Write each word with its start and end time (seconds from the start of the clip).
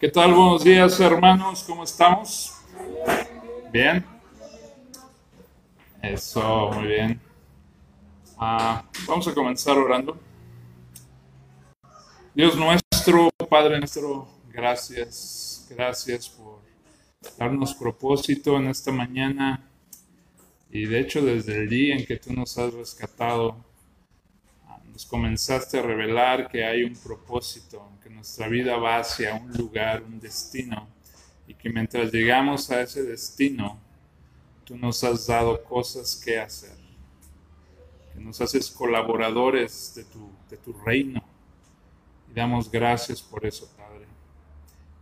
¿Qué 0.00 0.08
tal? 0.08 0.32
Buenos 0.32 0.64
días, 0.64 0.98
hermanos. 1.00 1.64
¿Cómo 1.64 1.84
estamos? 1.84 2.52
Bien. 3.70 4.04
Eso, 6.00 6.70
muy 6.72 6.86
bien. 6.86 7.20
Ah, 8.38 8.84
vamos 9.06 9.28
a 9.28 9.34
comenzar 9.34 9.76
orando. 9.76 10.18
Dios 12.34 12.56
nuestro, 12.56 13.30
Padre 13.48 13.78
nuestro, 13.78 14.28
gracias, 14.50 15.66
gracias 15.70 16.28
por 16.28 16.60
darnos 17.38 17.74
propósito 17.74 18.56
en 18.56 18.68
esta 18.68 18.90
mañana 18.90 19.68
y 20.70 20.86
de 20.86 21.00
hecho 21.00 21.22
desde 21.24 21.62
el 21.62 21.68
día 21.68 21.96
en 21.96 22.04
que 22.04 22.16
tú 22.16 22.32
nos 22.32 22.58
has 22.58 22.72
rescatado, 22.74 23.56
nos 24.94 25.04
comenzaste 25.06 25.80
a 25.80 25.82
revelar 25.82 26.48
que 26.48 26.64
hay 26.64 26.84
un 26.84 26.94
propósito, 26.94 27.90
que 28.00 28.08
nuestra 28.08 28.46
vida 28.46 28.76
va 28.76 28.98
hacia 28.98 29.34
un 29.34 29.52
lugar, 29.52 30.04
un 30.04 30.20
destino 30.20 30.86
y 31.48 31.54
que 31.54 31.68
mientras 31.68 32.12
llegamos 32.12 32.70
a 32.70 32.80
ese 32.80 33.02
destino, 33.02 33.80
tú 34.62 34.78
nos 34.78 35.02
has 35.02 35.26
dado 35.26 35.64
cosas 35.64 36.14
que 36.14 36.38
hacer, 36.38 36.76
que 38.12 38.20
nos 38.20 38.40
haces 38.40 38.70
colaboradores 38.70 39.96
de 39.96 40.04
tu, 40.04 40.30
de 40.48 40.58
tu 40.58 40.72
reino 40.72 41.20
y 42.30 42.32
damos 42.32 42.70
gracias 42.70 43.20
por 43.20 43.44
eso, 43.44 43.68
Padre. 43.76 44.06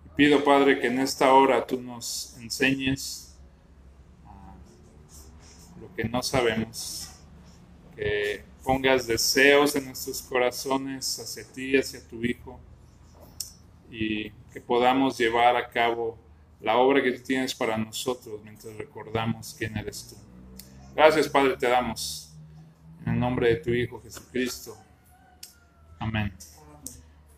Y 0.07 0.09
pido, 0.17 0.43
Padre, 0.43 0.81
que 0.81 0.87
en 0.87 1.01
esta 1.01 1.35
hora 1.35 1.67
tú 1.67 1.79
nos 1.83 2.35
enseñes 2.41 3.37
ah, 4.25 4.55
lo 5.79 5.95
que 5.95 6.05
no 6.05 6.23
sabemos, 6.23 7.11
que 7.95 8.52
pongas 8.63 9.07
deseos 9.07 9.75
en 9.77 9.87
nuestros 9.87 10.23
corazones 10.23 11.19
hacia 11.19 11.45
ti, 11.53 11.77
hacia 11.77 12.07
tu 12.07 12.25
Hijo, 12.25 12.61
y 13.91 14.31
que 14.53 14.61
podamos 14.61 15.19
llevar 15.19 15.57
a 15.57 15.69
cabo 15.69 16.19
la 16.61 16.77
obra 16.77 17.03
que 17.03 17.13
tú 17.13 17.23
tienes 17.23 17.55
para 17.55 17.77
nosotros 17.77 18.41
mientras 18.43 18.75
recordamos 18.77 19.55
quién 19.59 19.77
eres 19.77 20.09
tú. 20.09 20.17
Gracias, 20.95 21.29
Padre, 21.29 21.57
te 21.57 21.69
damos 21.69 22.33
en 23.05 23.15
el 23.15 23.21
nombre 23.21 23.49
de 23.49 23.57
tu 23.57 23.71
Hijo 23.71 24.01
Jesucristo. 24.01 24.77
Amén. 25.99 26.33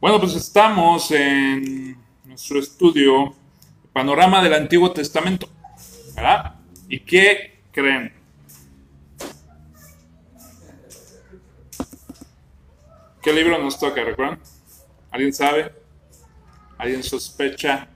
Bueno, 0.00 0.20
pues 0.20 0.34
estamos 0.34 1.10
en 1.10 1.96
nuestro 2.24 2.58
estudio 2.58 3.34
Panorama 3.92 4.42
del 4.42 4.54
Antiguo 4.54 4.92
Testamento. 4.92 5.48
¿Verdad? 6.14 6.56
¿Y 6.88 7.00
qué 7.00 7.62
creen? 7.72 8.23
¿Qué 13.24 13.32
libro 13.32 13.56
nos 13.56 13.78
toca, 13.78 14.04
recuerdan? 14.04 14.38
¿Alguien 15.10 15.32
sabe? 15.32 15.72
¿Alguien 16.76 17.02
sospecha 17.02 17.88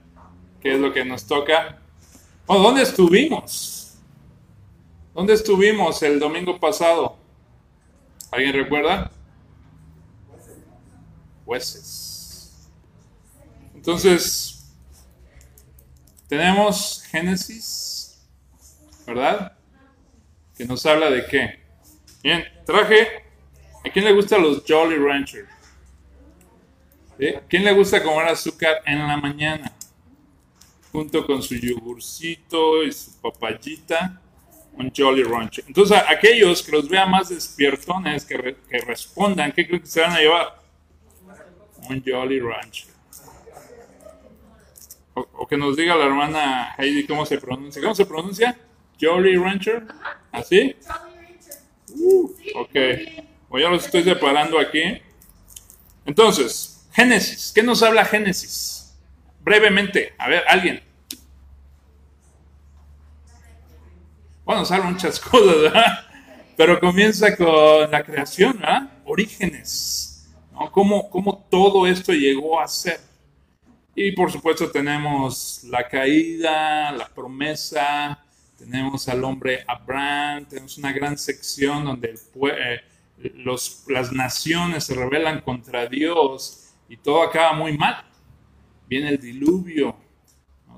qué 0.59 0.73
es 0.73 0.79
lo 0.79 0.91
que 0.91 1.05
nos 1.05 1.27
toca? 1.27 1.77
Bueno, 2.47 2.63
¿dónde 2.63 2.81
estuvimos? 2.81 3.99
¿Dónde 5.13 5.33
estuvimos 5.33 6.01
el 6.01 6.19
domingo 6.19 6.59
pasado? 6.59 7.15
¿Alguien 8.31 8.53
recuerda? 8.53 9.11
Jueces. 11.45 12.67
Entonces, 13.75 14.73
tenemos 16.27 17.03
Génesis, 17.03 18.27
¿verdad? 19.05 19.55
Que 20.57 20.65
nos 20.65 20.83
habla 20.87 21.11
de 21.11 21.27
qué. 21.27 21.59
Bien, 22.23 22.43
traje 22.65 23.28
¿A 23.85 23.89
quién 23.91 24.05
le 24.05 24.13
gustan 24.13 24.41
los 24.41 24.63
Jolly 24.67 24.97
Ranchers? 24.97 25.49
¿A 27.37 27.41
quién 27.47 27.63
le 27.63 27.73
gusta 27.73 28.03
comer 28.03 28.27
azúcar 28.27 28.81
en 28.85 29.07
la 29.07 29.17
mañana? 29.17 29.71
Junto 30.91 31.25
con 31.25 31.41
su 31.43 31.55
yogurcito 31.55 32.83
y 32.83 32.91
su 32.91 33.19
papayita, 33.21 34.21
un 34.73 34.91
Jolly 34.95 35.23
Rancher. 35.23 35.65
Entonces, 35.67 36.01
aquellos 36.07 36.63
que 36.63 36.71
los 36.71 36.89
vean 36.89 37.11
más 37.11 37.29
despiertones, 37.29 38.25
que, 38.25 38.57
que 38.69 38.77
respondan, 38.79 39.51
¿qué 39.51 39.67
creen 39.67 39.81
que 39.81 39.87
se 39.87 40.01
van 40.01 40.11
a 40.11 40.19
llevar? 40.19 40.59
Un 41.89 42.03
Jolly 42.05 42.39
Rancher. 42.39 42.89
O, 45.13 45.47
que 45.47 45.57
nos 45.57 45.75
diga 45.75 45.95
la 45.95 46.05
hermana 46.05 46.75
Heidi 46.77 47.05
cómo 47.05 47.25
se 47.25 47.37
pronuncia. 47.37 47.81
¿Cómo 47.81 47.95
se 47.95 48.05
pronuncia? 48.05 48.57
Jolly 48.99 49.35
Rancher. 49.37 49.85
¿Así? 50.31 50.75
Uh, 51.89 52.31
ok. 52.55 52.75
O 53.49 53.57
ya 53.57 53.69
los 53.69 53.85
estoy 53.85 54.03
separando 54.03 54.59
aquí. 54.59 55.01
Entonces, 56.05 56.87
Génesis. 56.93 57.51
¿Qué 57.53 57.63
nos 57.63 57.81
habla 57.83 58.05
Génesis? 58.05 58.97
Brevemente. 59.41 60.13
A 60.17 60.29
ver, 60.29 60.43
alguien. 60.47 60.83
Bueno, 64.45 64.61
nos 64.61 64.71
habla 64.71 64.89
muchas 64.89 65.19
cosas, 65.19 65.61
¿verdad? 65.61 66.05
Pero 66.57 66.79
comienza 66.79 67.35
con 67.35 67.89
la 67.89 68.03
creación, 68.03 68.59
¿verdad? 68.59 68.91
Orígenes. 69.05 70.29
¿no? 70.51 70.71
¿Cómo, 70.71 71.09
¿Cómo 71.09 71.47
todo 71.49 71.87
esto 71.87 72.13
llegó 72.13 72.59
a 72.59 72.67
ser? 72.67 72.99
Y 73.95 74.11
por 74.11 74.31
supuesto 74.31 74.69
tenemos 74.71 75.63
la 75.65 75.87
caída, 75.87 76.91
la 76.91 77.07
promesa, 77.07 78.23
tenemos 78.57 79.07
al 79.09 79.23
hombre 79.23 79.63
Abraham, 79.67 80.45
tenemos 80.45 80.77
una 80.77 80.91
gran 80.91 81.17
sección 81.17 81.85
donde 81.85 82.09
el, 82.09 82.19
eh, 82.51 82.81
los, 83.35 83.83
las 83.87 84.11
naciones 84.11 84.85
se 84.85 84.95
rebelan 84.95 85.41
contra 85.41 85.87
Dios 85.87 86.73
y 86.87 86.97
todo 86.97 87.21
acaba 87.21 87.53
muy 87.53 87.77
mal. 87.77 88.05
Viene 88.87 89.09
el 89.09 89.19
diluvio, 89.19 89.95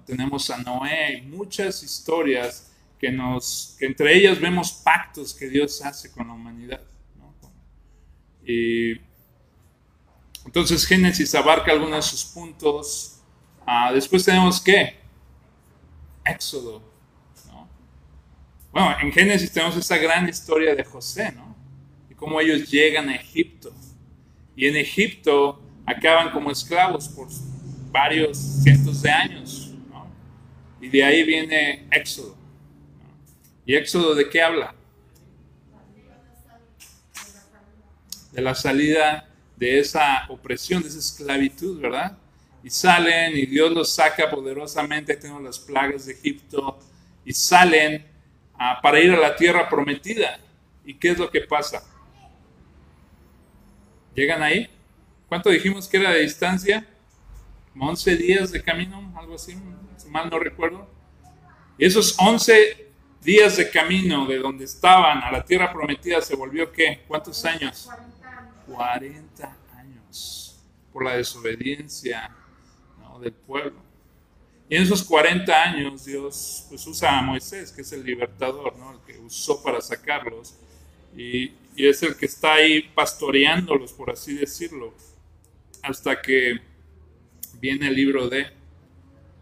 tenemos 0.06 0.50
a 0.50 0.58
Noé 0.58 1.22
muchas 1.28 1.84
historias 1.84 2.72
que, 3.00 3.12
nos, 3.12 3.76
que 3.80 3.86
entre 3.86 4.16
ellas 4.16 4.40
vemos 4.40 4.72
pactos 4.72 5.34
que 5.34 5.48
Dios 5.48 5.82
hace 5.84 6.12
con 6.12 6.28
la 6.28 6.34
humanidad. 6.34 6.82
Y 8.44 8.94
entonces 10.46 10.86
Génesis 10.86 11.34
abarca 11.36 11.72
algunos 11.72 11.96
de 11.98 12.02
sus 12.02 12.26
puntos. 12.26 13.22
Ah, 13.66 13.92
después 13.94 14.26
tenemos 14.26 14.60
qué? 14.60 15.00
Éxodo. 16.26 16.82
Bueno, 18.72 18.96
en 19.02 19.12
Génesis 19.12 19.52
tenemos 19.52 19.76
esta 19.76 19.98
gran 19.98 20.28
historia 20.28 20.74
de 20.74 20.84
José, 20.84 21.32
¿no? 21.34 21.51
Cómo 22.22 22.40
ellos 22.40 22.70
llegan 22.70 23.10
a 23.10 23.16
Egipto. 23.16 23.74
Y 24.56 24.68
en 24.68 24.76
Egipto 24.76 25.60
acaban 25.88 26.30
como 26.32 26.52
esclavos 26.52 27.10
por 27.10 27.28
varios 27.92 28.38
cientos 28.38 29.02
de 29.02 29.10
años. 29.10 29.74
Y 30.80 30.88
de 30.88 31.04
ahí 31.04 31.24
viene 31.24 31.88
Éxodo. 31.92 32.38
¿Y 33.66 33.76
Éxodo 33.76 34.14
de 34.14 34.30
qué 34.30 34.40
habla? 34.40 34.76
De 38.32 38.42
la 38.42 38.54
salida 38.54 39.28
de 39.58 39.80
esa 39.80 40.28
opresión, 40.30 40.84
de 40.84 40.90
esa 40.90 41.00
esclavitud, 41.00 41.82
¿verdad? 41.82 42.20
Y 42.64 42.70
salen 42.70 43.36
y 43.36 43.48
Dios 43.48 43.72
los 43.72 43.92
saca 43.92 44.30
poderosamente, 44.30 45.16
tenemos 45.18 45.42
las 45.42 45.58
plagas 45.58 46.06
de 46.06 46.14
Egipto, 46.14 46.78
y 47.26 47.34
salen 47.34 48.06
ah, 48.60 48.80
para 48.80 49.00
ir 49.00 49.12
a 49.12 49.18
la 49.18 49.36
tierra 49.36 49.68
prometida. 49.68 50.40
¿Y 50.86 50.94
qué 50.94 51.10
es 51.10 51.18
lo 51.18 51.32
que 51.32 51.42
pasa? 51.42 51.84
Llegan 54.16 54.42
ahí. 54.44 54.70
¿Cuánto 55.28 55.50
dijimos 55.50 55.88
que 55.88 55.98
era 55.98 56.12
de 56.12 56.22
distancia? 56.22 56.86
11 57.80 58.16
días 58.18 58.52
de 58.52 58.62
camino, 58.62 59.14
algo 59.18 59.36
así, 59.36 59.56
mal 60.10 60.30
no 60.30 60.40
recuerdo. 60.40 60.88
Y 61.78 61.86
esos 61.86 62.16
11 62.20 62.90
días 63.22 63.58
de 63.58 63.70
camino 63.70 64.26
de 64.26 64.40
donde 64.40 64.66
estaban 64.66 65.24
a 65.24 65.32
la 65.32 65.46
tierra 65.46 65.72
prometida 65.72 66.22
se 66.22 66.36
volvió 66.36 66.72
qué? 66.72 67.04
¿Cuántos 67.08 67.44
años? 67.46 67.90
40 68.68 69.58
años 69.78 70.60
por 70.92 71.06
la 71.06 71.16
desobediencia 71.16 72.36
del 73.22 73.34
pueblo. 73.34 73.80
Y 74.68 74.76
en 74.76 74.84
esos 74.84 75.04
40 75.04 75.64
años 75.64 76.06
Dios 76.06 76.66
pues 76.70 76.86
usa 76.88 77.20
a 77.20 77.22
Moisés, 77.22 77.72
que 77.72 77.82
es 77.82 77.92
el 77.92 78.04
libertador, 78.04 78.78
¿no? 78.78 78.92
el 78.94 79.00
que 79.02 79.20
usó 79.20 79.62
para 79.62 79.82
sacarlos. 79.82 80.56
Y 81.16 81.52
es 81.76 82.04
el 82.04 82.16
que 82.16 82.26
está 82.26 82.56
ahí 82.56 82.84
pastoreándolos, 82.94 83.94
por 83.94 84.12
así 84.12 84.36
decirlo, 84.36 84.94
hasta 85.82 86.22
que 86.22 86.60
viene 87.60 87.88
el 87.88 87.96
libro 87.96 88.30
de, 88.30 88.48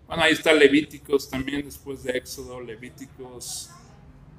bueno, 0.08 0.24
ahí 0.24 0.34
está 0.34 0.54
Levíticos 0.54 1.30
también, 1.30 1.64
después 1.64 2.04
de 2.04 2.18
Éxodo, 2.18 2.62
Levíticos, 2.62 3.70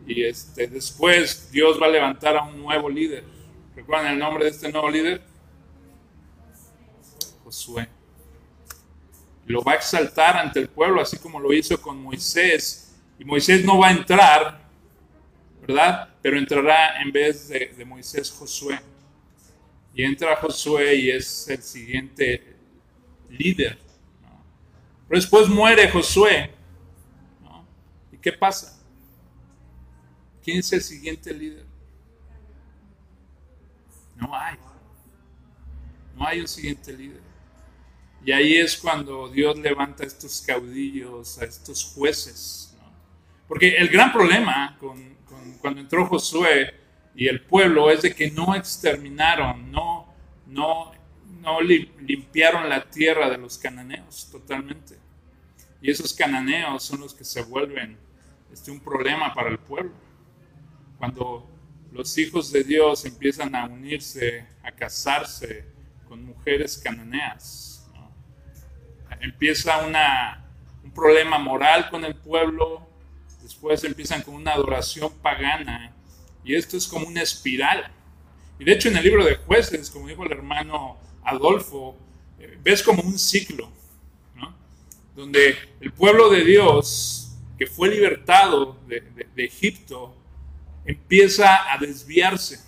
y 0.06 0.24
este, 0.24 0.66
después 0.66 1.50
Dios 1.50 1.80
va 1.80 1.86
a 1.86 1.90
levantar 1.90 2.36
a 2.36 2.44
un 2.44 2.58
nuevo 2.58 2.88
líder. 2.88 3.24
¿Recuerdan 3.74 4.12
el 4.12 4.18
nombre 4.18 4.44
de 4.44 4.50
este 4.50 4.70
nuevo 4.70 4.90
líder? 4.90 5.22
Josué. 7.44 7.88
Lo 9.46 9.62
va 9.62 9.72
a 9.72 9.74
exaltar 9.76 10.36
ante 10.36 10.60
el 10.60 10.68
pueblo, 10.68 11.00
así 11.00 11.18
como 11.18 11.40
lo 11.40 11.52
hizo 11.52 11.80
con 11.80 12.02
Moisés. 12.02 12.96
Y 13.18 13.24
Moisés 13.24 13.64
no 13.64 13.78
va 13.78 13.88
a 13.88 13.92
entrar, 13.92 14.60
¿verdad? 15.60 16.09
Pero 16.22 16.38
entrará 16.38 17.00
en 17.00 17.10
vez 17.12 17.48
de, 17.48 17.84
Moisés 17.84 18.30
Josué. 18.30 18.78
Y 19.94 20.04
entra 20.04 20.36
Josué 20.36 20.94
y 20.94 21.10
es 21.10 21.48
el 21.48 21.62
siguiente 21.62 22.56
líder. 23.28 23.78
Pero 25.08 25.20
después 25.20 25.48
muere 25.48 25.90
Josué. 25.90 26.50
¿Y 28.12 28.16
qué 28.18 28.32
pasa? 28.32 28.78
¿Quién 30.42 30.58
es 30.58 30.72
el 30.72 30.82
siguiente 30.82 31.32
líder? 31.32 31.64
No 34.16 34.36
hay. 34.36 34.56
No 36.16 36.26
hay 36.26 36.40
un 36.40 36.48
siguiente 36.48 36.92
líder. 36.92 37.22
Y 38.24 38.32
ahí 38.32 38.56
es 38.56 38.76
cuando 38.76 39.28
Dios 39.30 39.58
levanta 39.58 40.04
a 40.04 40.06
estos 40.06 40.42
caudillos, 40.46 41.38
a 41.38 41.46
estos 41.46 41.84
jueces. 41.94 42.76
Porque 43.48 43.76
el 43.76 43.88
gran 43.88 44.12
problema 44.12 44.76
con, 44.78 45.16
cuando 45.58 45.80
entró 45.80 46.06
Josué 46.06 46.74
y 47.14 47.28
el 47.28 47.42
pueblo 47.42 47.90
es 47.90 48.02
de 48.02 48.14
que 48.14 48.30
no 48.30 48.54
exterminaron, 48.54 49.70
no, 49.70 50.12
no, 50.46 50.92
no 51.40 51.60
limpiaron 51.60 52.68
la 52.68 52.84
tierra 52.88 53.28
de 53.30 53.38
los 53.38 53.58
cananeos 53.58 54.28
totalmente. 54.30 54.96
Y 55.82 55.90
esos 55.90 56.12
cananeos 56.12 56.82
son 56.82 57.00
los 57.00 57.14
que 57.14 57.24
se 57.24 57.42
vuelven 57.42 57.96
este, 58.52 58.70
un 58.70 58.80
problema 58.80 59.32
para 59.34 59.48
el 59.48 59.58
pueblo. 59.58 59.92
Cuando 60.98 61.48
los 61.92 62.16
hijos 62.18 62.52
de 62.52 62.62
Dios 62.64 63.04
empiezan 63.04 63.54
a 63.54 63.66
unirse, 63.66 64.46
a 64.62 64.70
casarse 64.70 65.64
con 66.08 66.24
mujeres 66.24 66.78
cananeas, 66.78 67.70
empieza 69.20 69.78
un 70.82 70.90
problema 70.92 71.38
moral 71.38 71.88
con 71.90 72.04
el 72.04 72.14
pueblo, 72.14 72.89
después 73.50 73.82
empiezan 73.82 74.22
con 74.22 74.36
una 74.36 74.52
adoración 74.52 75.12
pagana, 75.20 75.92
y 76.44 76.54
esto 76.54 76.76
es 76.76 76.86
como 76.86 77.08
una 77.08 77.20
espiral. 77.20 77.90
Y 78.60 78.64
de 78.64 78.72
hecho 78.72 78.88
en 78.88 78.96
el 78.96 79.02
libro 79.02 79.24
de 79.24 79.34
jueces, 79.34 79.90
como 79.90 80.06
dijo 80.06 80.24
el 80.24 80.30
hermano 80.30 80.98
Adolfo, 81.24 81.96
eh, 82.38 82.56
ves 82.62 82.80
como 82.80 83.02
un 83.02 83.18
ciclo, 83.18 83.68
donde 85.16 85.56
el 85.80 85.92
pueblo 85.92 86.30
de 86.30 86.44
Dios, 86.44 87.32
que 87.58 87.66
fue 87.66 87.90
libertado 87.90 88.78
de, 88.86 89.02
Egipto, 89.36 90.14
empieza 90.84 91.72
a 91.72 91.76
desviarse 91.78 92.60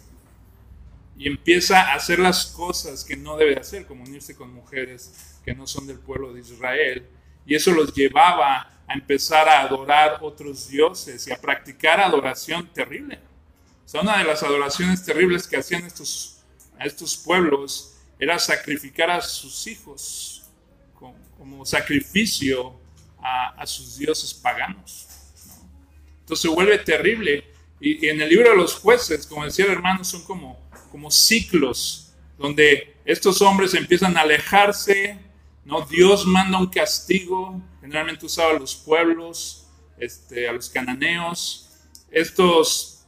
y 1.17 1.29
empieza 1.29 1.93
a 1.93 1.95
hacer 1.95 2.19
las 2.19 2.47
cosas 2.47 3.05
que 3.05 3.17
no 3.17 3.37
debe 3.37 3.57
hacer, 3.57 3.87
como 3.87 4.03
unirse 4.03 4.35
con 4.35 4.53
mujeres 4.53 5.39
que 5.45 5.55
no 5.55 5.67
son 5.67 5.87
del 5.87 6.01
pueblo 6.01 6.33
de 6.33 6.41
Israel. 6.41 7.07
Y 7.47 7.55
eso 7.55 7.71
los 7.71 7.95
llevaba 7.95 8.72
a 8.87 8.95
empezar 8.95 9.49
a 9.49 9.63
adorar 9.63 10.19
otros 10.21 10.69
dioses 10.69 11.27
y 11.27 11.33
a 11.33 11.41
practicar 11.41 12.01
adoración 12.01 12.67
terrible. 12.73 13.19
O 13.85 13.89
sea, 13.89 14.01
una 14.01 14.19
de 14.19 14.25
las 14.25 14.43
adoraciones 14.43 15.05
terribles 15.05 15.47
que 15.47 15.57
hacían 15.57 15.85
estos, 15.85 16.43
a 16.79 16.85
estos 16.85 17.17
pueblos 17.17 17.97
era 18.19 18.39
sacrificar 18.39 19.11
a 19.11 19.21
sus 19.21 19.67
hijos 19.67 20.45
como, 21.39 21.67
sacrificio 21.67 22.73
a, 23.21 23.67
sus 23.67 23.99
dioses 23.99 24.33
paganos. 24.33 25.09
Entonces 26.21 26.43
se 26.43 26.49
vuelve 26.49 26.79
terrible. 26.79 27.45
Y, 27.81 28.07
en 28.07 28.21
el 28.21 28.29
libro 28.29 28.51
de 28.51 28.57
los 28.57 28.77
jueces, 28.77 29.27
como 29.27 29.45
decía 29.45 29.65
el 29.65 29.73
hermano, 29.73 30.05
son 30.05 30.23
como, 30.23 30.61
como 30.91 31.11
ciclos 31.11 32.13
donde 32.39 32.97
estos 33.05 33.43
hombres 33.43 33.75
empiezan 33.75 34.17
a 34.17 34.21
alejarse, 34.21 35.19
¿no? 35.65 35.83
Dios 35.83 36.27
manda 36.27 36.59
un 36.59 36.69
castigo, 36.69 37.61
generalmente 37.83 38.25
usaba 38.25 38.53
a 38.53 38.59
los 38.59 38.75
pueblos, 38.75 39.69
este, 39.99 40.49
a 40.49 40.53
los 40.53 40.71
cananeos. 40.71 41.69
Estos, 42.11 43.05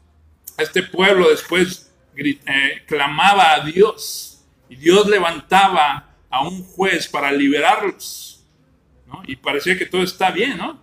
este 0.58 0.82
pueblo 0.82 1.30
después 1.30 1.90
eh, 2.16 2.82
clamaba 2.86 3.54
a 3.54 3.64
Dios 3.64 4.44
y 4.68 4.76
Dios 4.76 5.06
levantaba 5.06 6.14
a 6.28 6.46
un 6.46 6.64
juez 6.64 7.08
para 7.08 7.32
liberarlos. 7.32 8.44
Y 9.26 9.36
parecía 9.36 9.78
que 9.78 9.86
todo 9.86 10.02
está 10.02 10.32
bien, 10.32 10.58
¿no? 10.58 10.80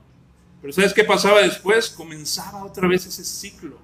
Pero 0.61 0.71
¿sabes 0.71 0.93
qué 0.93 1.03
pasaba 1.03 1.41
después? 1.41 1.89
Comenzaba 1.89 2.63
otra 2.63 2.87
vez 2.87 3.05
ese 3.05 3.25
ciclo, 3.25 3.77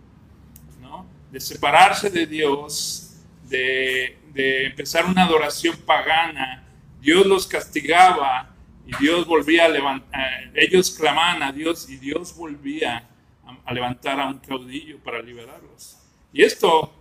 ¿no? 0.79 1.05
De 1.31 1.39
separarse 1.41 2.09
de 2.09 2.25
Dios, 2.25 3.17
de, 3.43 4.17
empezar 4.33 5.05
una 5.05 5.23
adoración 5.23 5.75
pagana. 5.77 6.63
Dios 7.01 7.25
los 7.25 7.45
castigaba 7.45 8.55
y 8.87 8.95
Dios 9.03 9.27
volvía 9.27 9.65
a 9.65 9.67
levantar, 9.67 10.51
ellos 10.55 10.91
clamaban 10.91 11.43
a 11.43 11.51
Dios 11.51 11.89
y 11.89 11.97
Dios 11.97 12.33
volvía 12.35 13.05
a, 13.65 13.73
levantar 13.73 14.19
a 14.19 14.27
un 14.27 14.39
caudillo 14.39 14.97
para 14.99 15.21
liberarlos. 15.21 15.97
Y 16.31 16.41
esto 16.41 16.93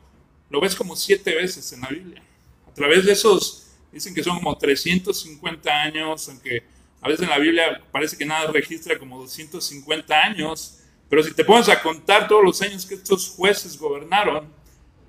lo 0.51 0.61
ves 0.61 0.75
como 0.75 0.97
siete 0.97 1.35
veces 1.35 1.73
en 1.73 1.83
la 1.83 1.89
Biblia 1.89 2.23
a 2.67 2.75
través 2.75 3.05
de 3.05 3.13
esos, 3.13 3.69
dicen 3.93 4.15
que 4.15 4.23
son 4.23 4.37
como 4.37 4.59
350 4.59 5.71
años, 5.71 6.29
aunque 6.29 6.65
a 7.01 7.09
veces 7.09 7.23
en 7.23 7.31
la 7.31 7.39
Biblia 7.39 7.81
parece 7.93 8.17
que 8.17 8.27
nada 8.27 8.51
registra 8.51 8.99
como 8.99 9.21
250 9.21 10.21
años, 10.21 10.81
pero 11.09 11.23
si 11.23 11.33
te 11.33 11.45
pones 11.45 11.69
a 11.69 11.81
contar 11.81 12.27
todos 12.27 12.43
los 12.43 12.61
años 12.63 12.85
que 12.85 12.97
estos 12.97 13.31
jueces 13.31 13.79
gobernaron, 13.79 14.53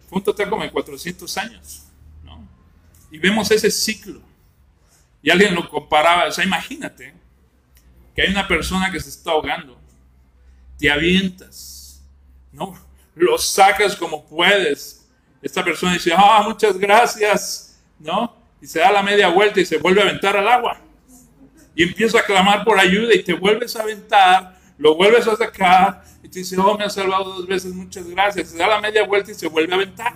fue 0.07 0.19
un 0.19 0.23
total 0.23 0.49
como 0.49 0.61
de 0.61 0.71
400 0.71 1.37
años. 1.37 1.83
¿no? 2.23 2.47
Y 3.11 3.17
vemos 3.17 3.49
ese 3.49 3.71
ciclo. 3.71 4.26
Y 5.27 5.29
alguien 5.29 5.55
lo 5.55 5.69
comparaba, 5.69 6.25
o 6.25 6.31
sea, 6.31 6.45
imagínate 6.45 7.13
que 8.15 8.21
hay 8.21 8.29
una 8.29 8.47
persona 8.47 8.89
que 8.89 8.97
se 8.97 9.09
está 9.09 9.31
ahogando, 9.31 9.77
te 10.79 10.89
avientas, 10.89 12.01
¿no? 12.53 12.79
Lo 13.13 13.37
sacas 13.37 13.97
como 13.97 14.25
puedes, 14.25 15.05
esta 15.41 15.65
persona 15.65 15.95
dice, 15.95 16.13
ah, 16.15 16.43
muchas 16.45 16.77
gracias, 16.77 17.77
¿no? 17.99 18.37
Y 18.61 18.67
se 18.67 18.79
da 18.79 18.89
la 18.89 19.03
media 19.03 19.27
vuelta 19.27 19.59
y 19.59 19.65
se 19.65 19.75
vuelve 19.75 19.99
a 19.99 20.05
aventar 20.05 20.37
al 20.37 20.47
agua. 20.47 20.79
Y 21.75 21.83
empieza 21.83 22.19
a 22.19 22.23
clamar 22.23 22.63
por 22.63 22.79
ayuda 22.79 23.13
y 23.13 23.21
te 23.21 23.33
vuelves 23.33 23.75
a 23.75 23.81
aventar, 23.81 24.57
lo 24.77 24.95
vuelves 24.95 25.27
a 25.27 25.35
sacar 25.35 26.05
y 26.23 26.29
te 26.29 26.39
dice, 26.39 26.57
oh, 26.57 26.77
me 26.77 26.85
has 26.85 26.93
salvado 26.93 27.33
dos 27.33 27.45
veces, 27.45 27.73
muchas 27.73 28.07
gracias. 28.07 28.51
Se 28.51 28.57
da 28.57 28.67
la 28.67 28.79
media 28.79 29.03
vuelta 29.03 29.29
y 29.29 29.35
se 29.35 29.49
vuelve 29.49 29.73
a 29.73 29.75
aventar. 29.75 30.13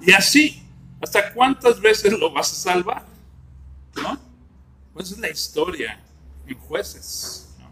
Y 0.00 0.12
así, 0.12 0.62
¿hasta 1.02 1.34
cuántas 1.34 1.80
veces 1.80 2.12
lo 2.12 2.30
vas 2.30 2.52
a 2.52 2.54
salvar? 2.54 3.09
¿No? 4.02 4.18
Pues 4.92 5.12
es 5.12 5.18
la 5.18 5.30
historia 5.30 6.02
en 6.46 6.58
jueces. 6.58 7.54
¿no? 7.58 7.70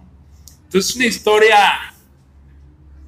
Entonces 0.65 0.91
es 0.91 0.97
una 0.97 1.07
historia 1.07 1.95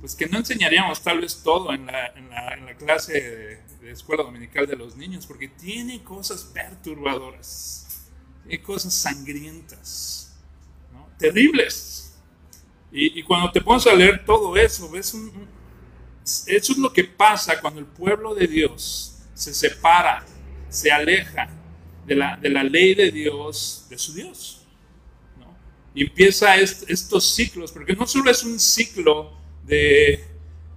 pues 0.01 0.15
que 0.15 0.27
no 0.27 0.39
enseñaríamos 0.39 1.03
tal 1.03 1.21
vez 1.21 1.43
todo 1.43 1.75
en 1.75 1.87
la, 1.87 2.07
en 2.09 2.31
la, 2.31 2.55
en 2.55 2.65
la 2.65 2.75
clase 2.75 3.61
de, 3.81 3.91
escuela 3.91 4.23
dominical 4.23 4.67
de 4.67 4.77
los 4.77 4.97
niños, 4.97 5.27
porque 5.27 5.49
tiene 5.49 6.03
cosas 6.03 6.45
perturbadoras, 6.45 8.07
tiene 8.43 8.63
cosas 8.63 8.95
sangrientas, 8.95 10.39
¿no? 10.93 11.09
terribles. 11.19 12.15
Y, 12.93 13.19
y, 13.19 13.23
cuando 13.23 13.51
te 13.51 13.61
pones 13.61 13.87
a 13.87 13.95
leer 13.95 14.25
todo 14.25 14.57
eso, 14.57 14.89
ves 14.91 15.13
un, 15.13 15.49
eso 16.23 16.73
es 16.73 16.79
lo 16.79 16.93
que 16.93 17.05
pasa 17.05 17.61
cuando 17.61 17.81
el 17.81 17.87
pueblo 17.87 18.35
de 18.35 18.47
Dios 18.47 19.23
se 19.35 19.53
separa, 19.53 20.25
se 20.69 20.91
aleja 20.91 21.49
de 22.07 22.15
la, 22.15 22.37
de 22.37 22.49
la 22.49 22.63
ley 22.63 22.95
de 22.95 23.11
Dios, 23.11 23.87
de 23.89 23.99
su 23.99 24.15
Dios. 24.15 24.67
¿no? 25.39 25.57
Y 25.95 26.03
empieza 26.03 26.57
estos 26.57 27.35
ciclos, 27.35 27.73
porque 27.73 27.95
no 27.95 28.07
solo 28.07 28.31
es 28.31 28.43
un 28.45 28.59
ciclo 28.59 29.33
de, 29.65 30.25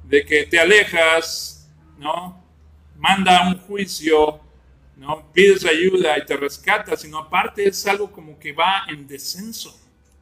que 0.09 0.45
te 0.49 0.59
alejas, 0.59 1.67
¿no? 1.97 2.43
Manda 2.97 3.47
un 3.47 3.57
juicio, 3.57 4.39
¿no? 4.95 5.31
Pides 5.33 5.65
ayuda 5.65 6.17
y 6.17 6.25
te 6.25 6.37
rescatas, 6.37 7.01
sino 7.01 7.17
aparte 7.17 7.67
es 7.67 7.85
algo 7.87 8.11
como 8.11 8.37
que 8.37 8.53
va 8.53 8.83
en 8.89 9.07
descenso. 9.07 9.79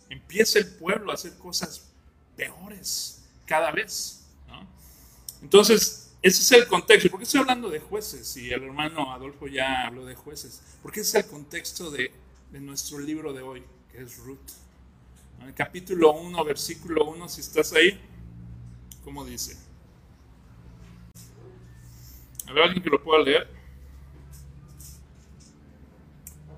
Empieza 0.09 0.59
el 0.59 0.67
pueblo 0.67 1.11
a 1.11 1.15
hacer 1.15 1.37
cosas 1.37 1.91
peores 2.35 3.23
cada 3.45 3.71
vez, 3.71 4.25
¿no? 4.47 4.65
Entonces, 5.41 6.00
ese 6.21 6.41
es 6.41 6.51
el 6.51 6.67
contexto. 6.67 7.09
¿Por 7.09 7.19
qué 7.19 7.23
estoy 7.23 7.41
hablando 7.41 7.69
de 7.69 7.79
jueces? 7.79 8.37
Y 8.37 8.51
el 8.51 8.63
hermano 8.63 9.11
Adolfo 9.11 9.47
ya 9.47 9.87
habló 9.87 10.05
de 10.05 10.13
jueces. 10.13 10.61
Porque 10.83 10.99
ese 10.99 11.17
es 11.17 11.25
el 11.25 11.31
contexto 11.31 11.89
de, 11.89 12.11
de 12.51 12.59
nuestro 12.59 12.99
libro 12.99 13.33
de 13.33 13.41
hoy, 13.41 13.63
que 13.91 14.03
es 14.03 14.17
Ruth. 14.17 14.37
En 15.39 15.47
el 15.47 15.55
capítulo 15.55 16.13
1, 16.13 16.45
versículo 16.45 17.05
1, 17.05 17.27
si 17.27 17.41
estás 17.41 17.73
ahí. 17.73 17.99
¿Cómo 19.03 19.25
dice? 19.25 19.57
¿A 22.47 22.53
ver 22.53 22.63
alguien 22.65 22.83
que 22.83 22.89
lo 22.91 23.01
pueda 23.01 23.23
leer? 23.23 23.47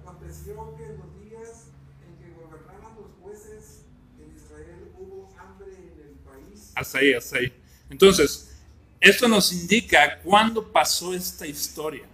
Aconteció 0.01 0.75
que 0.75 0.83
en 0.83 0.97
los 0.97 1.21
días 1.21 1.67
en 2.05 2.17
que 2.21 2.33
gobernaban 2.33 2.95
los 2.95 3.11
jueces 3.21 3.85
en 4.19 4.35
Israel 4.35 4.91
hubo 4.99 5.33
hambre 5.39 5.71
en 5.71 6.09
el 6.09 6.15
país. 6.25 6.73
Hasta 6.75 6.97
ahí, 6.97 7.13
hasta 7.13 7.37
ahí. 7.37 7.53
Entonces, 7.89 8.52
esto 9.03 9.27
nos 9.27 9.51
indica 9.51 10.19
cuándo 10.21 10.71
pasó 10.71 11.13
esta 11.13 11.45
historia. 11.45 12.05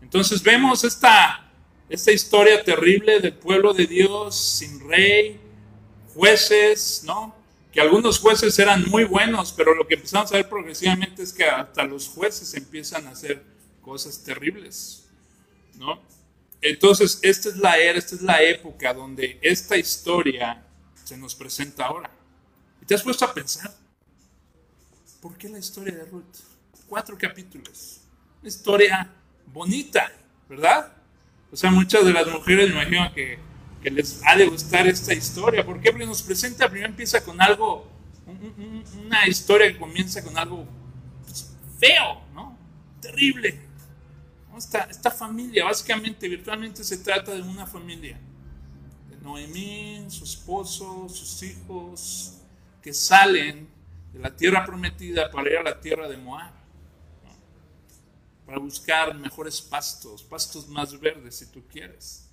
Entonces 0.00 0.40
vemos 0.40 0.84
esta, 0.84 1.50
esta 1.88 2.12
historia 2.12 2.62
terrible 2.62 3.18
del 3.18 3.34
pueblo 3.34 3.74
de 3.74 3.88
Dios 3.88 4.36
sin 4.36 4.88
rey, 4.88 5.40
jueces, 6.14 7.02
¿no? 7.04 7.34
que 7.72 7.80
algunos 7.80 8.20
jueces 8.20 8.56
eran 8.60 8.88
muy 8.88 9.02
buenos, 9.02 9.52
pero 9.52 9.74
lo 9.74 9.88
que 9.88 9.96
empezamos 9.96 10.30
a 10.30 10.36
ver 10.36 10.48
progresivamente 10.48 11.24
es 11.24 11.32
que 11.32 11.44
hasta 11.44 11.82
los 11.82 12.06
jueces 12.06 12.54
empiezan 12.54 13.08
a 13.08 13.10
hacer 13.10 13.42
cosas 13.82 14.22
terribles, 14.22 15.08
¿no? 15.74 16.00
entonces, 16.60 17.18
esta 17.22 17.48
es 17.48 17.56
la 17.56 17.78
era, 17.78 17.98
esta 17.98 18.14
es 18.14 18.22
la 18.22 18.42
época 18.42 18.94
donde 18.94 19.40
esta 19.42 19.76
historia 19.76 20.64
se 21.02 21.16
nos 21.16 21.34
presenta 21.34 21.86
ahora. 21.86 22.10
Y 22.80 22.86
te 22.86 22.94
has 22.94 23.02
puesto 23.02 23.24
a 23.24 23.34
pensar, 23.34 23.72
¿por 25.20 25.36
qué 25.36 25.48
la 25.48 25.58
historia 25.58 25.94
de 25.94 26.04
Ruth? 26.04 26.24
Cuatro 26.88 27.16
capítulos. 27.18 28.00
Una 28.40 28.48
historia 28.48 29.10
bonita, 29.52 30.12
¿verdad? 30.48 30.92
O 31.50 31.56
sea, 31.56 31.70
muchas 31.70 32.04
de 32.04 32.12
las 32.12 32.26
mujeres 32.28 32.70
imagino 32.70 33.12
que, 33.14 33.38
que 33.82 33.90
les 33.90 34.20
ha 34.24 34.36
de 34.36 34.46
gustar 34.46 34.86
esta 34.86 35.12
historia. 35.12 35.64
¿Por 35.64 35.80
qué? 35.80 35.90
Porque 35.90 36.06
nos 36.06 36.22
presenta, 36.22 36.68
primero 36.68 36.90
empieza 36.90 37.24
con 37.24 37.40
algo, 37.40 37.88
una 39.04 39.26
historia 39.26 39.72
que 39.72 39.78
comienza 39.78 40.22
con 40.22 40.36
algo 40.36 40.66
pues, 41.24 41.54
feo, 41.78 42.22
¿no? 42.34 42.56
Terrible. 43.00 43.60
Esta, 44.56 44.80
esta 44.90 45.10
familia, 45.10 45.64
básicamente, 45.64 46.28
virtualmente 46.28 46.82
se 46.82 46.98
trata 46.98 47.32
de 47.32 47.42
una 47.42 47.66
familia. 47.66 48.18
De 49.08 49.16
Noemí, 49.18 50.04
su 50.08 50.24
esposo, 50.24 51.08
sus 51.08 51.42
hijos, 51.44 52.38
que 52.82 52.92
salen 52.92 53.77
de 54.12 54.18
la 54.18 54.34
tierra 54.34 54.64
prometida 54.64 55.30
para 55.30 55.50
ir 55.50 55.56
a 55.58 55.62
la 55.62 55.80
tierra 55.80 56.08
de 56.08 56.16
Moab 56.16 56.58
para 58.48 58.60
buscar 58.60 59.14
mejores 59.14 59.60
pastos, 59.60 60.22
pastos 60.22 60.66
más 60.68 60.98
verdes 60.98 61.36
si 61.36 61.46
tú 61.52 61.62
quieres. 61.70 62.30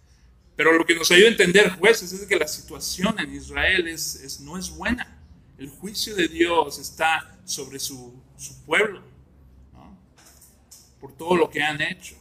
Pero 0.56 0.72
lo 0.72 0.86
que 0.86 0.96
nos 0.96 1.12
ayuda 1.12 1.28
a 1.28 1.32
entender, 1.32 1.70
jueces, 1.72 2.14
es 2.14 2.26
que 2.26 2.38
la 2.38 2.48
situación 2.48 3.20
en 3.20 3.36
Israel 3.36 3.86
es, 3.90 4.40
no 4.40 4.58
es 4.58 4.70
buena. 4.70 5.22
El 5.58 5.68
juicio 5.68 6.16
de 6.16 6.30
Dios 6.30 6.80
está 6.80 7.38
sobre 7.44 7.80
su, 7.80 8.14
pueblo, 8.66 9.02
por 11.02 11.12
todo 11.18 11.36
lo 11.36 11.50
que 11.50 11.62
han 11.62 11.82
hecho, 11.82 12.16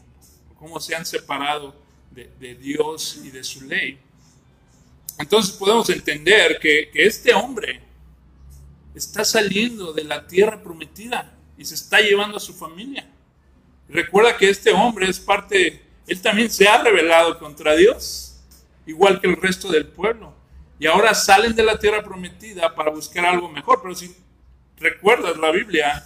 por 0.49 0.57
cómo 0.57 0.81
se 0.81 0.97
han 0.97 1.07
separado 1.07 1.81
de, 2.11 2.57
Dios 2.57 3.21
y 3.23 3.31
de 3.31 3.45
su 3.45 3.61
ley. 3.61 4.01
Entonces 5.21 5.55
podemos 5.55 5.89
entender 5.89 6.59
que, 6.59 6.91
que 6.93 7.07
este 7.07 7.33
hombre 7.33 7.81
está 8.95 9.25
saliendo 9.25 9.93
de 9.93 10.05
la 10.05 10.27
tierra 10.27 10.63
prometida 10.63 11.33
y 11.59 11.65
se 11.65 11.75
está 11.75 12.01
llevando 12.01 12.37
a 12.37 12.41
su 12.41 12.55
familia. 12.55 13.07
Recuerda 13.89 14.37
que 14.37 14.49
este 14.49 14.73
hombre 14.73 15.09
es 15.09 15.21
parte, 15.21 15.83
él 16.07 16.23
también 16.23 16.51
se 16.51 16.69
ha 16.69 16.83
rebelado 16.83 17.39
contra 17.39 17.75
Dios, 17.75 18.41
igual 18.87 19.21
que 19.21 19.27
el 19.27 19.37
resto 19.37 19.71
del 19.71 19.87
pueblo. 19.87 20.35
Y 20.79 20.87
ahora 20.87 21.15
salen 21.15 21.55
de 21.55 21.63
la 21.63 21.79
tierra 21.79 22.03
prometida 22.03 22.75
para 22.75 22.91
buscar 22.91 23.25
algo 23.27 23.49
mejor. 23.49 23.81
Pero 23.83 23.95
si 23.95 24.15
recuerdas 24.77 25.37
la 25.37 25.51
Biblia, 25.51 26.05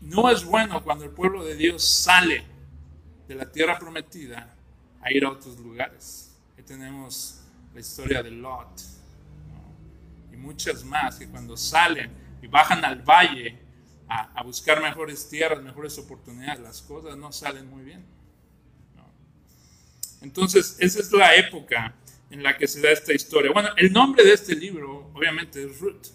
no 0.00 0.30
es 0.30 0.44
bueno 0.44 0.82
cuando 0.82 1.04
el 1.04 1.10
pueblo 1.10 1.44
de 1.44 1.56
Dios 1.56 1.82
sale 1.84 2.44
de 3.26 3.34
la 3.34 3.50
tierra 3.50 3.78
prometida 3.78 4.54
a 5.00 5.12
ir 5.12 5.24
a 5.24 5.30
otros 5.30 5.58
lugares. 5.58 6.36
Ahí 6.56 6.64
tenemos 6.64 7.40
la 7.74 7.80
historia 7.80 8.22
de 8.22 8.30
Lot 8.30 8.95
y 10.36 10.38
muchas 10.38 10.84
más 10.84 11.16
que 11.16 11.28
cuando 11.28 11.56
salen 11.56 12.10
y 12.42 12.46
bajan 12.46 12.84
al 12.84 13.02
valle 13.02 13.58
a, 14.08 14.42
buscar 14.44 14.80
mejores 14.80 15.28
tierras, 15.28 15.62
mejores 15.62 15.98
oportunidades, 15.98 16.60
las 16.60 16.82
cosas 16.82 17.16
no 17.16 17.32
salen 17.32 17.68
muy 17.68 17.82
bien. 17.82 18.04
Entonces, 20.22 20.76
esa 20.78 21.00
es 21.00 21.12
la 21.12 21.34
época 21.34 21.94
en 22.30 22.42
la 22.42 22.56
que 22.56 22.68
se 22.68 22.80
da 22.80 22.90
esta 22.90 23.12
historia. 23.12 23.50
Bueno, 23.52 23.70
el 23.76 23.92
nombre 23.92 24.24
de 24.24 24.32
este 24.32 24.54
libro, 24.54 25.10
obviamente, 25.14 25.64
es 25.64 25.80
Ruth. 25.80 26.06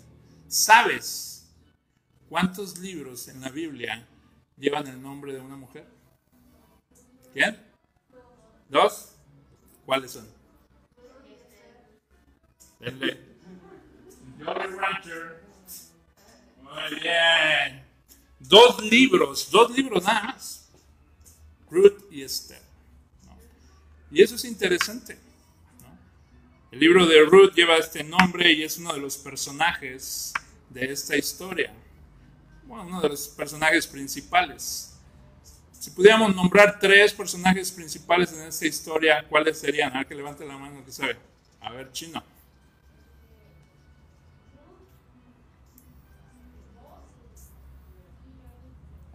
¿Sabes 0.48 1.54
cuántos 2.30 2.78
libros 2.78 3.28
en 3.28 3.42
la 3.42 3.50
Biblia 3.50 4.08
llevan 4.58 4.88
el 4.88 5.02
nombre 5.02 5.34
de 5.34 5.40
una 5.42 5.58
mujer? 5.58 5.86
¿Quién? 7.34 7.58
¿Dos? 8.70 9.16
¿Cuáles 9.86 10.12
son? 10.12 10.28
Rancher. 12.80 13.31
Muy 16.64 17.00
bien. 17.00 17.86
Dos 18.40 18.82
libros, 18.84 19.50
dos 19.52 19.72
libros 19.72 20.04
nada 20.04 20.24
más. 20.24 20.70
Ruth 21.70 22.12
y 22.12 22.24
Esther. 22.24 22.62
Y 24.12 24.22
eso 24.22 24.36
es 24.36 24.46
interesante. 24.46 25.18
El 26.72 26.80
libro 26.80 27.06
de 27.06 27.24
Ruth 27.26 27.54
lleva 27.54 27.78
este 27.78 28.04
nombre 28.04 28.52
y 28.52 28.64
es 28.64 28.78
uno 28.78 28.94
de 28.94 29.00
los 29.00 29.18
personajes 29.18 30.34
de 30.70 30.92
esta 30.92 31.18
historia. 31.18 31.74
Bueno, 32.64 32.86
uno 32.86 33.02
de 33.02 33.10
los 33.10 33.28
personajes 33.28 33.88
principales. 33.88 34.98
Si 35.78 35.92
pudiéramos 35.92 36.36
nombrar 36.36 36.80
tres 36.80 37.14
personajes 37.14 37.72
principales 37.72 38.32
en 38.34 38.44
esta 38.44 38.66
historia, 38.66 39.26
¿cuáles 39.28 39.60
serían? 39.60 39.96
A 39.98 40.06
que 40.06 40.16
levante 40.16 40.46
la 40.46 40.58
mano 40.58 40.84
que 40.86 40.92
sabe. 40.92 41.18
A 41.60 41.72
ver, 41.72 41.92
chino. 41.92 42.24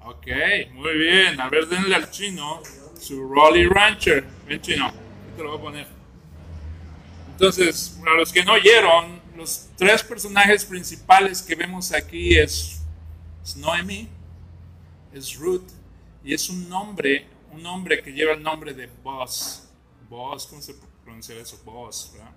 Ok, 0.06 0.28
muy 0.74 0.96
bien. 0.98 1.40
A 1.40 1.48
ver, 1.48 1.66
denle 1.66 1.96
al 1.96 2.08
chino 2.12 2.62
su 2.96 3.28
Rolly 3.28 3.66
Rancher. 3.66 4.24
Ven, 4.46 4.60
chino. 4.60 4.92
Te 5.36 5.42
lo 5.42 5.50
voy 5.50 5.58
a 5.58 5.62
poner. 5.62 5.86
Entonces, 7.32 7.98
para 7.98 8.16
los 8.16 8.32
que 8.32 8.44
no 8.44 8.52
oyeron, 8.52 9.20
los 9.36 9.68
tres 9.76 10.04
personajes 10.04 10.64
principales 10.64 11.42
que 11.42 11.56
vemos 11.56 11.92
aquí 11.92 12.38
es, 12.38 12.84
Noemi, 13.56 14.08
es 15.12 15.34
Ruth 15.34 15.68
y 16.22 16.32
es 16.32 16.48
un 16.50 16.68
nombre, 16.68 17.26
un 17.50 17.60
nombre 17.60 18.00
que 18.00 18.12
lleva 18.12 18.34
el 18.34 18.42
nombre 18.44 18.72
de 18.74 18.86
Boss. 19.02 19.68
Boss, 20.08 20.46
¿cómo 20.46 20.62
se 20.62 20.76
pronuncia 21.02 21.34
eso? 21.34 21.60
Boss, 21.64 22.12
¿verdad? 22.12 22.30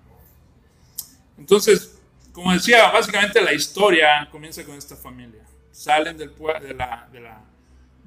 Entonces, 1.38 2.00
como 2.32 2.52
decía, 2.52 2.90
básicamente 2.90 3.40
la 3.40 3.52
historia 3.52 4.28
comienza 4.32 4.64
con 4.64 4.74
esta 4.74 4.96
familia. 4.96 5.46
Salen 5.70 6.18
del, 6.18 6.34
de, 6.34 6.74
de 7.12 7.20
la 7.20 7.49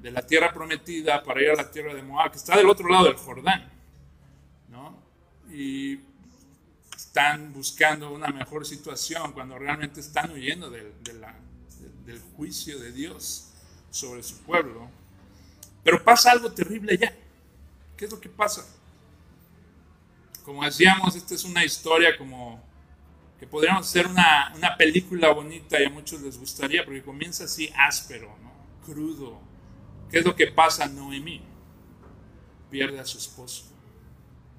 de 0.04 0.10
la 0.10 0.20
tierra 0.20 0.52
prometida 0.52 1.22
para 1.22 1.40
ir 1.40 1.48
a 1.48 1.54
la 1.54 1.70
tierra 1.70 1.94
de 1.94 2.02
Moab, 2.02 2.30
que 2.30 2.36
está 2.36 2.54
del 2.58 2.68
otro 2.68 2.90
lado 2.90 3.06
del 3.06 3.16
Jordán. 3.16 3.72
¿no? 4.68 4.94
Y 5.50 5.98
están 6.94 7.54
buscando 7.54 8.12
una 8.12 8.28
mejor 8.28 8.66
situación 8.66 9.32
cuando 9.32 9.58
realmente 9.58 10.00
están 10.00 10.30
huyendo 10.30 10.68
del, 10.68 10.92
del 12.04 12.20
juicio 12.36 12.78
de 12.78 12.92
Dios 12.92 13.50
sobre 13.90 14.22
su 14.22 14.36
pueblo. 14.42 14.90
Pero 15.82 16.04
pasa 16.04 16.32
algo 16.32 16.52
terrible 16.52 16.98
ya. 16.98 17.10
¿Qué 17.96 18.04
es 18.04 18.10
lo 18.10 18.20
que 18.20 18.28
pasa? 18.28 18.62
Como 20.44 20.62
decíamos, 20.66 21.16
esta 21.16 21.34
es 21.34 21.44
una 21.44 21.64
historia 21.64 22.18
como 22.18 22.62
que 23.40 23.46
podríamos 23.46 23.86
hacer 23.86 24.06
una, 24.06 24.52
una 24.54 24.76
película 24.76 25.32
bonita 25.32 25.80
y 25.80 25.86
a 25.86 25.90
muchos 25.90 26.20
les 26.20 26.38
gustaría, 26.38 26.84
porque 26.84 27.02
comienza 27.02 27.44
así 27.44 27.72
áspero, 27.74 28.36
¿no? 28.42 28.52
crudo, 28.84 29.53
¿Qué 30.10 30.18
es 30.18 30.24
lo 30.24 30.34
que 30.34 30.46
pasa 30.46 30.86
Noemí? 30.86 31.42
Pierde 32.70 32.98
a 33.00 33.04
su 33.04 33.18
esposo. 33.18 33.64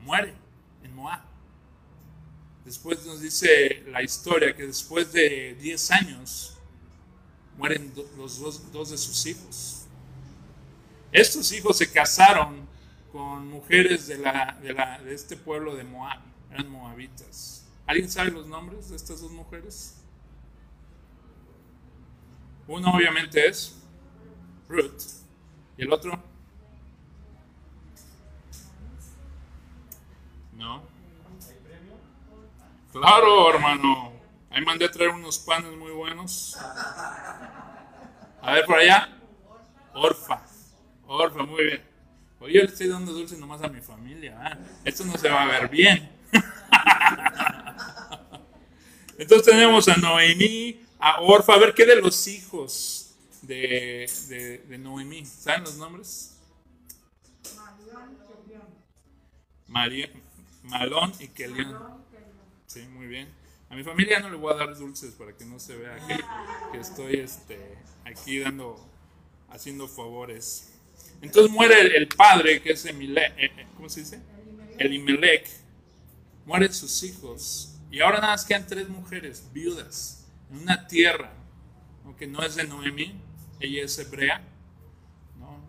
Muere 0.01 0.33
en 0.83 0.95
Moab. 0.95 1.21
Después 2.63 3.05
nos 3.05 3.21
dice 3.21 3.83
la 3.87 4.01
historia 4.01 4.55
que 4.55 4.65
después 4.65 5.11
de 5.13 5.55
10 5.55 5.91
años 5.91 6.57
mueren 7.57 7.93
los 8.17 8.39
dos, 8.39 8.89
de 8.89 8.97
sus 8.97 9.25
hijos. 9.25 9.85
Estos 11.11 11.51
hijos 11.51 11.77
se 11.77 11.91
casaron 11.91 12.67
con 13.11 13.47
mujeres 13.49 14.07
de, 14.07 14.17
la, 14.17 14.57
de, 14.61 14.73
la, 14.73 14.99
de 14.99 15.13
este 15.13 15.37
pueblo 15.37 15.75
de 15.75 15.83
Moab. 15.83 16.19
Eran 16.51 16.69
moabitas. 16.69 17.65
¿Alguien 17.85 18.09
sabe 18.09 18.31
los 18.31 18.47
nombres 18.47 18.89
de 18.89 18.95
estas 18.95 19.21
dos 19.21 19.31
mujeres? 19.31 19.97
Uno 22.67 22.91
obviamente 22.95 23.47
es 23.47 23.77
Ruth 24.67 25.24
¿Y 25.77 25.83
el 25.83 25.91
otro? 25.91 26.17
No. 30.53 30.83
Claro, 32.93 33.53
hermano. 33.53 34.13
Ahí 34.49 34.63
mandé 34.63 34.85
a 34.85 34.91
traer 34.91 35.09
unos 35.09 35.37
panes 35.39 35.77
muy 35.77 35.91
buenos. 35.91 36.57
A 38.41 38.53
ver 38.53 38.65
por 38.65 38.77
allá. 38.77 39.09
Orfa. 39.93 40.41
Orfa, 41.07 41.43
muy 41.43 41.65
bien. 41.65 41.83
Oye, 42.39 42.53
yo 42.53 42.61
le 42.61 42.67
estoy 42.67 42.87
dando 42.87 43.11
dulce 43.11 43.37
nomás 43.37 43.61
a 43.61 43.67
mi 43.67 43.81
familia. 43.81 44.57
Esto 44.85 45.03
no 45.03 45.17
se 45.17 45.29
va 45.29 45.43
a 45.43 45.47
ver 45.47 45.69
bien. 45.69 46.09
Entonces 49.17 49.45
tenemos 49.45 49.87
a 49.89 49.97
Noemí, 49.97 50.85
a 50.99 51.21
Orfa. 51.21 51.55
A 51.55 51.59
ver 51.59 51.73
qué 51.73 51.85
de 51.85 52.01
los 52.01 52.27
hijos 52.27 52.94
de, 53.47 54.61
de, 54.67 54.77
Noemí. 54.77 55.25
¿Saben 55.25 55.63
los 55.63 55.77
nombres? 55.77 56.37
María, 59.67 60.09
Malón 60.63 61.13
y 61.19 61.27
Kelión. 61.29 62.03
Sí, 62.65 62.81
muy 62.87 63.07
bien. 63.07 63.27
A 63.69 63.75
mi 63.75 63.83
familia 63.83 64.19
no 64.19 64.29
le 64.29 64.37
voy 64.37 64.53
a 64.53 64.57
dar 64.57 64.77
dulces 64.77 65.13
para 65.15 65.35
que 65.35 65.45
no 65.45 65.59
se 65.59 65.75
vea 65.75 65.97
que, 66.71 66.77
estoy 66.77 67.15
este, 67.15 67.77
aquí 68.05 68.39
dando, 68.39 68.75
haciendo 69.49 69.87
favores. 69.87 70.73
Entonces 71.21 71.51
muere 71.51 71.81
el, 71.81 71.95
el 71.95 72.07
padre, 72.07 72.61
que 72.61 72.71
es 72.71 72.85
Emile, 72.85 73.25
eh, 73.37 73.51
eh, 73.57 73.67
¿cómo 73.75 73.89
se 73.89 74.01
dice? 74.01 74.21
Elimelech. 74.77 75.47
Mueren 76.45 76.73
sus 76.73 77.03
hijos. 77.03 77.79
Y 77.89 78.01
ahora 78.01 78.19
nada 78.19 78.33
más 78.33 78.45
quedan 78.45 78.67
tres 78.67 78.87
mujeres 78.89 79.49
viudas 79.51 80.27
en 80.51 80.59
una 80.59 80.87
tierra, 80.87 81.33
aunque 82.03 82.27
no 82.27 82.43
es 82.43 82.55
de 82.55 82.65
Noemí, 82.65 83.19
ella 83.59 83.83
es 83.83 83.97
hebrea. 83.99 84.41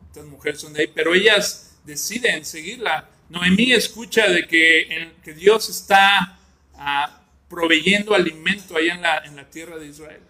Estas 0.08 0.26
mujeres 0.26 0.60
son 0.60 0.72
de 0.72 0.82
ahí, 0.82 0.92
pero 0.94 1.14
ellas 1.14 1.76
deciden 1.84 2.44
seguirla. 2.44 3.08
Noemí 3.28 3.72
escucha 3.72 4.28
de 4.28 4.46
que, 4.46 5.12
Dios 5.34 5.68
está 5.68 6.38
ah, 6.74 7.22
proveyendo 7.48 8.14
alimento 8.14 8.76
allá 8.76 8.94
en 8.94 9.02
la, 9.02 9.18
en 9.18 9.36
la 9.36 9.50
tierra 9.50 9.76
de 9.76 9.86
Israel. 9.86 10.22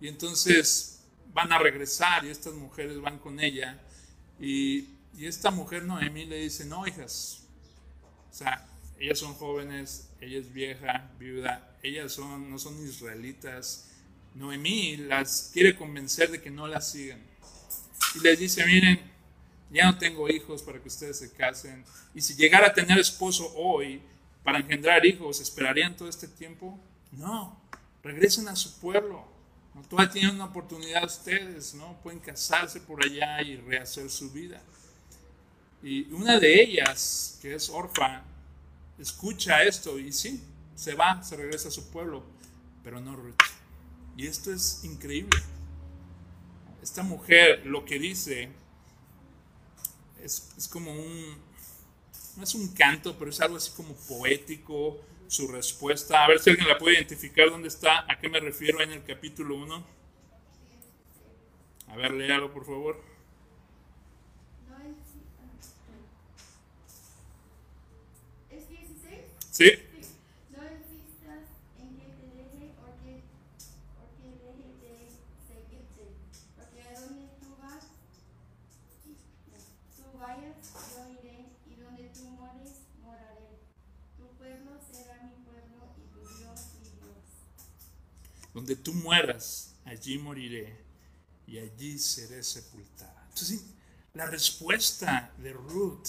Y 0.00 0.08
entonces 0.08 1.04
van 1.32 1.52
a 1.52 1.58
regresar 1.58 2.24
y 2.24 2.30
estas 2.30 2.54
mujeres 2.54 3.00
van 3.00 3.18
con 3.18 3.38
ella. 3.40 3.78
Y, 4.40 4.88
y 5.16 5.26
esta 5.26 5.50
mujer 5.50 5.84
Noemí 5.84 6.24
le 6.26 6.36
dice, 6.36 6.64
no, 6.64 6.86
hijas, 6.86 7.44
o 8.30 8.34
sea, 8.34 8.66
ellas 8.98 9.18
son 9.18 9.34
jóvenes, 9.34 10.10
ella 10.20 10.38
es 10.38 10.52
vieja, 10.52 11.10
viuda, 11.18 11.76
ellas 11.82 12.12
son, 12.12 12.50
no 12.50 12.58
son 12.58 12.82
israelitas. 12.86 13.89
Noemí 14.34 14.96
las 14.96 15.50
quiere 15.52 15.76
convencer 15.76 16.30
de 16.30 16.40
que 16.40 16.50
no 16.50 16.66
las 16.66 16.90
sigan. 16.90 17.20
Y 18.14 18.20
les 18.20 18.38
dice, 18.38 18.64
miren, 18.66 19.00
ya 19.70 19.86
no 19.86 19.98
tengo 19.98 20.28
hijos 20.28 20.62
para 20.62 20.80
que 20.80 20.88
ustedes 20.88 21.18
se 21.18 21.32
casen. 21.32 21.84
Y 22.14 22.20
si 22.20 22.34
llegara 22.34 22.68
a 22.68 22.74
tener 22.74 22.98
esposo 22.98 23.52
hoy 23.56 24.02
para 24.42 24.58
engendrar 24.58 25.04
hijos, 25.06 25.40
¿esperarían 25.40 25.96
todo 25.96 26.08
este 26.08 26.28
tiempo? 26.28 26.78
No, 27.12 27.60
regresen 28.02 28.48
a 28.48 28.56
su 28.56 28.78
pueblo. 28.80 29.24
¿no? 29.74 29.82
Todavía 29.82 30.12
tienen 30.12 30.34
una 30.34 30.46
oportunidad 30.46 31.04
ustedes, 31.04 31.74
¿no? 31.74 32.00
Pueden 32.02 32.20
casarse 32.20 32.80
por 32.80 33.04
allá 33.04 33.42
y 33.42 33.56
rehacer 33.56 34.10
su 34.10 34.30
vida. 34.30 34.60
Y 35.82 36.12
una 36.12 36.38
de 36.38 36.62
ellas, 36.62 37.38
que 37.40 37.54
es 37.54 37.70
Orfa, 37.70 38.22
escucha 38.98 39.62
esto 39.62 39.98
y 39.98 40.12
sí, 40.12 40.42
se 40.74 40.94
va, 40.94 41.22
se 41.22 41.36
regresa 41.36 41.68
a 41.68 41.72
su 41.72 41.90
pueblo, 41.90 42.22
pero 42.82 43.00
no. 43.00 43.16
Y 44.20 44.26
esto 44.26 44.52
es 44.52 44.84
increíble. 44.84 45.40
Esta 46.82 47.02
mujer 47.02 47.64
lo 47.64 47.86
que 47.86 47.98
dice 47.98 48.50
es, 50.22 50.68
como 50.70 50.92
un, 50.92 51.38
no 52.36 52.42
es 52.42 52.54
un 52.54 52.68
canto, 52.74 53.18
pero 53.18 53.30
es 53.30 53.40
algo 53.40 53.56
así 53.56 53.72
como 53.74 53.94
poético, 53.94 55.00
su 55.26 55.48
respuesta. 55.48 56.22
A 56.22 56.28
ver 56.28 56.38
si 56.38 56.50
alguien 56.50 56.68
la 56.68 56.76
puede 56.76 56.96
identificar 56.96 57.48
dónde 57.48 57.68
está, 57.68 58.04
a 58.12 58.18
qué 58.18 58.28
me 58.28 58.40
refiero 58.40 58.82
en 58.82 58.92
el 58.92 59.02
capítulo 59.04 59.56
1. 59.56 59.86
A 61.88 61.96
ver, 61.96 62.12
léalo 62.12 62.52
por 62.52 62.66
favor. 62.66 63.02
No 64.68 64.76
es, 64.84 64.98
¿Es 68.62 68.68
16? 68.68 69.20
Sí, 69.50 69.64
Sí. 69.64 70.16
No 70.50 70.62
insistas 70.64 71.44
en 71.78 71.96
que 71.96 72.06
te 72.16 72.26
deje 72.36 72.72
o 72.80 72.88
que, 73.02 73.22
o 74.00 74.04
que 74.16 74.28
deje 74.44 74.68
de 74.80 74.94
seguirte, 75.46 76.04
porque 76.56 76.82
a 76.82 77.00
donde 77.00 77.26
tú 77.40 77.48
vas, 77.60 77.84
tú 79.96 80.18
vayas, 80.18 80.56
yo 80.94 81.00
iré, 81.12 81.38
y 81.66 81.74
donde 81.80 82.04
tú 82.14 82.24
mores, 82.30 82.82
moraré. 83.02 83.58
Tu 84.16 84.26
pueblo 84.38 84.70
será 84.90 85.22
mi 85.22 85.36
pueblo 85.44 85.94
y 85.98 86.04
tu 86.14 86.20
Dios 86.38 86.60
mi 86.80 86.88
Dios. 86.96 87.18
Donde 88.70 88.84
tú 88.84 88.94
mueras, 88.94 89.74
allí 89.84 90.16
moriré 90.16 90.72
y 91.44 91.58
allí 91.58 91.98
seré 91.98 92.40
sepultada. 92.44 93.26
Entonces, 93.28 93.64
la 94.14 94.26
respuesta 94.26 95.32
de 95.38 95.52
Ruth 95.52 96.06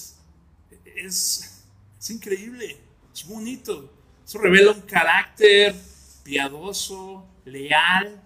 es, 0.85 1.63
es 1.99 2.09
increíble, 2.11 2.77
es 3.11 3.25
bonito. 3.25 3.91
Eso 4.23 4.37
revela 4.37 4.73
un 4.73 4.81
carácter 4.81 5.75
piadoso, 6.23 7.27
leal. 7.45 8.21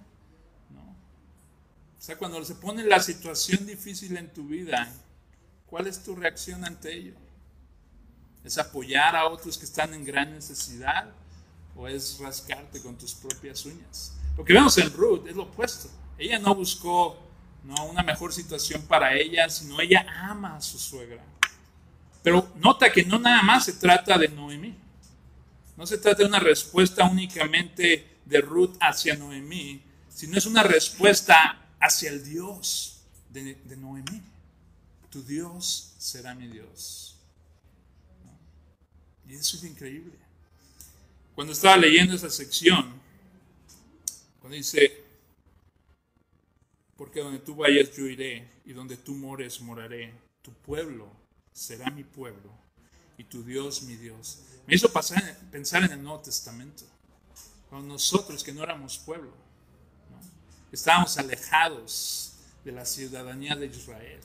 ¿no? 0.70 0.82
O 0.82 2.02
sea, 2.02 2.18
cuando 2.18 2.44
se 2.44 2.56
pone 2.56 2.84
la 2.84 3.00
situación 3.00 3.66
difícil 3.66 4.18
en 4.18 4.34
tu 4.34 4.48
vida, 4.50 4.92
¿cuál 5.66 5.88
es 5.88 6.04
tu 6.04 6.14
reacción 6.14 6.66
ante 6.66 6.94
ello? 6.94 7.16
¿Es 8.44 8.58
apoyar 8.58 9.16
a 9.16 9.28
otros 9.30 9.58
que 9.58 9.64
están 9.64 9.94
en 9.94 10.04
gran 10.04 10.34
necesidad? 10.34 11.14
o 11.76 11.88
es 11.88 12.18
rascarte 12.20 12.82
con 12.82 12.98
tus 12.98 13.14
propias 13.14 13.66
uñas. 13.66 14.14
Lo 14.38 14.44
que 14.44 14.54
vemos 14.54 14.78
en 14.78 14.92
Ruth 14.94 15.28
es 15.28 15.36
lo 15.36 15.44
opuesto. 15.44 15.90
Ella 16.18 16.40
no 16.40 16.56
buscó 16.56 17.18
no, 17.64 17.86
una 17.86 18.04
mejor 18.04 18.34
situación 18.34 18.82
para 18.84 19.16
ella, 19.16 19.50
sino 19.50 19.80
ella 19.80 20.06
ama 20.30 20.58
a 20.58 20.62
su 20.62 20.78
suegra. 20.78 21.24
Pero 22.22 22.52
nota 22.56 22.92
que 22.92 23.04
no 23.04 23.20
nada 23.20 23.42
más 23.42 23.66
se 23.66 23.74
trata 23.74 24.18
de 24.18 24.28
Noemí. 24.28 24.76
No 25.78 25.86
se 25.86 25.98
trata 25.98 26.20
de 26.20 26.26
una 26.26 26.40
respuesta 26.40 27.06
únicamente 27.06 28.18
de 28.26 28.42
Ruth 28.42 28.76
hacia 28.80 29.16
Noemí, 29.16 29.82
sino 30.10 30.38
es 30.38 30.46
una 30.46 30.64
respuesta 30.64 31.70
hacia 31.80 32.10
el 32.10 32.24
Dios 32.24 33.02
de, 33.30 33.56
de 33.56 33.78
Noemí. 33.78 34.22
Tu 35.10 35.24
Dios 35.24 35.94
será 35.98 36.34
mi 36.34 36.48
Dios. 36.48 37.18
¿no? 38.24 39.32
Y 39.32 39.36
eso 39.36 39.58
es 39.58 39.64
increíble 39.64 40.26
cuando 41.36 41.52
estaba 41.52 41.76
leyendo 41.76 42.16
esa 42.16 42.30
sección, 42.30 42.94
cuando 44.46 44.58
dice, 44.58 45.04
porque 46.96 47.20
donde 47.20 47.40
tú 47.40 47.56
vayas 47.56 47.92
yo 47.96 48.06
iré, 48.06 48.48
y 48.64 48.74
donde 48.74 48.96
tú 48.96 49.16
mores 49.16 49.60
moraré, 49.60 50.14
tu 50.44 50.54
pueblo 50.54 51.12
será 51.52 51.90
mi 51.90 52.04
pueblo, 52.04 52.52
y 53.18 53.24
tu 53.24 53.44
Dios 53.44 53.82
mi 53.82 53.96
Dios. 53.96 54.44
Me 54.68 54.76
hizo 54.76 54.94
pasar, 54.94 55.36
pensar 55.50 55.84
en 55.84 55.94
el 55.94 56.04
Nuevo 56.04 56.20
Testamento, 56.20 56.84
cuando 57.72 57.88
nosotros 57.88 58.44
que 58.44 58.54
no 58.54 58.62
éramos 58.62 59.00
pueblo, 59.00 59.32
¿no? 60.12 60.20
estábamos 60.72 61.18
alejados 61.18 62.36
de 62.64 62.72
la 62.72 62.86
ciudadanía 62.86 63.56
de 63.56 63.66
Israel, 63.66 64.22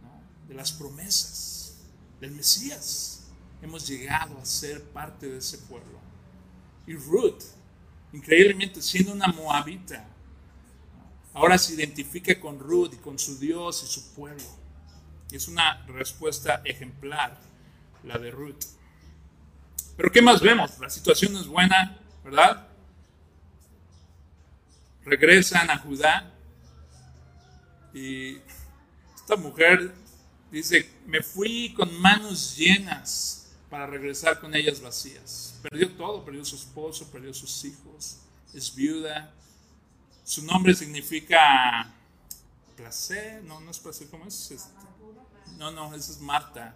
¿no? 0.00 0.48
de 0.48 0.54
las 0.54 0.72
promesas 0.72 1.76
del 2.22 2.30
Mesías, 2.30 3.24
hemos 3.60 3.86
llegado 3.86 4.38
a 4.38 4.46
ser 4.46 4.82
parte 4.82 5.28
de 5.28 5.36
ese 5.36 5.58
pueblo. 5.58 6.00
Y 6.86 6.94
Ruth, 6.94 7.42
increíblemente 8.16 8.80
siendo 8.80 9.12
una 9.12 9.28
moabita, 9.28 10.08
ahora 11.34 11.58
se 11.58 11.74
identifica 11.74 12.40
con 12.40 12.58
Ruth 12.58 12.94
y 12.94 12.96
con 12.96 13.18
su 13.18 13.38
Dios 13.38 13.82
y 13.84 13.86
su 13.86 14.14
pueblo. 14.14 14.42
Y 15.30 15.36
es 15.36 15.48
una 15.48 15.84
respuesta 15.86 16.62
ejemplar, 16.64 17.38
la 18.04 18.16
de 18.16 18.30
Ruth. 18.30 18.64
Pero 19.96 20.10
¿qué 20.10 20.22
más 20.22 20.40
vemos? 20.40 20.78
La 20.78 20.88
situación 20.88 21.36
es 21.36 21.46
buena, 21.46 21.98
¿verdad? 22.24 22.68
Regresan 25.04 25.70
a 25.70 25.78
Judá 25.78 26.32
y 27.92 28.38
esta 29.14 29.36
mujer 29.36 29.94
dice, 30.50 30.90
me 31.06 31.22
fui 31.22 31.74
con 31.74 32.00
manos 32.00 32.56
llenas 32.56 33.45
para 33.70 33.86
regresar 33.86 34.40
con 34.40 34.54
ellas 34.54 34.80
vacías. 34.80 35.58
Perdió 35.62 35.90
todo, 35.92 36.24
perdió 36.24 36.44
su 36.44 36.56
esposo, 36.56 37.10
perdió 37.10 37.34
sus 37.34 37.64
hijos, 37.64 38.18
es 38.54 38.74
viuda. 38.74 39.32
Su 40.24 40.44
nombre 40.44 40.74
significa 40.74 41.92
placer, 42.76 43.42
no, 43.44 43.60
no 43.60 43.70
es 43.70 43.78
placer, 43.78 44.08
¿cómo 44.08 44.26
es? 44.26 44.70
No, 45.58 45.70
no, 45.70 45.94
esa 45.94 46.12
es 46.12 46.20
Marta, 46.20 46.74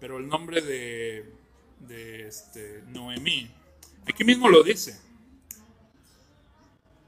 pero 0.00 0.18
el 0.18 0.28
nombre 0.28 0.60
de, 0.60 1.32
de 1.80 2.26
este, 2.26 2.82
Noemí, 2.88 3.50
aquí 4.06 4.24
mismo 4.24 4.48
lo 4.48 4.62
dice. 4.62 4.98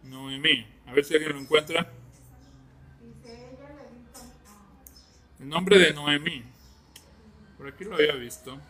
Noemí, 0.05 0.67
a 0.87 0.93
ver 0.93 1.05
si 1.05 1.15
alguien 1.15 1.33
lo 1.33 1.41
encuentra. 1.41 1.93
El 5.39 5.49
nombre 5.49 5.79
de 5.79 5.95
Noemí, 5.95 6.45
por 7.57 7.69
aquí 7.69 7.85
lo 7.85 7.95
había 7.95 8.15
visto. 8.15 8.61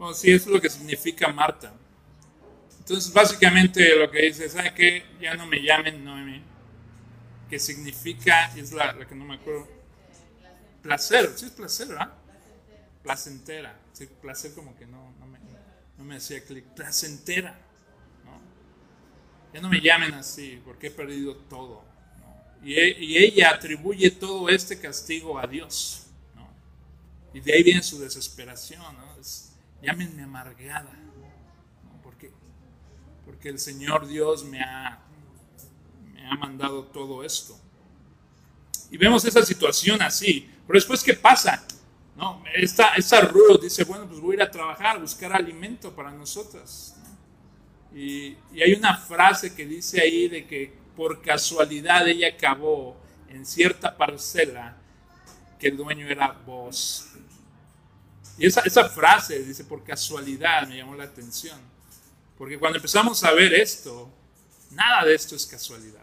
Bueno, 0.00 0.14
sí, 0.14 0.32
eso 0.32 0.48
es 0.48 0.54
lo 0.54 0.62
que 0.62 0.70
significa 0.70 1.28
Marta. 1.28 1.74
Entonces, 2.78 3.12
básicamente 3.12 3.96
lo 3.96 4.10
que 4.10 4.22
dice, 4.22 4.48
¿sabe 4.48 4.72
qué? 4.72 5.04
Ya 5.20 5.34
no 5.34 5.44
me 5.44 5.62
llamen 5.62 6.02
Noemi. 6.02 6.42
Que 7.50 7.58
significa, 7.58 8.50
es 8.56 8.72
la, 8.72 8.94
la, 8.94 9.06
que 9.06 9.14
no 9.14 9.26
me 9.26 9.34
acuerdo. 9.34 9.68
Placer, 10.80 11.30
sí 11.36 11.44
es 11.44 11.50
placer, 11.50 11.88
¿verdad? 11.88 12.14
Placentera. 13.02 13.78
Sí, 13.92 14.08
placer 14.22 14.54
como 14.54 14.74
que 14.74 14.86
no, 14.86 15.12
no, 15.20 15.26
me, 15.26 15.38
no 15.98 16.04
me 16.04 16.16
hacía 16.16 16.42
clic. 16.46 16.64
Placentera. 16.74 17.60
Ya 19.52 19.60
no 19.60 19.68
me 19.68 19.82
llamen 19.82 20.14
así 20.14 20.62
porque 20.64 20.86
he 20.86 20.90
perdido 20.90 21.36
todo. 21.36 21.84
Y, 22.64 23.18
ella 23.18 23.50
atribuye 23.50 24.10
todo 24.12 24.48
este 24.48 24.80
castigo 24.80 25.38
a 25.38 25.46
Dios. 25.46 26.06
Y 27.34 27.40
de 27.40 27.52
ahí 27.52 27.62
viene 27.62 27.82
su 27.82 28.00
desesperación. 28.00 28.96
Es, 29.20 29.49
llámenme 29.82 30.22
amargada, 30.22 30.92
¿no? 30.92 32.00
porque, 32.02 32.30
porque 33.24 33.48
el 33.48 33.58
Señor 33.58 34.06
Dios 34.06 34.44
me 34.44 34.62
ha, 34.62 35.00
me 36.12 36.26
ha 36.26 36.34
mandado 36.34 36.84
todo 36.84 37.24
esto. 37.24 37.58
Y 38.90 38.96
vemos 38.96 39.24
esa 39.24 39.42
situación 39.42 40.02
así, 40.02 40.50
pero 40.66 40.76
después, 40.76 41.02
¿qué 41.02 41.14
pasa? 41.14 41.64
¿No? 42.16 42.42
Esta, 42.54 42.94
esta 42.96 43.20
Ruth 43.22 43.62
dice, 43.62 43.84
bueno, 43.84 44.06
pues 44.06 44.20
voy 44.20 44.32
a 44.32 44.34
ir 44.36 44.42
a 44.42 44.50
trabajar, 44.50 45.00
buscar 45.00 45.32
alimento 45.32 45.94
para 45.94 46.10
nosotras. 46.10 46.96
¿no? 46.98 47.98
Y, 47.98 48.36
y 48.52 48.62
hay 48.62 48.74
una 48.74 48.96
frase 48.96 49.54
que 49.54 49.64
dice 49.64 50.00
ahí 50.00 50.28
de 50.28 50.46
que 50.46 50.72
por 50.96 51.22
casualidad 51.22 52.06
ella 52.08 52.28
acabó 52.28 52.96
en 53.28 53.46
cierta 53.46 53.96
parcela 53.96 54.76
que 55.58 55.68
el 55.68 55.76
dueño 55.76 56.08
era 56.08 56.32
vos. 56.44 57.09
Y 58.40 58.46
esa, 58.46 58.62
esa 58.62 58.88
frase 58.88 59.44
dice 59.44 59.64
por 59.64 59.84
casualidad 59.84 60.66
me 60.66 60.78
llamó 60.78 60.94
la 60.94 61.04
atención. 61.04 61.60
Porque 62.38 62.58
cuando 62.58 62.78
empezamos 62.78 63.22
a 63.22 63.32
ver 63.32 63.52
esto, 63.52 64.10
nada 64.70 65.04
de 65.04 65.14
esto 65.14 65.36
es 65.36 65.44
casualidad. 65.44 66.00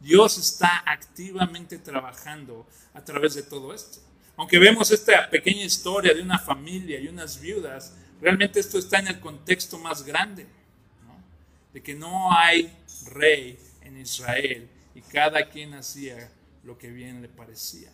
Dios 0.00 0.38
está 0.38 0.82
activamente 0.86 1.76
trabajando 1.76 2.66
a 2.94 3.04
través 3.04 3.34
de 3.34 3.42
todo 3.42 3.74
esto. 3.74 4.00
Aunque 4.38 4.58
vemos 4.58 4.90
esta 4.90 5.28
pequeña 5.28 5.64
historia 5.64 6.14
de 6.14 6.22
una 6.22 6.38
familia 6.38 6.98
y 6.98 7.08
unas 7.08 7.38
viudas, 7.38 7.92
realmente 8.22 8.58
esto 8.58 8.78
está 8.78 9.00
en 9.00 9.08
el 9.08 9.20
contexto 9.20 9.78
más 9.78 10.02
grande, 10.02 10.44
¿no? 11.06 11.22
de 11.74 11.82
que 11.82 11.94
no 11.94 12.32
hay 12.34 12.74
rey 13.04 13.58
en 13.82 13.98
Israel 13.98 14.66
y 14.94 15.02
cada 15.02 15.46
quien 15.50 15.74
hacía 15.74 16.30
lo 16.62 16.78
que 16.78 16.90
bien 16.90 17.20
le 17.20 17.28
parecía. 17.28 17.92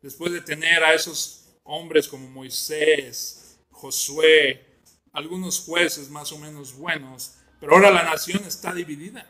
Después 0.00 0.32
de 0.32 0.40
tener 0.40 0.82
a 0.82 0.94
esos 0.94 1.47
hombres 1.68 2.08
como 2.08 2.28
Moisés, 2.28 3.58
Josué, 3.70 4.80
algunos 5.12 5.60
jueces 5.60 6.10
más 6.10 6.32
o 6.32 6.38
menos 6.38 6.74
buenos, 6.74 7.34
pero 7.60 7.74
ahora 7.74 7.90
la 7.90 8.02
nación 8.02 8.42
está 8.46 8.72
dividida. 8.72 9.26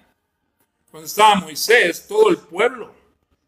Cuando 0.91 1.07
estaba 1.07 1.35
Moisés, 1.35 2.07
todo 2.07 2.31
el 2.31 2.39
pueblo 2.39 2.95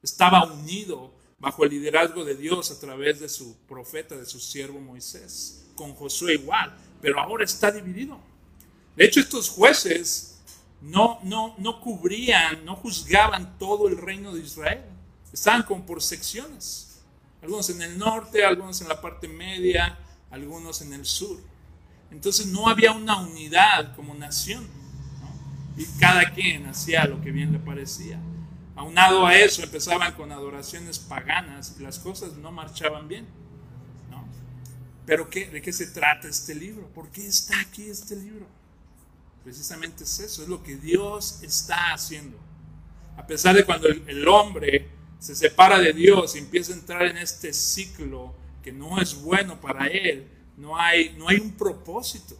estaba 0.02 0.44
unido 0.44 1.14
bajo 1.38 1.64
el 1.64 1.70
liderazgo 1.70 2.24
de 2.24 2.34
Dios 2.34 2.70
a 2.70 2.80
través 2.80 3.20
de 3.20 3.28
su 3.28 3.56
profeta, 3.66 4.16
de 4.16 4.26
su 4.26 4.40
siervo 4.40 4.80
Moisés. 4.80 5.68
Con 5.76 5.94
Josué 5.94 6.34
igual, 6.34 6.76
pero 7.00 7.20
ahora 7.20 7.44
está 7.44 7.70
dividido. 7.70 8.18
De 8.96 9.04
hecho, 9.04 9.20
estos 9.20 9.48
jueces 9.48 10.42
no, 10.80 11.20
no, 11.22 11.54
no 11.58 11.80
cubrían, 11.80 12.64
no 12.64 12.74
juzgaban 12.74 13.56
todo 13.58 13.88
el 13.88 13.96
reino 13.96 14.34
de 14.34 14.40
Israel. 14.40 14.82
Estaban 15.32 15.62
como 15.62 15.86
por 15.86 16.02
secciones. 16.02 16.89
Algunos 17.42 17.70
en 17.70 17.82
el 17.82 17.98
norte, 17.98 18.44
algunos 18.44 18.80
en 18.80 18.88
la 18.88 19.00
parte 19.00 19.28
media, 19.28 19.98
algunos 20.30 20.82
en 20.82 20.92
el 20.92 21.06
sur. 21.06 21.40
Entonces 22.10 22.46
no 22.46 22.68
había 22.68 22.92
una 22.92 23.18
unidad 23.20 23.94
como 23.96 24.14
nación. 24.14 24.66
Y 25.76 25.84
cada 25.98 26.32
quien 26.32 26.66
hacía 26.66 27.06
lo 27.06 27.20
que 27.22 27.30
bien 27.30 27.52
le 27.52 27.58
parecía. 27.58 28.20
Aunado 28.76 29.26
a 29.26 29.36
eso, 29.36 29.62
empezaban 29.62 30.14
con 30.14 30.32
adoraciones 30.32 30.98
paganas 30.98 31.76
y 31.78 31.82
las 31.82 31.98
cosas 31.98 32.34
no 32.34 32.52
marchaban 32.52 33.08
bien. 33.08 33.26
¿no? 34.10 34.24
Pero 35.06 35.30
¿qué, 35.30 35.48
¿de 35.48 35.62
qué 35.62 35.72
se 35.72 35.86
trata 35.86 36.28
este 36.28 36.54
libro? 36.54 36.88
¿Por 36.88 37.10
qué 37.10 37.26
está 37.26 37.58
aquí 37.60 37.88
este 37.88 38.16
libro? 38.16 38.46
Precisamente 39.44 40.04
es 40.04 40.18
eso, 40.20 40.42
es 40.42 40.48
lo 40.48 40.62
que 40.62 40.76
Dios 40.76 41.42
está 41.42 41.94
haciendo. 41.94 42.38
A 43.16 43.26
pesar 43.26 43.54
de 43.54 43.64
cuando 43.64 43.88
el 43.88 44.28
hombre 44.28 44.99
se 45.20 45.36
separa 45.36 45.78
de 45.78 45.92
Dios 45.92 46.34
y 46.34 46.38
empieza 46.38 46.72
a 46.72 46.76
entrar 46.76 47.02
en 47.02 47.18
este 47.18 47.52
ciclo 47.52 48.34
que 48.62 48.72
no 48.72 49.00
es 49.00 49.14
bueno 49.22 49.60
para 49.60 49.86
él, 49.86 50.26
no 50.56 50.76
hay, 50.76 51.14
no 51.16 51.28
hay 51.28 51.36
un 51.36 51.52
propósito. 51.52 52.36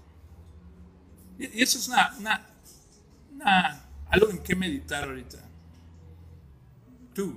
Y, 1.39 1.63
eso 1.63 1.79
es 1.79 1.89
una, 1.89 2.49
una, 3.33 3.85
algo 4.09 4.31
en 4.31 4.39
que 4.39 4.57
meditar 4.57 5.05
ahorita. 5.05 5.39
Tú, 7.15 7.37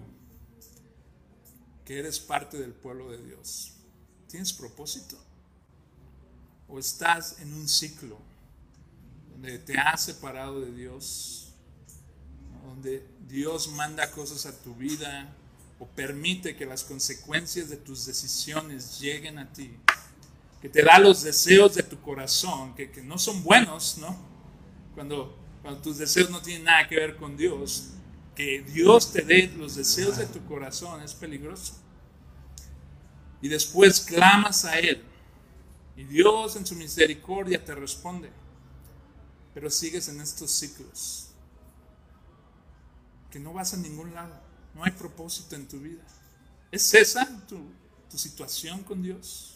que 1.84 2.00
eres 2.00 2.20
parte 2.20 2.58
del 2.58 2.72
pueblo 2.72 3.12
de 3.12 3.22
Dios, 3.22 3.74
¿tienes 4.30 4.54
propósito? 4.54 5.22
¿O 6.70 6.80
estás 6.80 7.40
en 7.40 7.54
un 7.54 7.68
ciclo 7.68 8.18
donde 9.32 9.60
te 9.60 9.78
has 9.78 10.06
separado 10.06 10.62
de 10.62 10.72
Dios? 10.72 11.53
Donde 12.64 13.06
Dios 13.28 13.68
manda 13.70 14.10
cosas 14.12 14.46
a 14.46 14.58
tu 14.62 14.74
vida 14.74 15.36
o 15.80 15.88
permite 15.88 16.56
que 16.56 16.66
las 16.66 16.84
consecuencias 16.84 17.70
de 17.70 17.78
tus 17.78 18.06
decisiones 18.06 19.00
lleguen 19.00 19.38
a 19.38 19.52
ti, 19.52 19.72
que 20.62 20.70
te 20.70 20.82
da 20.82 20.98
los 20.98 21.24
deseos 21.24 21.76
de 21.76 21.84
tu 21.84 22.00
corazón, 22.02 22.74
que, 22.74 22.90
que 22.90 23.02
no 23.02 23.18
son 23.18 23.44
buenos, 23.44 23.98
¿no? 23.98 24.18
Cuando, 24.96 25.38
cuando 25.62 25.82
tus 25.82 25.98
deseos 25.98 26.30
no 26.30 26.42
tienen 26.42 26.64
nada 26.64 26.88
que 26.88 26.96
ver 26.96 27.18
con 27.18 27.36
Dios, 27.36 27.90
que 28.34 28.62
Dios 28.62 29.12
te 29.12 29.24
dé 29.24 29.52
los 29.58 29.76
deseos 29.76 30.18
de 30.18 30.26
tu 30.26 30.44
corazón 30.46 31.02
es 31.02 31.14
peligroso. 31.14 31.76
Y 33.42 33.50
después 33.50 34.00
clamas 34.00 34.64
a 34.64 34.80
Él. 34.80 35.04
Y 35.98 36.06
Dios 36.06 36.56
en 36.56 36.66
su 36.66 36.76
misericordia 36.76 37.64
te 37.64 37.76
responde. 37.76 38.32
Pero 39.54 39.70
sigues 39.70 40.08
en 40.08 40.22
estos 40.22 40.50
ciclos 40.50 41.33
que 43.34 43.40
no 43.40 43.52
vas 43.52 43.74
a 43.74 43.78
ningún 43.78 44.14
lado, 44.14 44.40
no 44.76 44.84
hay 44.84 44.92
propósito 44.92 45.56
en 45.56 45.68
tu 45.68 45.80
vida. 45.80 46.04
¿Es 46.72 46.94
esa 46.94 47.28
tu, 47.48 47.58
tu 48.12 48.16
situación 48.20 48.84
con 48.84 49.02
Dios? 49.02 49.56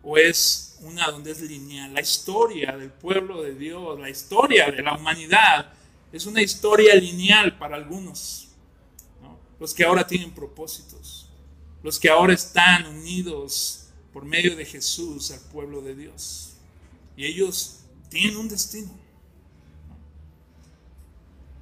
¿O 0.00 0.16
es 0.16 0.78
una 0.82 1.10
donde 1.10 1.32
es 1.32 1.40
lineal? 1.40 1.92
La 1.92 2.00
historia 2.00 2.76
del 2.76 2.92
pueblo 2.92 3.42
de 3.42 3.56
Dios, 3.56 3.98
la 3.98 4.08
historia 4.08 4.70
de 4.70 4.80
la 4.80 4.96
humanidad, 4.96 5.72
es 6.12 6.24
una 6.26 6.40
historia 6.40 6.94
lineal 6.94 7.58
para 7.58 7.74
algunos. 7.74 8.46
¿no? 9.20 9.36
Los 9.58 9.74
que 9.74 9.84
ahora 9.84 10.06
tienen 10.06 10.32
propósitos, 10.32 11.28
los 11.82 11.98
que 11.98 12.10
ahora 12.10 12.32
están 12.32 12.86
unidos 12.86 13.88
por 14.12 14.24
medio 14.24 14.54
de 14.54 14.64
Jesús 14.64 15.32
al 15.32 15.40
pueblo 15.50 15.80
de 15.80 15.96
Dios. 15.96 16.52
Y 17.16 17.24
ellos 17.24 17.80
tienen 18.08 18.36
un 18.36 18.48
destino. 18.48 19.03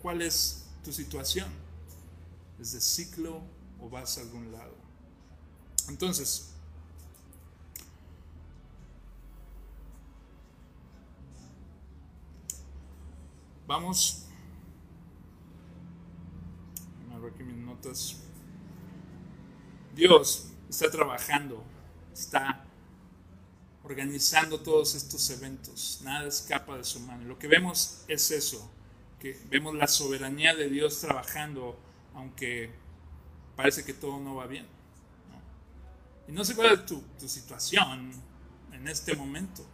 ¿Cuál 0.02 0.20
es 0.20 0.64
tu 0.82 0.92
situación? 0.92 1.48
¿Es 2.60 2.72
de 2.72 2.80
ciclo 2.80 3.40
o 3.80 3.88
vas 3.88 4.18
a 4.18 4.22
algún 4.22 4.50
lado? 4.50 4.74
Entonces, 5.88 6.50
vamos. 13.68 14.24
Me 17.08 17.28
aquí 17.28 17.44
mis 17.44 17.56
notas. 17.58 18.16
Dios 19.94 20.48
está 20.68 20.90
trabajando, 20.90 21.62
está 22.12 22.64
organizando 23.84 24.58
todos 24.58 24.96
estos 24.96 25.30
eventos. 25.30 26.00
Nada 26.02 26.26
escapa 26.26 26.76
de 26.76 26.82
su 26.82 26.98
mano. 26.98 27.22
Lo 27.24 27.38
que 27.38 27.46
vemos 27.46 28.02
es 28.08 28.32
eso 28.32 28.68
que 29.22 29.38
vemos 29.48 29.76
la 29.76 29.87
soberanía 29.87 30.52
de 30.52 30.68
Dios 30.68 31.00
trabajando, 31.00 31.78
aunque 32.12 32.72
parece 33.54 33.85
que 33.85 33.94
todo 33.94 34.18
no 34.18 34.35
va 34.35 34.48
bien. 34.48 34.66
¿no? 35.30 36.32
Y 36.32 36.35
no 36.35 36.44
sé 36.44 36.56
cuál 36.56 36.72
es 36.72 36.85
tu, 36.85 37.00
tu, 37.20 37.28
situación 37.28 38.11
en 38.72 38.88
este 38.88 39.14
momento. 39.14 39.64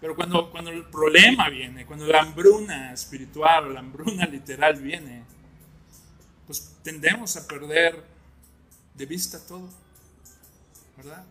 Pero 0.00 0.16
cuando, 0.16 0.50
cuando 0.50 0.72
el 0.72 0.84
problema 0.86 1.48
viene, 1.50 1.86
cuando 1.86 2.04
la 2.04 2.22
hambruna 2.22 2.92
espiritual 2.92 3.72
la 3.72 3.78
hambruna 3.78 4.26
literal 4.26 4.82
viene, 4.82 5.22
pues 6.44 6.78
tendemos 6.82 7.36
a 7.36 7.46
perder 7.46 8.04
de 8.94 9.06
vista 9.06 9.38
todo. 9.46 9.68
¿Verdad? 10.96 11.24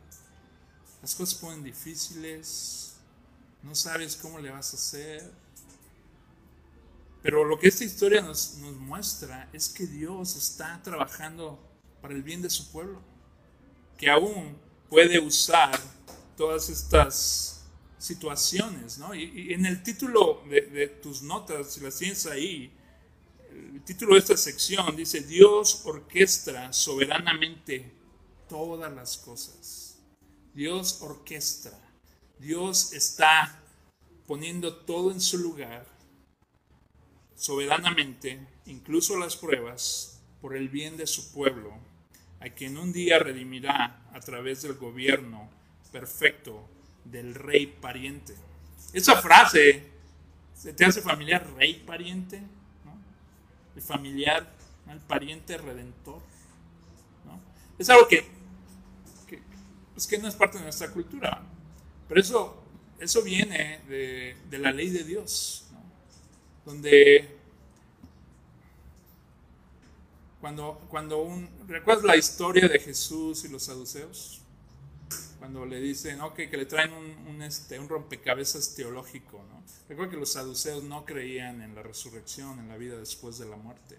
Las 1.02 1.14
cosas 1.14 1.38
ponen 1.38 1.62
difíciles, 1.62 2.96
no 3.64 3.76
sabes 3.76 4.16
cómo 4.16 4.40
le 4.40 4.50
vas 4.50 4.74
a 4.74 4.78
hacer 4.78 5.42
pero 7.22 7.46
lo 7.46 7.60
que 7.60 7.68
esta 7.68 7.84
historia 7.84 8.22
nos, 8.22 8.58
muestra 8.58 9.50
es 9.54 9.70
que 9.70 9.86
Dios 9.86 10.36
está 10.36 10.82
trabajando 10.84 11.60
para 12.02 12.14
el 12.14 12.24
bien 12.24 12.42
de 12.42 12.50
su 12.50 12.72
pueblo, 12.72 13.02
que 13.98 14.10
aún 14.10 14.58
puede 14.90 15.20
usar 15.20 15.80
todas 16.36 16.70
estas 16.70 17.64
situaciones, 18.00 18.98
¿no? 18.98 19.14
Y, 19.14 19.24
y 19.24 19.54
en 19.54 19.66
el 19.68 19.84
título 19.84 20.44
de, 20.50 20.62
de, 20.62 20.88
tus 20.88 21.22
notas, 21.22 21.74
si 21.74 21.82
las 21.82 21.98
tienes 21.98 22.26
ahí, 22.26 22.74
el 23.52 23.84
título 23.84 24.16
de 24.16 24.20
esta 24.20 24.38
sección 24.38 24.96
dice, 24.96 25.22
Dios 25.22 25.82
orquestra 25.86 26.74
soberanamente 26.74 27.92
todas 28.50 28.92
las 28.92 29.18
cosas. 29.18 30.00
Dios 30.54 31.02
orquestra. 31.02 31.80
Dios 32.40 32.94
está 32.94 33.62
poniendo 34.26 34.76
todo 34.76 35.12
en 35.12 35.22
su 35.22 35.38
lugar 35.38 35.86
soberanamente, 37.42 38.40
incluso 38.68 39.18
las 39.18 39.36
pruebas, 39.36 40.22
por 40.42 40.56
el 40.56 40.70
bien 40.70 40.96
de 40.96 41.08
su 41.08 41.32
pueblo, 41.32 41.74
a 42.40 42.50
quien 42.50 42.78
un 42.78 42.94
día 42.94 43.18
redimirá 43.18 44.04
a 44.14 44.20
través 44.20 44.62
del 44.62 44.76
gobierno 44.76 45.50
perfecto 45.92 46.70
del 47.04 47.34
rey 47.34 47.66
pariente. 47.66 48.36
Esa 48.94 49.20
frase, 49.24 49.88
¿se 50.56 50.74
te 50.74 50.86
hace 50.86 51.02
familiar 51.02 51.52
rey 51.56 51.84
pariente? 51.84 52.42
¿No? 52.86 52.96
El 53.76 53.82
familiar, 53.82 54.48
el 54.88 55.00
pariente 55.00 55.58
redentor. 55.58 56.22
¿no? 57.26 57.42
Es 57.80 57.90
algo 57.90 58.08
que, 58.08 58.24
que, 59.28 59.42
es 59.98 60.06
que 60.06 60.20
no 60.20 60.28
es 60.28 60.36
parte 60.36 60.60
de 60.60 60.64
nuestra 60.66 60.92
cultura, 60.92 61.42
pero 62.08 62.22
eso, 62.22 62.64
eso 63.00 63.24
viene 63.24 63.80
de, 63.88 64.38
de 64.48 64.60
la 64.60 64.72
ley 64.72 64.92
de 64.92 65.04
Dios. 65.04 65.71
Donde 66.66 67.38
cuando, 70.40 70.82
cuando 70.90 71.22
un, 71.22 71.50
¿recuerdas 71.68 72.04
la 72.04 72.18
historia 72.18 72.68
de 72.68 72.80
Jesús 72.80 73.46
y 73.46 73.50
los 73.50 73.64
saduceos? 73.64 74.42
Cuando 75.38 75.66
le 75.66 75.80
dicen, 75.80 76.22
ok, 76.22 76.36
que 76.36 76.58
le 76.58 76.66
traen 76.66 76.94
un, 76.94 77.28
un, 77.28 77.42
este, 77.42 77.80
un 77.80 77.90
rompecabezas 77.90 78.76
teológico, 78.76 79.44
¿no? 79.50 79.64
Recuerda 79.90 80.12
que 80.12 80.18
los 80.18 80.34
saduceos 80.34 80.84
no 80.84 81.06
creían 81.06 81.62
en 81.62 81.76
la 81.76 81.84
resurrección, 81.84 82.60
en 82.60 82.70
la 82.70 82.78
vida 82.78 82.98
después 82.98 83.38
de 83.38 83.48
la 83.48 83.56
muerte. 83.56 83.98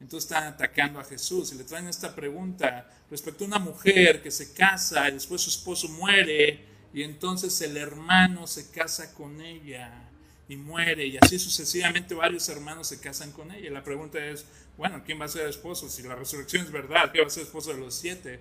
Entonces 0.00 0.30
están 0.30 0.44
atacando 0.44 0.98
a 0.98 1.04
Jesús 1.04 1.52
y 1.52 1.56
le 1.56 1.64
traen 1.64 1.88
esta 1.88 2.14
pregunta 2.14 2.88
respecto 3.10 3.44
a 3.44 3.48
una 3.48 3.58
mujer 3.58 4.22
que 4.22 4.30
se 4.30 4.52
casa 4.54 5.08
y 5.08 5.12
después 5.12 5.42
su 5.42 5.50
esposo 5.50 5.88
muere 5.88 6.64
y 6.94 7.02
entonces 7.02 7.60
el 7.60 7.76
hermano 7.76 8.46
se 8.46 8.70
casa 8.70 9.12
con 9.12 9.40
ella 9.42 10.09
y 10.50 10.56
muere 10.56 11.06
y 11.06 11.16
así 11.16 11.38
sucesivamente 11.38 12.12
varios 12.12 12.48
hermanos 12.48 12.88
se 12.88 13.00
casan 13.00 13.30
con 13.30 13.52
ella. 13.52 13.70
La 13.70 13.84
pregunta 13.84 14.18
es, 14.18 14.44
bueno, 14.76 15.02
¿quién 15.06 15.20
va 15.20 15.26
a 15.26 15.28
ser 15.28 15.48
esposo? 15.48 15.88
Si 15.88 16.02
la 16.02 16.16
resurrección 16.16 16.64
es 16.64 16.72
verdad, 16.72 17.12
¿quién 17.12 17.22
va 17.22 17.28
a 17.28 17.30
ser 17.30 17.44
esposo 17.44 17.72
de 17.72 17.78
los 17.78 17.94
siete? 17.94 18.40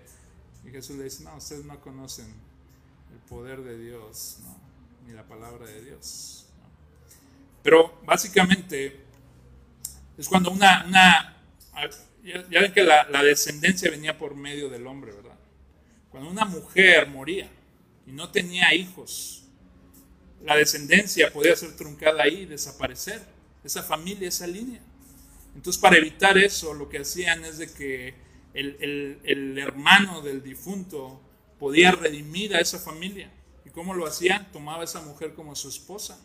Y 0.66 0.72
Jesús 0.72 0.98
le 0.98 1.04
dice, 1.04 1.24
no, 1.24 1.36
ustedes 1.38 1.66
no 1.66 1.80
conocen 1.80 2.26
el 2.26 3.20
poder 3.30 3.62
de 3.62 3.78
Dios, 3.78 4.38
¿no? 4.42 4.58
ni 5.06 5.14
la 5.14 5.24
palabra 5.24 5.68
de 5.68 5.84
Dios. 5.84 6.48
¿no? 6.58 6.68
Pero 7.62 8.02
básicamente 8.04 9.02
es 10.18 10.28
cuando 10.28 10.50
una, 10.50 11.38
ya, 12.24 12.60
ven 12.60 12.74
que 12.74 12.84
la 12.84 13.24
descendencia 13.24 13.92
venía 13.92 14.18
por 14.18 14.34
medio 14.34 14.68
del 14.68 14.88
hombre, 14.88 15.12
¿verdad? 15.12 15.38
Cuando 16.10 16.30
una 16.30 16.46
mujer 16.46 17.08
moría 17.08 17.50
y 18.08 18.12
no 18.12 18.30
tenía 18.30 18.74
hijos, 18.74 19.39
la 20.44 20.56
descendencia 20.56 21.32
podía 21.32 21.56
ser 21.56 21.76
truncada 21.76 22.24
ahí, 22.24 22.46
desaparecer, 22.46 23.22
esa 23.64 23.84
familia, 23.84 24.30
esa 24.30 24.48
línea. 24.48 24.82
Entonces, 25.56 25.82
para 25.82 25.98
evitar 25.98 26.38
eso, 26.38 26.74
lo 26.74 26.88
que 26.90 27.00
hacían 27.00 27.44
es 27.44 27.58
de 27.58 27.72
que 27.72 28.14
el, 28.54 28.78
el, 28.80 29.20
el 29.24 29.58
hermano 29.58 30.22
del 30.22 30.42
difunto 30.42 31.22
podía 31.60 31.92
redimir 31.92 32.56
a 32.56 32.60
esa 32.60 32.80
familia. 32.80 33.30
¿Y 33.66 33.70
cómo 33.70 33.94
lo 33.94 34.08
hacían? 34.08 34.52
Tomaba 34.52 34.82
a 34.82 34.86
esa 34.86 35.02
mujer 35.02 35.34
como 35.34 35.56
su 35.56 35.70
esposa. 35.70 36.20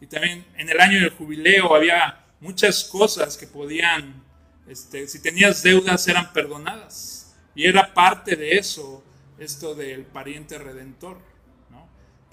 Y 0.00 0.06
también 0.06 0.44
en 0.56 0.68
el 0.68 0.80
año 0.80 1.00
del 1.00 1.10
jubileo 1.10 1.74
había 1.74 2.26
muchas 2.40 2.84
cosas 2.84 3.36
que 3.36 3.46
podían, 3.46 4.22
este, 4.68 5.06
si 5.08 5.20
tenías 5.20 5.62
deudas, 5.62 6.06
eran 6.08 6.32
perdonadas. 6.32 7.34
Y 7.54 7.66
era 7.66 7.94
parte 7.94 8.36
de 8.36 8.58
eso, 8.58 9.04
esto 9.38 9.74
del 9.74 10.04
pariente 10.04 10.58
redentor 10.58 11.18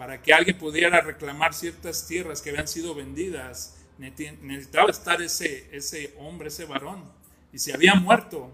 para 0.01 0.19
que 0.19 0.33
alguien 0.33 0.57
pudiera 0.57 0.99
reclamar 0.99 1.53
ciertas 1.53 2.07
tierras 2.07 2.41
que 2.41 2.49
habían 2.49 2.67
sido 2.67 2.95
vendidas, 2.95 3.77
necesitaba 3.99 4.89
estar 4.89 5.21
ese, 5.21 5.69
ese 5.71 6.15
hombre, 6.17 6.47
ese 6.47 6.65
varón. 6.65 7.03
Y 7.53 7.59
si 7.59 7.71
había 7.71 7.93
muerto, 7.93 8.49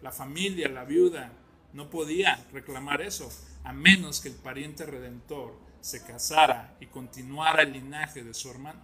la 0.00 0.12
familia, 0.12 0.68
la 0.68 0.84
viuda, 0.84 1.32
no 1.72 1.90
podía 1.90 2.46
reclamar 2.52 3.02
eso, 3.02 3.28
a 3.64 3.72
menos 3.72 4.20
que 4.20 4.28
el 4.28 4.36
pariente 4.36 4.86
redentor 4.86 5.58
se 5.80 6.04
casara 6.04 6.76
y 6.78 6.86
continuara 6.86 7.62
el 7.64 7.72
linaje 7.72 8.22
de 8.22 8.32
su 8.32 8.48
hermano. 8.48 8.80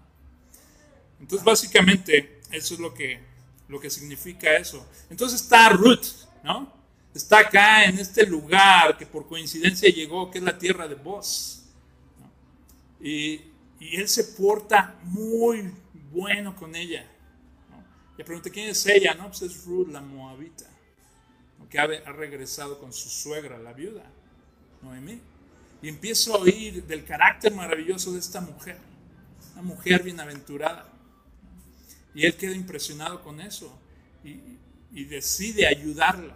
Entonces, 1.20 1.44
básicamente, 1.44 2.40
eso 2.50 2.74
es 2.74 2.80
lo 2.80 2.92
que, 2.94 3.20
lo 3.68 3.78
que 3.78 3.90
significa 3.90 4.56
eso. 4.56 4.84
Entonces 5.08 5.42
está 5.42 5.68
Ruth, 5.68 6.26
¿no? 6.42 6.72
Está 7.14 7.38
acá 7.38 7.84
en 7.84 7.96
este 7.96 8.26
lugar 8.26 8.98
que 8.98 9.06
por 9.06 9.28
coincidencia 9.28 9.88
llegó, 9.88 10.32
que 10.32 10.38
es 10.38 10.44
la 10.44 10.58
tierra 10.58 10.88
de 10.88 10.96
Boz. 10.96 11.57
Y, 13.00 13.42
él 13.80 14.08
se 14.08 14.24
porta 14.24 14.98
muy 15.04 15.72
bueno 16.10 16.56
con 16.56 16.74
ella. 16.74 17.06
¿no? 17.70 17.84
Le 18.16 18.24
pregunté, 18.24 18.50
¿quién 18.50 18.70
es 18.70 18.84
ella? 18.86 19.14
No, 19.14 19.28
pues 19.28 19.42
es 19.42 19.64
Ruth, 19.64 19.88
la 19.88 20.00
moabita, 20.00 20.64
que 21.70 21.78
ha, 21.78 21.86
regresado 21.86 22.80
con 22.80 22.92
su 22.92 23.08
suegra, 23.08 23.56
la 23.58 23.72
viuda, 23.72 24.04
Noemí. 24.82 25.20
Y 25.80 25.88
empiezo 25.88 26.34
a 26.34 26.38
oír 26.38 26.84
del 26.84 27.04
carácter 27.04 27.54
maravilloso 27.54 28.12
de 28.12 28.18
esta 28.18 28.40
mujer, 28.40 28.78
una 29.52 29.62
mujer 29.62 30.02
bienaventurada. 30.02 30.92
Y 32.16 32.26
él 32.26 32.34
queda 32.34 32.56
impresionado 32.56 33.22
con 33.22 33.40
eso 33.40 33.78
y 34.24 35.04
decide 35.04 35.68
ayudarla 35.68 36.34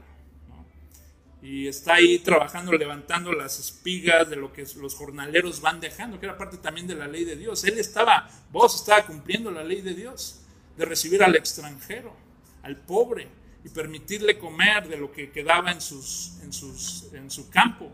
y 1.43 1.67
está 1.67 1.95
ahí 1.95 2.21
trabajando, 2.21 2.73
levantando 2.73 3.33
las 3.33 3.59
espigas 3.59 4.31
de 4.31 4.37
lo 4.37 4.53
que 4.53 4.65
los 4.77 4.95
jornaleros 4.95 5.61
van 5.61 5.81
dejando, 5.81 6.21
que 6.21 6.27
era 6.27 6.39
parte 6.39 6.57
también 6.57 6.87
de 6.87 6.95
la 6.95 7.09
ley 7.09 7.25
de 7.25 7.35
Dios. 7.35 7.65
Él 7.65 7.81
estaba, 7.81 8.31
vos 8.53 8.77
estaba 8.77 9.05
cumpliendo 9.05 9.51
la 9.51 9.65
ley 9.65 9.81
de 9.81 9.95
Dios, 9.95 10.43
de 10.77 10.85
recibir 10.85 11.21
al 11.21 11.35
extranjero, 11.35 12.15
al 12.63 12.77
pobre, 12.77 13.29
y 13.65 13.69
permitirle 13.71 14.39
comer 14.39 14.89
de 14.89 14.97
lo 14.97 15.11
que 15.11 15.33
quedaba 15.33 15.73
en, 15.73 15.81
sus, 15.81 16.39
en, 16.43 16.53
sus, 16.53 17.13
en 17.13 17.29
su 17.29 17.51
campo. 17.51 17.91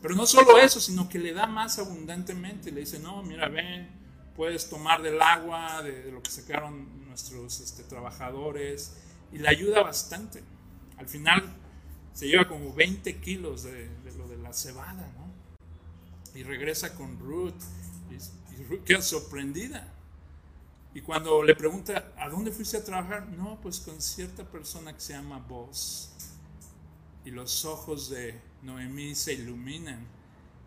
Pero 0.00 0.14
no 0.14 0.24
solo 0.24 0.56
eso, 0.58 0.80
sino 0.80 1.08
que 1.08 1.18
le 1.18 1.32
da 1.32 1.46
más 1.46 1.78
abundantemente. 1.80 2.70
Le 2.70 2.80
dice, 2.80 3.00
no, 3.00 3.22
mira, 3.24 3.48
ven, 3.48 3.88
puedes 4.36 4.68
tomar 4.70 5.02
del 5.02 5.20
agua, 5.20 5.82
de, 5.82 6.04
de 6.04 6.12
lo 6.12 6.22
que 6.22 6.30
sacaron 6.30 7.06
nuestros 7.06 7.60
este, 7.60 7.82
trabajadores, 7.82 8.96
y 9.32 9.38
le 9.38 9.48
ayuda 9.48 9.82
bastante. 9.82 10.42
Al 10.96 11.08
final 11.08 11.59
se 12.12 12.28
lleva 12.28 12.48
como 12.48 12.72
20 12.74 13.20
kilos 13.20 13.64
de, 13.64 13.88
lo 14.16 14.28
de 14.28 14.36
la 14.36 14.52
cebada, 14.52 15.10
¿no? 15.16 15.30
Y 16.38 16.42
regresa 16.42 16.94
con 16.94 17.18
Ruth, 17.18 17.54
y, 18.10 18.54
y 18.54 18.64
Ruth 18.64 18.84
queda 18.84 19.02
sorprendida. 19.02 19.92
Y 20.94 21.00
cuando 21.02 21.42
le 21.42 21.54
pregunta, 21.54 22.12
¿a 22.18 22.28
dónde 22.28 22.50
fuiste 22.50 22.76
a 22.76 22.84
trabajar? 22.84 23.28
No, 23.28 23.60
pues 23.60 23.80
con 23.80 24.00
cierta 24.00 24.44
persona 24.44 24.92
que 24.92 25.00
se 25.00 25.12
llama 25.12 25.38
Boz. 25.38 26.10
Y 27.24 27.30
los 27.30 27.64
ojos 27.64 28.10
de 28.10 28.40
Noemí 28.62 29.14
se 29.14 29.34
iluminan. 29.34 30.06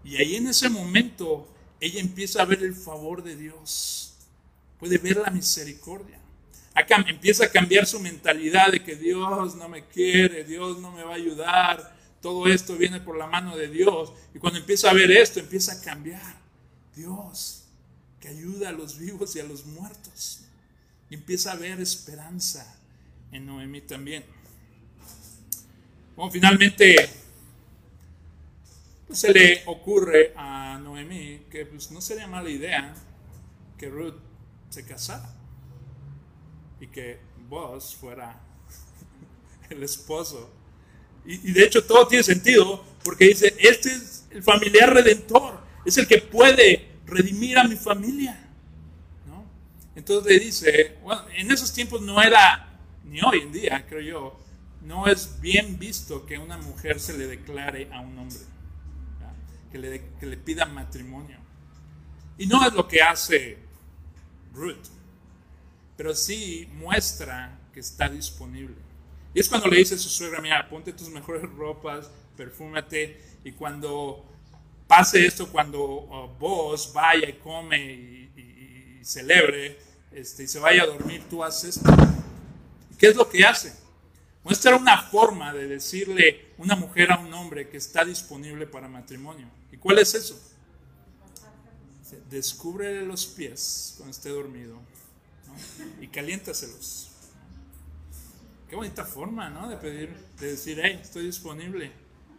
Y 0.04 0.18
ahí 0.18 0.36
en 0.36 0.48
ese 0.48 0.70
momento 0.70 1.48
ella 1.80 2.00
empieza 2.00 2.42
a 2.42 2.46
ver 2.46 2.64
el 2.64 2.74
favor 2.74 3.24
de 3.24 3.36
Dios. 3.36 4.16
Puede 4.80 4.98
ver 4.98 5.18
la 5.18 5.30
misericordia 5.30 6.23
empieza 7.08 7.46
a 7.46 7.52
cambiar 7.52 7.86
su 7.86 8.00
mentalidad 8.00 8.72
de 8.72 8.84
que 8.84 8.96
Dios 8.96 9.56
no 9.56 9.70
me 9.70 9.86
quiere, 9.86 10.44
Dios 10.44 10.80
no 10.80 10.92
me 10.92 11.04
va 11.04 11.12
a 11.12 11.16
ayudar, 11.16 11.96
todo 12.22 12.48
esto 12.48 12.78
viene 12.78 13.00
por 13.02 13.18
la 13.18 13.28
mano 13.28 13.56
de 13.56 13.68
Dios. 13.68 14.14
Y 14.34 14.40
cuando 14.40 14.60
empieza 14.60 14.90
a 14.90 14.94
ver 14.94 15.12
esto, 15.12 15.40
empieza 15.40 15.74
a 15.74 15.82
cambiar. 15.82 16.42
Dios, 16.96 17.66
que 18.20 18.28
ayuda 18.30 18.70
a 18.70 18.72
los 18.72 18.98
vivos 18.98 19.36
y 19.36 19.40
a 19.40 19.44
los 19.44 19.66
muertos. 19.66 20.42
Y 21.10 21.16
empieza 21.16 21.52
a 21.52 21.56
ver 21.56 21.80
esperanza 21.82 22.80
en 23.32 23.46
Noemí 23.46 23.82
también. 23.82 24.24
Bueno, 26.16 26.32
finalmente 26.32 27.10
pues, 29.08 29.20
se 29.20 29.34
le 29.34 29.64
ocurre 29.66 30.34
a 30.36 30.80
Noemí 30.82 31.46
que 31.50 31.66
pues, 31.66 31.92
no 31.92 32.02
sería 32.02 32.28
mala 32.28 32.50
idea 32.50 32.94
que 33.78 33.90
Ruth 33.90 34.16
se 34.70 34.86
casara 34.86 35.33
y 36.84 36.88
que 36.88 37.18
vos 37.48 37.96
fuera 37.96 38.42
el 39.70 39.84
esposo. 39.84 40.52
Y, 41.26 41.50
y, 41.50 41.54
de 41.54 41.64
hecho 41.64 41.86
todo 41.86 42.06
tiene 42.08 42.24
sentido 42.24 42.84
porque 43.06 43.26
dice, 43.26 43.56
este 43.58 43.90
es 43.90 44.28
el 44.32 44.44
familiar 44.44 44.94
redentor, 44.94 45.62
es 45.86 45.98
el 45.98 46.08
que 46.08 46.18
puede 46.18 46.90
redimir 47.06 47.58
a 47.58 47.64
mi 47.64 47.78
familia. 47.78 48.38
¿no? 49.26 49.46
Entonces 49.96 50.30
le 50.34 50.40
dice, 50.44 50.98
bueno, 51.04 51.24
en 51.34 51.52
esos 51.52 51.72
tiempos 51.72 52.02
no 52.02 52.22
era, 52.22 52.78
ni 53.06 53.22
hoy 53.22 53.40
en 53.40 53.54
día 53.54 53.86
creo 53.88 54.02
yo, 54.02 54.40
no 54.82 55.08
es 55.08 55.40
bien 55.40 55.80
visto 55.80 56.26
que 56.26 56.38
una 56.38 56.58
mujer 56.58 57.00
se 57.00 57.18
le 57.18 57.28
declare 57.28 57.88
a 57.94 58.02
un 58.02 58.18
hombre, 58.20 58.40
que 59.72 59.78
le, 59.78 60.04
que 60.20 60.26
le 60.26 60.36
pida 60.36 60.66
matrimonio. 60.66 61.38
Y 62.38 62.46
no 62.48 62.68
es 62.68 62.74
lo 62.74 62.90
que 62.90 63.02
hace 63.02 63.58
Ruth 64.54 65.03
pero 65.96 66.16
sí 66.16 66.68
muestra 66.74 67.60
que 67.74 67.80
está 67.80 68.10
disponible. 68.10 68.76
Y 69.34 69.40
es 69.40 69.50
cuando 69.50 69.68
le 69.68 69.78
dice 69.78 69.96
a 69.96 69.98
su 69.98 70.10
suegra, 70.10 70.42
mira, 70.42 70.68
ponte 70.70 70.94
tus 70.94 71.10
mejores 71.10 71.44
ropas, 71.54 72.10
perfúmate, 72.38 73.20
y 73.44 73.52
cuando 73.52 74.26
pase 74.88 75.26
esto, 75.26 75.52
cuando 75.52 75.84
uh, 75.84 76.38
vos 76.38 76.92
vaya 76.94 77.30
y 77.30 77.34
come 77.34 77.78
y, 77.80 78.32
y, 78.36 79.00
y, 79.00 79.06
celebre, 79.06 79.80
este, 80.12 80.44
y 80.44 80.48
se 80.48 80.60
vaya 80.60 80.84
a 80.84 80.88
dormir, 80.88 81.24
tú 81.30 81.44
haces 81.44 81.78
esto. 81.78 81.90
¿Qué 82.98 83.08
es 83.08 83.16
lo 83.16 83.28
que 83.28 83.44
hace? 83.44 83.74
Muestra 84.44 84.76
una 84.76 85.02
forma 85.02 85.54
de 85.54 85.68
decirle 85.68 86.54
una 86.58 86.76
mujer 86.76 87.12
a 87.12 87.18
un 87.18 87.34
hombre 87.34 87.70
que 87.70 87.78
está 87.78 88.06
disponible 88.06 88.68
para 88.68 88.88
matrimonio. 88.88 89.48
¿Y 89.72 89.78
cuál 89.78 90.00
es 90.00 90.14
eso? 90.14 90.40
Descubre 92.30 93.04
los 93.06 93.26
pies 93.26 93.96
cuando 93.98 94.12
esté 94.12 94.30
dormido 94.30 94.80
¿no? 95.54 96.04
y 96.04 96.08
caliéntaselos. 96.08 97.12
Qué 98.70 98.76
bonita 98.76 99.06
forma, 99.06 99.50
¿no? 99.50 99.70
De 99.70 99.78
pedir, 99.78 100.10
de 100.40 100.52
decir, 100.52 100.80
hey, 100.82 101.00
estoy 101.02 101.28
disponible. 101.28 101.92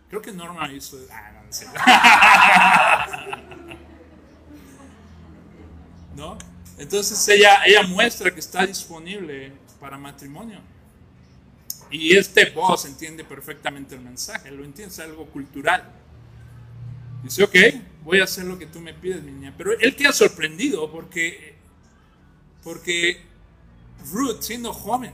Creo 0.09 0.21
que 0.21 0.33
Norma 0.33 0.71
hizo. 0.73 0.99
Ah, 1.11 1.31
no, 1.33 1.45
no 1.45 1.53
sé. 1.53 1.67
¿No? 6.17 6.37
Entonces 6.79 7.29
ella, 7.29 7.65
ella 7.65 7.83
muestra 7.85 8.33
que 8.33 8.41
está 8.41 8.67
disponible 8.67 9.53
para 9.81 9.99
matrimonio. 9.99 10.61
Y 11.91 12.17
este 12.17 12.51
boss 12.51 12.87
entiende 12.87 13.25
perfectamente 13.25 13.95
el 13.95 14.01
mensaje, 14.01 14.51
lo 14.51 14.65
entiende, 14.65 14.93
es 14.93 15.01
algo 15.01 15.27
cultural. 15.27 15.85
Dice, 17.23 17.45
ok, 17.45 17.57
voy 18.03 18.21
a 18.21 18.25
hacer 18.25 18.45
lo 18.45 18.59
que 18.59 18.67
tú 18.67 18.81
me 18.81 18.95
pides, 18.95 19.23
niña. 19.23 19.55
Pero 19.57 19.79
él 19.79 19.95
queda 19.95 20.13
sorprendido 20.13 20.91
porque, 20.91 21.54
porque 22.65 23.21
Ruth, 24.11 24.41
siendo 24.41 24.73
joven, 24.73 25.13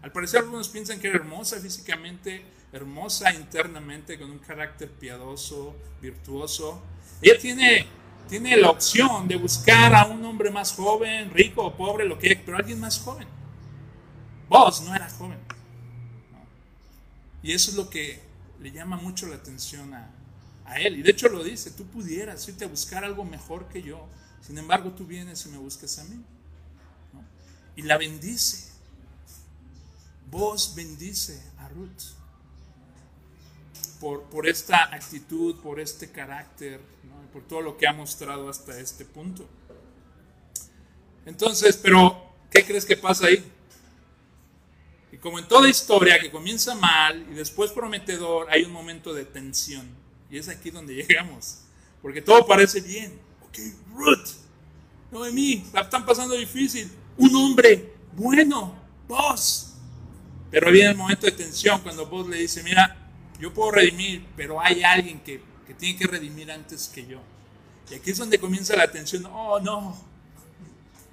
al 0.00 0.12
parecer 0.12 0.40
algunos 0.40 0.68
piensan 0.68 1.00
que 1.00 1.08
era 1.08 1.16
hermosa 1.16 1.58
físicamente, 1.58 2.44
hermosa 2.72 3.34
internamente, 3.34 4.18
con 4.18 4.30
un 4.30 4.38
carácter 4.38 4.88
piadoso, 4.90 5.76
virtuoso. 6.00 6.80
Ella 7.20 7.38
tiene, 7.38 7.86
tiene 8.28 8.56
la 8.56 8.70
opción 8.70 9.26
de 9.26 9.36
buscar 9.36 9.94
a 9.94 10.06
un 10.06 10.24
hombre 10.24 10.50
más 10.50 10.72
joven, 10.72 11.30
rico 11.30 11.64
o 11.64 11.76
pobre, 11.76 12.06
lo 12.06 12.18
que 12.18 12.36
pero 12.36 12.56
alguien 12.56 12.78
más 12.78 13.00
joven. 13.00 13.26
Vos 14.48 14.82
no 14.82 14.94
eras 14.94 15.14
joven. 15.14 15.38
Y 17.42 17.52
eso 17.52 17.70
es 17.70 17.76
lo 17.76 17.90
que 17.90 18.20
le 18.60 18.70
llama 18.70 18.96
mucho 18.96 19.26
la 19.26 19.36
atención 19.36 19.92
a, 19.94 20.10
a 20.64 20.80
él. 20.80 20.98
Y 20.98 21.02
de 21.02 21.10
hecho 21.10 21.28
lo 21.28 21.42
dice, 21.42 21.70
tú 21.72 21.84
pudieras 21.86 22.46
irte 22.48 22.64
a 22.64 22.68
buscar 22.68 23.04
algo 23.04 23.24
mejor 23.24 23.68
que 23.68 23.82
yo. 23.82 24.06
Sin 24.46 24.58
embargo, 24.58 24.90
tú 24.92 25.04
vienes 25.04 25.44
y 25.46 25.50
me 25.50 25.58
buscas 25.58 25.98
a 25.98 26.04
mí. 26.04 26.22
Y 27.76 27.82
la 27.82 27.98
bendice. 27.98 28.72
Vos 30.30 30.74
bendice 30.74 31.42
a 31.58 31.68
Ruth. 31.68 32.14
Por, 34.00 34.22
por 34.24 34.48
esta 34.48 34.84
actitud, 34.94 35.56
por 35.56 35.80
este 35.80 36.10
carácter, 36.10 36.80
por 37.32 37.42
todo 37.42 37.60
lo 37.60 37.76
que 37.76 37.86
ha 37.86 37.92
mostrado 37.92 38.48
hasta 38.48 38.78
este 38.78 39.04
punto. 39.04 39.48
Entonces, 41.26 41.76
pero, 41.76 42.32
¿qué 42.50 42.64
crees 42.64 42.86
que 42.86 42.96
pasa 42.96 43.26
ahí? 43.26 43.44
Y 45.12 45.16
como 45.18 45.38
en 45.38 45.48
toda 45.48 45.68
historia 45.68 46.18
que 46.18 46.30
comienza 46.30 46.74
mal 46.74 47.26
y 47.30 47.34
después 47.34 47.70
prometedor, 47.70 48.48
hay 48.50 48.62
un 48.62 48.72
momento 48.72 49.12
de 49.12 49.24
tensión. 49.24 49.88
Y 50.30 50.38
es 50.38 50.48
aquí 50.48 50.70
donde 50.70 50.94
llegamos. 51.06 51.60
Porque 52.02 52.22
todo 52.22 52.46
parece 52.46 52.80
bien. 52.80 53.27
Ok, 53.48 53.58
Ruth, 53.94 54.28
Noemí, 55.10 55.64
la 55.72 55.82
están 55.82 56.04
pasando 56.04 56.34
difícil. 56.34 56.90
Un 57.16 57.34
hombre 57.34 57.94
bueno, 58.12 58.74
vos. 59.06 59.74
Pero 60.50 60.70
viene 60.70 60.90
el 60.90 60.96
momento 60.96 61.26
de 61.26 61.32
tensión 61.32 61.80
cuando 61.82 62.06
vos 62.06 62.28
le 62.28 62.38
dice, 62.38 62.62
mira, 62.62 62.96
yo 63.38 63.52
puedo 63.52 63.70
redimir, 63.70 64.26
pero 64.36 64.60
hay 64.60 64.82
alguien 64.82 65.20
que, 65.20 65.42
que 65.66 65.74
tiene 65.74 65.98
que 65.98 66.06
redimir 66.06 66.50
antes 66.50 66.88
que 66.88 67.06
yo. 67.06 67.20
Y 67.90 67.94
aquí 67.94 68.10
es 68.10 68.18
donde 68.18 68.38
comienza 68.38 68.76
la 68.76 68.90
tensión. 68.90 69.26
Oh, 69.26 69.60
no. 69.60 69.96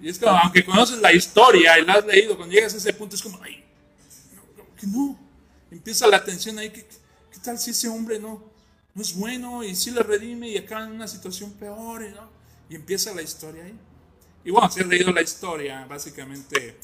Y 0.01 0.09
es 0.09 0.19
como, 0.19 0.31
aunque 0.37 0.65
conoces 0.65 0.99
la 0.99 1.13
historia 1.13 1.79
y 1.79 1.85
la 1.85 1.93
has 1.93 2.05
leído, 2.05 2.35
cuando 2.35 2.53
llegas 2.53 2.73
a 2.73 2.77
ese 2.77 2.93
punto 2.93 3.15
es 3.15 3.21
como, 3.21 3.41
ay, 3.43 3.63
no, 4.57 4.63
que 4.75 4.87
no. 4.87 5.17
Empieza 5.71 6.07
la 6.07 6.23
tensión 6.23 6.57
ahí. 6.59 6.69
¿Qué, 6.69 6.85
qué 7.31 7.39
tal 7.43 7.57
si 7.59 7.71
ese 7.71 7.87
hombre 7.87 8.19
no, 8.19 8.43
no 8.95 9.01
es 9.01 9.13
bueno 9.13 9.63
y 9.63 9.75
si 9.75 9.91
le 9.91 10.01
redime 10.01 10.49
y 10.49 10.57
acaba 10.57 10.85
en 10.85 10.93
una 10.93 11.07
situación 11.07 11.51
peor? 11.53 12.01
¿no? 12.01 12.29
Y 12.69 12.75
empieza 12.75 13.13
la 13.13 13.21
historia 13.21 13.65
ahí. 13.65 13.77
Y 14.43 14.51
bueno, 14.51 14.71
si 14.71 14.79
has 14.79 14.87
leído 14.87 15.11
la 15.11 15.21
historia, 15.21 15.85
básicamente 15.85 16.77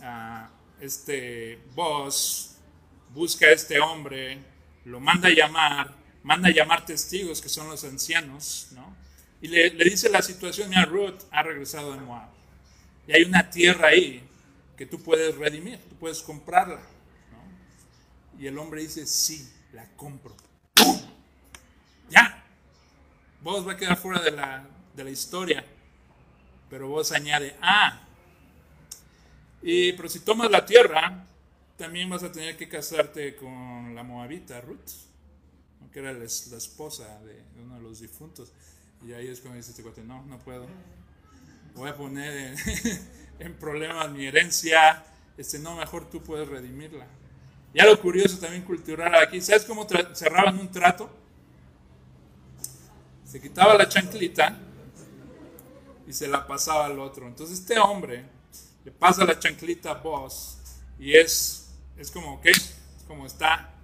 uh, 0.00 0.46
este 0.80 1.58
boss 1.74 2.56
busca 3.14 3.46
a 3.46 3.52
este 3.52 3.80
hombre, 3.80 4.38
lo 4.84 5.00
manda 5.00 5.28
a 5.28 5.32
llamar, 5.32 5.94
manda 6.22 6.48
a 6.48 6.52
llamar 6.52 6.84
testigos 6.84 7.40
que 7.40 7.48
son 7.48 7.68
los 7.68 7.82
ancianos, 7.84 8.68
¿no? 8.72 8.94
Y 9.40 9.48
le, 9.48 9.70
le 9.70 9.84
dice 9.84 10.10
la 10.10 10.22
situación, 10.22 10.68
mira, 10.68 10.84
Ruth 10.84 11.22
ha 11.30 11.42
regresado 11.42 11.92
de 11.92 12.00
Moab. 12.00 12.28
Y 13.06 13.12
hay 13.12 13.22
una 13.22 13.48
tierra 13.48 13.88
ahí 13.88 14.22
que 14.76 14.84
tú 14.84 15.00
puedes 15.00 15.36
redimir, 15.36 15.78
tú 15.88 15.94
puedes 15.96 16.20
comprarla. 16.22 16.80
¿no? 17.32 18.40
Y 18.42 18.46
el 18.46 18.58
hombre 18.58 18.82
dice, 18.82 19.06
sí, 19.06 19.48
la 19.72 19.88
compro. 19.96 20.34
Ya. 22.08 22.44
Vos 23.42 23.66
va 23.66 23.72
a 23.72 23.76
quedar 23.76 23.96
fuera 23.96 24.20
de 24.20 24.30
la, 24.30 24.66
de 24.94 25.04
la 25.04 25.10
historia. 25.10 25.64
Pero 26.68 26.88
vos 26.88 27.12
añade, 27.12 27.56
ah, 27.62 28.06
y, 29.62 29.92
pero 29.92 30.08
si 30.08 30.20
tomas 30.20 30.50
la 30.50 30.64
tierra, 30.64 31.26
también 31.76 32.08
vas 32.08 32.22
a 32.22 32.32
tener 32.32 32.56
que 32.56 32.68
casarte 32.68 33.36
con 33.36 33.94
la 33.94 34.02
moabita 34.02 34.60
Ruth, 34.60 34.90
que 35.92 35.98
era 35.98 36.12
la, 36.12 36.18
la, 36.20 36.24
esposa 36.24 37.18
de 37.20 37.42
uno 37.62 37.76
de 37.76 37.82
los 37.82 38.00
difuntos. 38.00 38.52
Y 39.06 39.12
ahí 39.12 39.28
es 39.28 39.40
cuando 39.40 39.56
dice 39.56 39.70
este 39.70 39.82
cuate, 39.82 40.02
no, 40.02 40.24
no 40.26 40.38
puedo. 40.38 40.66
Voy 41.74 41.90
a 41.90 41.96
poner 41.96 42.36
en, 42.36 42.56
en 43.38 43.54
problemas 43.54 44.10
mi 44.10 44.26
herencia. 44.26 45.04
Este, 45.36 45.58
no, 45.58 45.76
mejor 45.76 46.08
tú 46.08 46.22
puedes 46.22 46.48
redimirla. 46.48 47.06
Ya 47.74 47.84
lo 47.86 48.00
curioso 48.00 48.38
también 48.38 48.62
cultural 48.62 49.14
aquí, 49.16 49.40
¿sabes 49.40 49.64
cómo 49.64 49.86
cerraban 50.14 50.58
un 50.58 50.70
trato? 50.70 51.10
Se 53.36 53.42
quitaba 53.42 53.74
la 53.74 53.86
chanclita 53.86 54.58
y 56.08 56.12
se 56.14 56.26
la 56.26 56.46
pasaba 56.46 56.86
al 56.86 56.98
otro. 56.98 57.26
Entonces 57.26 57.58
este 57.58 57.78
hombre 57.78 58.24
le 58.82 58.90
pasa 58.90 59.26
la 59.26 59.38
chanclita 59.38 59.90
a 59.90 59.94
vos 59.96 60.56
y 60.98 61.14
es, 61.14 61.68
es 61.98 62.10
como, 62.10 62.36
ok, 62.36 62.46
es 62.46 62.74
como 63.06 63.26
está, 63.26 63.74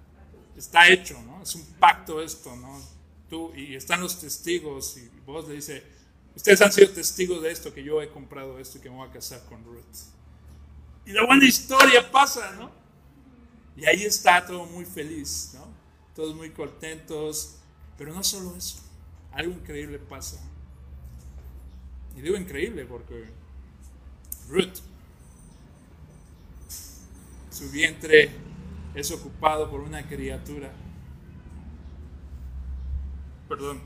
está 0.57 0.87
hecho, 0.87 1.21
¿no? 1.21 1.43
Es 1.43 1.53
un 1.53 1.63
pacto 1.73 2.19
esto, 2.19 2.55
¿no? 2.55 2.81
Tú, 3.29 3.53
y 3.53 3.75
están 3.75 4.01
los 4.01 4.19
testigos 4.19 4.97
y 4.97 5.07
vos 5.23 5.47
le 5.47 5.53
dice, 5.53 5.83
ustedes 6.35 6.59
han 6.63 6.73
sido 6.73 6.89
testigos 6.89 7.43
de 7.43 7.51
esto, 7.51 7.71
que 7.71 7.83
yo 7.83 8.01
he 8.01 8.09
comprado 8.09 8.57
esto 8.57 8.79
y 8.79 8.81
que 8.81 8.89
me 8.89 8.95
voy 8.95 9.07
a 9.07 9.11
casar 9.11 9.43
con 9.45 9.63
Ruth. 9.63 9.83
Y 11.05 11.11
la 11.11 11.27
buena 11.27 11.45
historia 11.45 12.11
pasa, 12.11 12.53
¿no? 12.53 12.71
Y 13.77 13.85
ahí 13.85 14.01
está 14.01 14.43
todo 14.47 14.65
muy 14.65 14.85
feliz, 14.85 15.51
¿no? 15.53 15.67
Todos 16.15 16.35
muy 16.35 16.49
contentos, 16.49 17.57
pero 17.99 18.15
no 18.15 18.23
solo 18.23 18.55
eso, 18.55 18.79
algo 19.33 19.53
increíble 19.53 19.99
pasa. 19.99 20.41
Y 22.15 22.21
digo 22.21 22.37
increíble 22.37 22.85
porque 22.85 23.25
Ruth, 24.49 24.79
su 27.49 27.69
vientre 27.71 28.29
es 28.93 29.11
ocupado 29.11 29.69
por 29.69 29.81
una 29.81 30.07
criatura. 30.07 30.71
Perdón, 33.49 33.81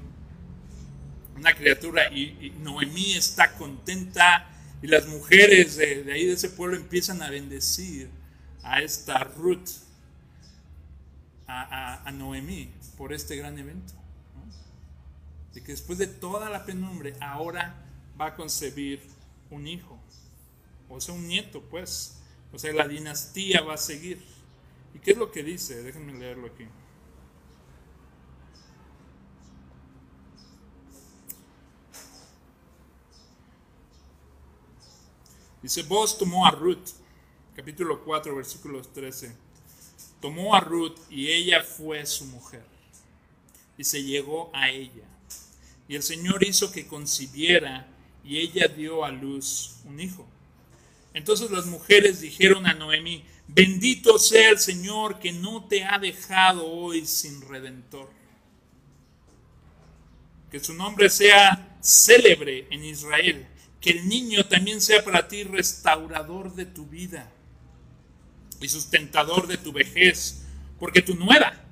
una 1.36 1.54
criatura 1.54 2.12
y, 2.12 2.38
y, 2.42 2.50
Noemí 2.60 3.14
está 3.14 3.54
contenta 3.54 4.50
y 4.82 4.88
las 4.88 5.08
mujeres 5.08 5.78
de, 5.78 6.04
de, 6.04 6.14
ahí 6.14 6.26
de 6.26 6.34
ese 6.34 6.50
pueblo 6.50 6.76
empiezan 6.76 7.22
a 7.22 7.30
bendecir 7.30 8.10
a 8.64 8.82
esta 8.82 9.24
Ruth, 9.24 9.70
a, 11.48 11.62
a, 11.62 12.08
a 12.08 12.12
Noemí 12.12 12.70
por 12.98 13.14
este 13.14 13.36
gran 13.38 13.58
evento. 13.58 13.94
De 15.58 15.64
que 15.64 15.72
después 15.72 15.98
de 15.98 16.06
toda 16.06 16.52
la 16.52 16.66
penumbre 16.66 17.16
ahora 17.20 17.84
va 18.22 18.28
a 18.28 18.36
concebir 18.36 19.02
un 19.50 19.66
hijo, 19.66 19.98
o 20.88 21.02
sea, 21.02 21.16
un 21.16 21.28
nieto, 21.28 21.64
pues. 21.64 22.20
O 22.54 22.60
sea, 22.60 22.72
la 22.74 22.88
dinastía 22.88 23.62
va 23.62 23.74
a 23.74 23.78
seguir. 23.78 24.24
¿Y 24.94 25.00
qué 25.00 25.14
es 25.14 25.18
lo 25.18 25.32
que 25.32 25.42
dice? 25.42 25.82
Déjenme 25.82 26.14
leerlo 26.14 26.46
aquí. 26.46 26.68
Dice, 35.64 35.82
vos 35.82 36.20
tomó 36.20 36.46
a 36.46 36.52
Ruth, 36.52 36.90
capítulo 37.56 38.06
4, 38.06 38.36
versículos 38.36 38.94
13. 38.94 39.36
Tomó 40.22 40.54
a 40.54 40.60
Ruth 40.60 41.00
y 41.10 41.32
ella 41.32 41.64
fue 41.64 42.06
su 42.06 42.26
mujer. 42.26 42.64
Y 43.76 43.84
se 43.84 44.04
llegó 44.04 44.52
a 44.54 44.70
ella. 44.70 45.17
Y 45.88 45.96
el 45.96 46.04
Señor 46.04 46.44
hizo 46.44 46.72
que 46.72 46.88
concibiera 46.88 47.88
y 48.24 48.38
ella 48.40 48.68
dio 48.68 49.06
a 49.06 49.12
luz 49.12 49.78
un 49.86 50.00
hijo. 50.00 50.28
Entonces 51.14 51.50
las 51.50 51.66
mujeres 51.66 52.22
dijeron 52.22 52.68
a 52.68 52.74
Noemí, 52.74 53.24
bendito 53.48 54.20
sea 54.20 54.50
el 54.50 54.60
Señor 54.60 55.20
que 55.20 55.32
no 55.32 55.66
te 55.66 55.84
ha 55.84 55.98
dejado 55.98 56.66
hoy 56.66 57.06
sin 57.06 57.42
redentor. 57.42 58.10
Que 60.52 60.60
su 60.60 60.74
nombre 60.74 61.10
sea 61.10 61.78
célebre 61.82 62.68
en 62.70 62.84
Israel 62.84 63.48
que 63.88 63.92
el 63.92 64.10
niño 64.10 64.46
también 64.46 64.82
sea 64.82 65.04
para 65.04 65.28
ti 65.28 65.44
restaurador 65.44 66.54
de 66.56 66.66
tu 66.66 66.86
vida 66.88 67.32
y 68.60 68.68
sustentador 68.68 69.48
de 69.48 69.58
tu 69.58 69.72
vejez, 69.72 70.44
porque 70.80 71.02
tu 71.02 71.16
nuera, 71.16 71.64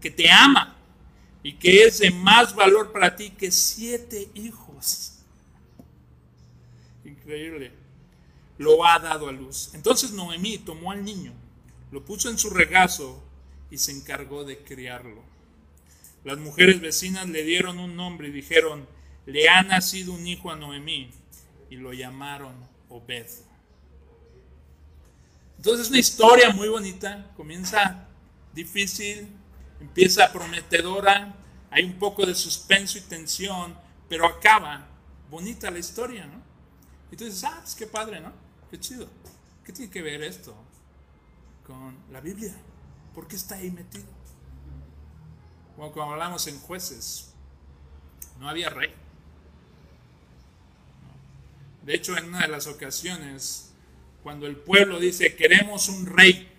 que 0.00 0.10
te 0.10 0.30
ama 0.30 0.77
y 1.42 1.54
que 1.54 1.84
es 1.84 1.98
de 1.98 2.10
más 2.10 2.54
valor 2.54 2.92
para 2.92 3.16
ti 3.16 3.30
que 3.30 3.50
siete 3.50 4.28
hijos. 4.34 5.18
Increíble. 7.04 7.72
Lo 8.58 8.84
ha 8.84 8.98
dado 8.98 9.28
a 9.28 9.32
luz. 9.32 9.70
Entonces 9.74 10.10
Noemí 10.10 10.58
tomó 10.58 10.90
al 10.90 11.04
niño, 11.04 11.32
lo 11.92 12.04
puso 12.04 12.28
en 12.28 12.38
su 12.38 12.50
regazo 12.50 13.22
y 13.70 13.78
se 13.78 13.92
encargó 13.92 14.44
de 14.44 14.58
criarlo. 14.58 15.22
Las 16.24 16.38
mujeres 16.38 16.80
vecinas 16.80 17.28
le 17.28 17.44
dieron 17.44 17.78
un 17.78 17.94
nombre 17.96 18.28
y 18.28 18.32
dijeron, 18.32 18.86
le 19.26 19.48
ha 19.48 19.62
nacido 19.62 20.12
un 20.12 20.26
hijo 20.26 20.50
a 20.50 20.56
Noemí 20.56 21.10
y 21.70 21.76
lo 21.76 21.92
llamaron 21.92 22.54
Obed. 22.88 23.26
Entonces 25.58 25.86
es 25.86 25.90
una 25.90 25.98
historia 25.98 26.50
muy 26.50 26.68
bonita, 26.68 27.32
comienza 27.36 28.08
difícil, 28.54 29.28
empieza 29.80 30.32
prometedora, 30.32 31.34
hay 31.70 31.84
un 31.84 31.98
poco 31.98 32.24
de 32.24 32.34
suspenso 32.34 32.98
y 32.98 33.02
tensión, 33.02 33.76
pero 34.08 34.26
acaba 34.26 34.86
bonita 35.30 35.70
la 35.70 35.78
historia, 35.78 36.26
¿no? 36.26 36.40
Y 37.10 37.16
tú 37.16 37.24
dices, 37.24 37.44
ah, 37.44 37.58
pues 37.60 37.74
qué 37.74 37.86
padre, 37.86 38.20
¿no? 38.20 38.32
Qué 38.70 38.78
chido. 38.78 39.08
¿Qué 39.64 39.72
tiene 39.72 39.90
que 39.90 40.02
ver 40.02 40.22
esto 40.22 40.54
con 41.66 41.96
la 42.10 42.20
Biblia? 42.20 42.54
¿Por 43.14 43.28
qué 43.28 43.36
está 43.36 43.56
ahí 43.56 43.70
metido? 43.70 44.06
Bueno, 45.76 45.92
como 45.92 46.12
hablamos 46.12 46.46
en 46.46 46.58
jueces, 46.58 47.32
no 48.40 48.48
había 48.48 48.70
rey. 48.70 48.92
De 51.84 51.94
hecho, 51.94 52.16
en 52.16 52.26
una 52.26 52.40
de 52.40 52.48
las 52.48 52.66
ocasiones, 52.66 53.72
cuando 54.22 54.46
el 54.46 54.56
pueblo 54.56 54.98
dice, 54.98 55.36
queremos 55.36 55.88
un 55.88 56.06
rey 56.06 56.50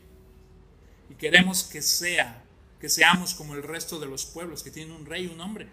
y 1.10 1.16
queremos 1.16 1.64
que 1.64 1.82
sea, 1.82 2.44
que 2.80 2.90
seamos 2.90 3.34
como 3.34 3.56
el 3.56 3.64
resto 3.64 4.00
de 4.00 4.08
los 4.08 4.26
pueblos, 4.26 4.64
que 4.64 4.72
tienen 4.72 4.96
un 4.96 5.06
rey, 5.06 5.28
un 5.28 5.40
hombre. 5.42 5.68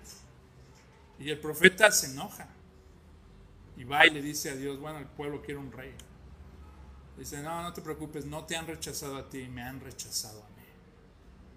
Y 1.19 1.31
el 1.31 1.39
profeta 1.39 1.91
se 1.93 2.07
enoja 2.07 2.49
y 3.77 3.85
va 3.85 4.07
y 4.07 4.11
le 4.11 4.23
dice 4.23 4.51
a 4.51 4.57
Dios, 4.57 4.79
bueno, 4.79 4.99
el 4.99 5.07
pueblo 5.07 5.43
quiere 5.43 5.61
un 5.61 5.73
rey. 5.73 5.95
Dice, 7.17 7.41
no, 7.43 7.63
no 7.63 7.73
te 7.73 7.81
preocupes, 7.81 8.27
no 8.27 8.45
te 8.45 8.57
han 8.57 8.67
rechazado 8.67 9.17
a 9.17 9.29
ti, 9.29 9.49
me 9.49 9.63
han 9.63 9.81
rechazado 9.81 10.43
a 10.43 10.49
mí. 10.51 10.67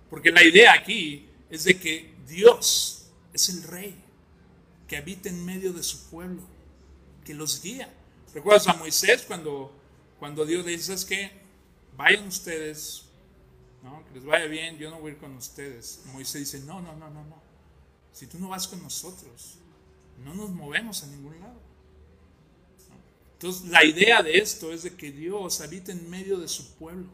Porque 0.10 0.32
la 0.32 0.44
idea 0.44 0.74
aquí 0.74 1.30
es 1.50 1.66
de 1.66 1.78
que 1.78 2.16
Dios 2.28 3.08
es 3.34 3.50
el 3.50 3.64
rey 3.64 3.96
que 4.88 4.98
habita 4.98 5.30
en 5.30 5.46
medio 5.46 5.74
de 5.74 5.84
su 5.84 6.10
pueblo 6.10 6.42
que 7.26 7.34
los 7.34 7.62
guía. 7.62 7.94
¿Recuerdas 8.34 8.68
a 8.68 8.74
Moisés 8.74 9.24
cuando, 9.28 9.72
cuando 10.20 10.46
Dios 10.46 10.66
le 10.66 10.72
dice, 10.72 10.94
es 10.94 11.06
que 11.06 11.32
vayan 11.96 12.28
ustedes, 12.28 13.06
¿no? 13.84 14.04
que 14.06 14.16
les 14.16 14.26
vaya 14.26 14.46
bien, 14.46 14.78
yo 14.78 14.90
no 14.90 15.00
voy 15.00 15.12
a 15.12 15.14
ir 15.14 15.20
con 15.20 15.36
ustedes? 15.36 16.02
Moisés 16.14 16.52
dice, 16.52 16.66
no, 16.66 16.82
no, 16.82 16.96
no, 16.96 17.10
no, 17.10 17.24
no. 17.26 17.42
Si 18.12 18.28
tú 18.28 18.40
no 18.40 18.50
vas 18.50 18.68
con 18.68 18.82
nosotros, 18.84 19.60
no 20.24 20.34
nos 20.34 20.50
movemos 20.50 21.04
a 21.04 21.08
ningún 21.08 21.40
lado. 21.40 21.60
Entonces, 23.34 23.70
la 23.70 23.86
idea 23.86 24.22
de 24.22 24.38
esto 24.38 24.74
es 24.74 24.84
de 24.84 24.96
que 24.96 25.12
Dios 25.12 25.62
habita 25.62 25.94
en 25.94 26.10
medio 26.10 26.38
de 26.38 26.50
su 26.50 26.76
pueblo, 26.76 27.08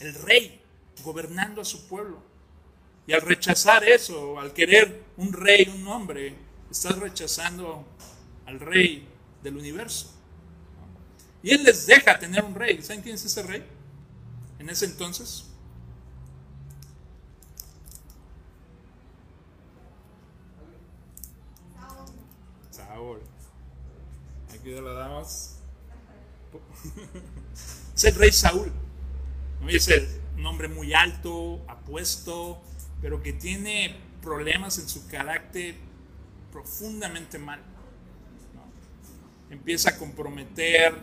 el 0.00 0.14
rey 0.14 0.62
gobernando 1.04 1.60
a 1.60 1.64
su 1.64 1.86
pueblo. 1.88 2.22
Y 3.06 3.12
al 3.12 3.20
rechazar 3.20 3.84
eso, 3.84 4.38
al 4.38 4.52
querer 4.54 5.02
un 5.16 5.32
rey, 5.32 5.70
un 5.74 5.86
hombre, 5.88 6.34
estás 6.70 6.98
rechazando 6.98 7.84
al 8.46 8.60
rey 8.60 9.06
del 9.42 9.56
universo. 9.56 10.10
Y 11.42 11.50
él 11.50 11.64
les 11.64 11.86
deja 11.86 12.18
tener 12.18 12.44
un 12.44 12.54
rey. 12.54 12.80
¿Saben 12.82 13.02
quién 13.02 13.16
es 13.16 13.24
ese 13.24 13.42
rey? 13.42 13.62
En 14.58 14.70
ese 14.70 14.86
entonces. 14.86 15.44
Saúl. 22.92 23.20
Aquí 24.52 24.70
lo 24.70 24.94
damos. 24.94 25.56
Es 27.94 28.04
el 28.04 28.14
rey 28.14 28.32
Saúl. 28.32 28.72
Es 29.68 29.88
el 29.88 30.08
nombre 30.36 30.68
muy 30.68 30.92
alto, 30.94 31.62
apuesto, 31.68 32.60
pero 33.00 33.22
que 33.22 33.32
tiene 33.32 33.96
problemas 34.22 34.78
en 34.78 34.88
su 34.88 35.06
carácter 35.08 35.76
profundamente 36.50 37.38
mal 37.38 37.60
empieza 39.50 39.90
a 39.90 39.98
comprometer 39.98 40.94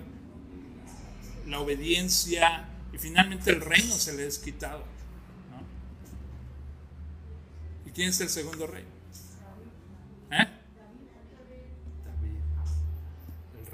la 1.48 1.60
obediencia 1.60 2.68
y 2.92 2.98
finalmente 2.98 3.52
el 3.52 3.62
reino 3.62 3.94
se 3.94 4.14
le 4.14 4.26
es 4.26 4.40
quitado. 4.40 4.84
¿Y 7.86 7.92
quién 7.92 8.10
es 8.10 8.20
el 8.22 8.30
segundo 8.30 8.66
rey? 8.66 8.86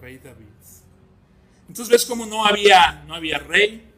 Rey 0.06 0.20
David. 0.20 0.45
Entonces 1.68 1.89
ves 1.89 2.06
cómo 2.06 2.28
no 2.28 2.45
había, 2.45 3.03
no 3.08 3.16
había 3.16 3.39
rey, 3.39 3.91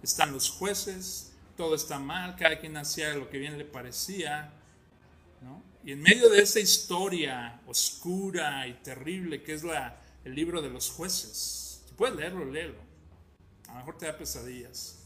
están 0.00 0.32
los 0.32 0.48
jueces, 0.48 1.32
todo 1.56 1.74
está 1.74 1.98
mal, 1.98 2.36
cada 2.36 2.60
quien 2.60 2.76
hacía 2.76 3.14
lo 3.14 3.28
que 3.28 3.38
bien 3.38 3.58
le 3.58 3.64
parecía. 3.64 4.52
Y 5.84 5.92
en 5.92 6.02
medio 6.02 6.28
de 6.28 6.40
esa 6.40 6.60
historia 6.60 7.60
oscura 7.66 8.66
y 8.68 8.74
terrible 8.74 9.42
que 9.42 9.54
es 9.54 9.64
la, 9.64 9.96
el 10.24 10.34
libro 10.36 10.62
de 10.62 10.70
los 10.70 10.90
jueces. 10.90 11.82
Si 11.88 11.94
puedes 11.94 12.14
leerlo, 12.14 12.44
léelo. 12.44 12.78
A 13.66 13.72
lo 13.72 13.78
mejor 13.78 13.98
te 13.98 14.06
da 14.06 14.16
pesadillas. 14.16 14.98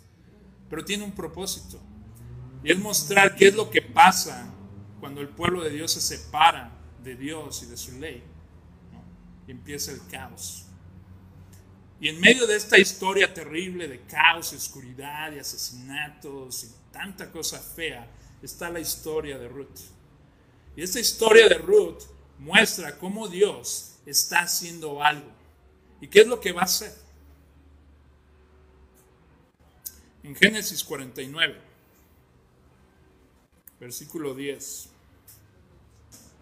Pero 0.68 0.84
tiene 0.84 1.04
un 1.04 1.12
propósito. 1.12 1.80
Y 2.62 2.72
es 2.72 2.78
mostrar 2.78 3.34
qué 3.34 3.48
es 3.48 3.54
lo 3.54 3.70
que 3.70 3.80
pasa 3.80 4.52
cuando 5.00 5.22
el 5.22 5.28
pueblo 5.28 5.62
de 5.62 5.70
Dios 5.70 5.92
se 5.92 6.00
separa 6.00 6.70
de 7.02 7.16
Dios 7.16 7.62
y 7.62 7.66
de 7.66 7.76
su 7.76 7.98
ley. 7.98 8.33
Empieza 9.46 9.92
el 9.92 10.06
caos. 10.06 10.64
Y 12.00 12.08
en 12.08 12.20
medio 12.20 12.46
de 12.46 12.56
esta 12.56 12.78
historia 12.78 13.32
terrible 13.32 13.88
de 13.88 14.00
caos, 14.02 14.52
y 14.52 14.56
oscuridad 14.56 15.32
y 15.32 15.38
asesinatos 15.38 16.64
y 16.64 16.70
tanta 16.92 17.30
cosa 17.30 17.58
fea, 17.58 18.06
está 18.42 18.68
la 18.68 18.80
historia 18.80 19.38
de 19.38 19.48
Ruth. 19.48 19.80
Y 20.76 20.82
esta 20.82 21.00
historia 21.00 21.48
de 21.48 21.56
Ruth 21.56 22.02
muestra 22.38 22.98
cómo 22.98 23.28
Dios 23.28 23.96
está 24.06 24.40
haciendo 24.40 25.02
algo. 25.02 25.30
¿Y 26.00 26.08
qué 26.08 26.20
es 26.20 26.26
lo 26.26 26.40
que 26.40 26.52
va 26.52 26.62
a 26.62 26.64
hacer? 26.64 26.92
En 30.22 30.34
Génesis 30.34 30.82
49, 30.84 31.60
versículo 33.78 34.34
10, 34.34 34.88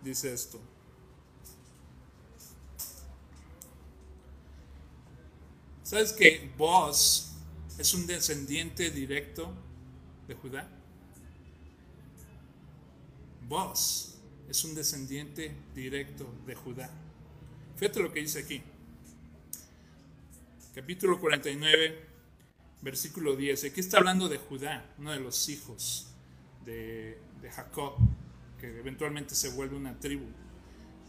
dice 0.02 0.32
esto. 0.32 0.60
¿Sabes 5.92 6.14
que 6.14 6.50
vos 6.56 7.32
es 7.76 7.92
un 7.92 8.06
descendiente 8.06 8.90
directo 8.90 9.52
de 10.26 10.34
Judá? 10.34 10.66
Vos 13.46 14.16
es 14.48 14.64
un 14.64 14.74
descendiente 14.74 15.54
directo 15.74 16.26
de 16.46 16.54
Judá. 16.54 16.90
Fíjate 17.76 18.00
lo 18.00 18.10
que 18.10 18.20
dice 18.20 18.38
aquí. 18.38 18.62
Capítulo 20.74 21.20
49, 21.20 22.06
versículo 22.80 23.36
10. 23.36 23.64
Aquí 23.64 23.80
está 23.80 23.98
hablando 23.98 24.30
de 24.30 24.38
Judá, 24.38 24.94
uno 24.96 25.12
de 25.12 25.20
los 25.20 25.46
hijos 25.50 26.06
de, 26.64 27.18
de 27.42 27.50
Jacob, 27.50 27.98
que 28.58 28.78
eventualmente 28.78 29.34
se 29.34 29.50
vuelve 29.50 29.76
una 29.76 30.00
tribu. 30.00 30.24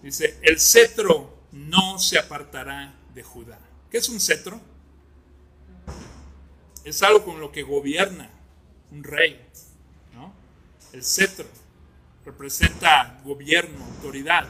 Dice, 0.02 0.40
el 0.42 0.60
cetro 0.60 1.46
no 1.54 1.98
se 2.00 2.20
apartará 2.20 2.94
de 3.16 3.24
Judá. 3.24 3.62
¿Qué 3.90 4.00
es 4.00 4.10
un 4.10 4.20
cetro? 4.20 4.73
Es 6.84 7.02
algo 7.04 7.24
con 7.24 7.40
lo 7.40 7.52
que 7.52 7.64
gobierna 7.64 8.30
un 8.94 9.04
rey. 9.04 9.40
¿no? 10.14 10.34
El 10.92 11.04
cetro 11.04 11.46
representa 12.26 13.20
gobierno, 13.24 13.84
autoridad. 13.84 14.48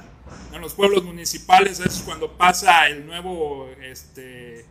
En 0.51 0.61
los 0.61 0.73
pueblos 0.73 1.03
municipales 1.03 1.79
es 1.79 2.01
cuando 2.05 2.37
pasa 2.37 2.87
el 2.87 3.05
nuevo, 3.05 3.69
este, 3.81 4.65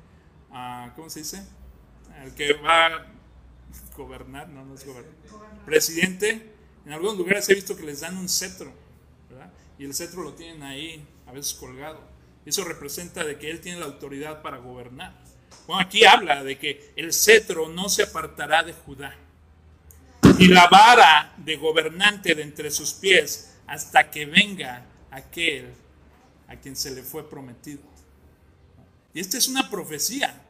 uh, 0.50 0.94
¿cómo 0.94 1.10
se 1.10 1.20
dice? 1.20 1.42
El 2.22 2.34
que 2.34 2.54
va 2.54 2.86
a 2.86 3.06
gobernar, 3.96 4.48
no, 4.48 4.64
no 4.64 4.74
es 4.74 4.86
gobernar. 4.86 5.12
Presidente, 5.66 6.52
en 6.86 6.92
algunos 6.92 7.16
lugares 7.16 7.48
he 7.48 7.54
visto 7.54 7.76
que 7.76 7.84
les 7.84 8.00
dan 8.00 8.16
un 8.16 8.28
cetro, 8.28 8.72
¿verdad? 9.28 9.52
Y 9.78 9.84
el 9.84 9.94
cetro 9.94 10.22
lo 10.22 10.34
tienen 10.34 10.62
ahí, 10.62 11.06
a 11.26 11.32
veces 11.32 11.54
colgado. 11.54 12.00
Eso 12.44 12.64
representa 12.64 13.24
de 13.24 13.38
que 13.38 13.50
él 13.50 13.60
tiene 13.60 13.80
la 13.80 13.86
autoridad 13.86 14.42
para 14.42 14.58
gobernar. 14.58 15.21
Bueno, 15.66 15.80
aquí 15.80 16.04
habla 16.04 16.42
de 16.42 16.58
que 16.58 16.92
el 16.96 17.12
cetro 17.12 17.68
no 17.68 17.88
se 17.88 18.02
apartará 18.04 18.62
de 18.62 18.72
Judá, 18.72 19.16
y 20.38 20.48
la 20.48 20.66
vara 20.68 21.34
de 21.36 21.56
gobernante 21.56 22.34
de 22.34 22.42
entre 22.42 22.70
sus 22.70 22.92
pies 22.94 23.54
hasta 23.66 24.10
que 24.10 24.26
venga 24.26 24.84
aquel 25.10 25.72
a 26.48 26.56
quien 26.56 26.74
se 26.74 26.90
le 26.90 27.02
fue 27.02 27.28
prometido. 27.28 27.82
Y 29.14 29.20
esta 29.20 29.38
es 29.38 29.48
una 29.48 29.70
profecía, 29.70 30.42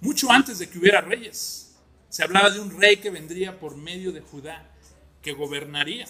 mucho 0.00 0.30
antes 0.30 0.58
de 0.58 0.68
que 0.68 0.78
hubiera 0.78 1.00
reyes. 1.00 1.76
Se 2.08 2.22
hablaba 2.22 2.50
de 2.50 2.60
un 2.60 2.80
rey 2.80 2.96
que 2.96 3.10
vendría 3.10 3.58
por 3.58 3.76
medio 3.76 4.12
de 4.12 4.20
Judá, 4.20 4.70
que 5.22 5.32
gobernaría. 5.32 6.06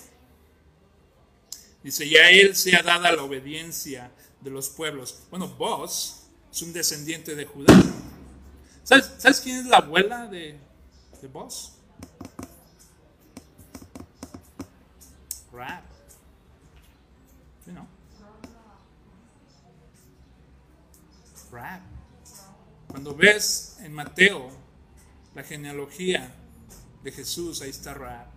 Dice, 1.82 2.04
y 2.06 2.16
a 2.16 2.30
él 2.30 2.56
sea 2.56 2.82
dada 2.82 3.12
la 3.12 3.22
obediencia 3.22 4.10
de 4.40 4.50
los 4.50 4.68
pueblos. 4.68 5.24
Bueno, 5.30 5.48
vos 5.48 6.26
es 6.50 6.62
un 6.62 6.72
descendiente 6.72 7.34
de 7.34 7.44
Judá. 7.44 7.74
¿Sabes, 8.84 9.12
¿sabes 9.16 9.40
quién 9.40 9.56
es 9.56 9.64
la 9.64 9.78
abuela 9.78 10.26
de, 10.26 10.58
de 11.22 11.28
vos? 11.28 11.78
Rap. 15.50 15.84
¿Sí, 17.64 17.72
no? 17.72 17.86
Rap. 21.50 21.80
Cuando 22.88 23.14
ves 23.14 23.78
en 23.80 23.94
Mateo 23.94 24.50
la 25.34 25.42
genealogía 25.42 26.34
de 27.02 27.10
Jesús, 27.10 27.62
ahí 27.62 27.70
está 27.70 27.94
Rap. 27.94 28.28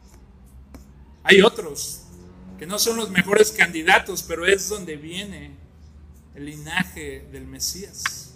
Hay 1.23 1.41
otros 1.41 2.03
que 2.57 2.65
no 2.65 2.79
son 2.79 2.95
los 2.95 3.09
mejores 3.09 3.51
candidatos, 3.51 4.23
pero 4.23 4.45
es 4.45 4.69
donde 4.69 4.95
viene 4.95 5.57
el 6.35 6.45
linaje 6.45 7.27
del 7.33 7.45
Mesías. 7.45 8.26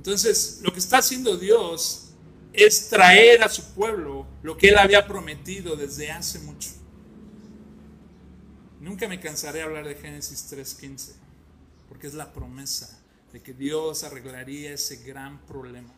Entonces, 0.00 0.60
lo 0.62 0.72
que 0.72 0.78
está 0.78 0.96
haciendo 0.96 1.36
Dios 1.36 2.12
es 2.54 2.88
traer 2.88 3.42
a 3.42 3.50
su 3.50 3.74
pueblo 3.74 4.26
lo 4.42 4.56
que 4.56 4.70
él 4.70 4.78
había 4.78 5.06
prometido 5.06 5.76
desde 5.76 6.10
hace 6.10 6.38
mucho. 6.38 6.70
Nunca 8.80 9.06
me 9.08 9.20
cansaré 9.20 9.58
de 9.58 9.64
hablar 9.64 9.86
de 9.86 9.96
Génesis 9.96 10.50
3.15, 10.50 11.12
porque 11.86 12.06
es 12.06 12.14
la 12.14 12.32
promesa 12.32 12.98
de 13.30 13.42
que 13.42 13.52
Dios 13.52 14.02
arreglaría 14.02 14.72
ese 14.72 15.04
gran 15.04 15.38
problema. 15.44 15.92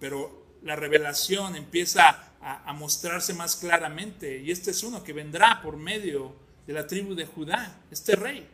Pero 0.00 0.46
la 0.62 0.76
revelación 0.76 1.56
empieza 1.56 2.32
a, 2.40 2.72
mostrarse 2.72 3.34
más 3.34 3.54
claramente, 3.54 4.38
y 4.38 4.50
este 4.50 4.70
es 4.70 4.82
uno 4.82 5.04
que 5.04 5.12
vendrá 5.12 5.60
por 5.60 5.76
medio 5.76 6.34
de 6.66 6.72
la 6.72 6.86
tribu 6.86 7.14
de 7.14 7.26
Judá, 7.26 7.82
este 7.90 8.16
rey, 8.16 8.48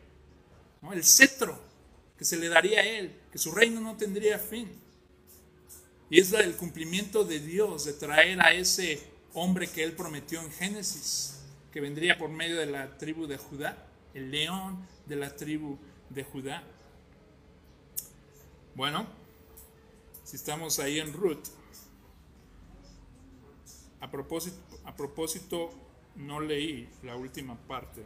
¿no? 0.81 0.91
el 0.91 1.05
cetro 1.05 1.70
que 2.21 2.25
se 2.25 2.37
le 2.37 2.49
daría 2.49 2.81
a 2.81 2.83
él, 2.83 3.19
que 3.31 3.39
su 3.39 3.51
reino 3.51 3.81
no 3.81 3.97
tendría 3.97 4.37
fin. 4.37 4.69
Y 6.07 6.19
es 6.19 6.31
el 6.33 6.55
cumplimiento 6.55 7.23
de 7.23 7.39
Dios 7.39 7.85
de 7.85 7.93
traer 7.93 8.39
a 8.43 8.53
ese 8.53 9.01
hombre 9.33 9.67
que 9.67 9.83
él 9.83 9.93
prometió 9.93 10.39
en 10.39 10.51
Génesis, 10.51 11.41
que 11.71 11.81
vendría 11.81 12.19
por 12.19 12.29
medio 12.29 12.59
de 12.59 12.67
la 12.67 12.95
tribu 12.99 13.25
de 13.25 13.37
Judá, 13.37 13.87
el 14.13 14.29
león 14.29 14.85
de 15.07 15.15
la 15.15 15.35
tribu 15.35 15.79
de 16.11 16.23
Judá. 16.23 16.61
Bueno, 18.75 19.07
si 20.23 20.35
estamos 20.35 20.77
ahí 20.77 20.99
en 20.99 21.13
Ruth, 21.13 21.47
a 23.99 24.11
propósito, 24.11 24.57
a 24.85 24.95
propósito, 24.95 25.73
no 26.17 26.39
leí 26.39 26.87
la 27.01 27.15
última 27.15 27.57
parte. 27.67 28.03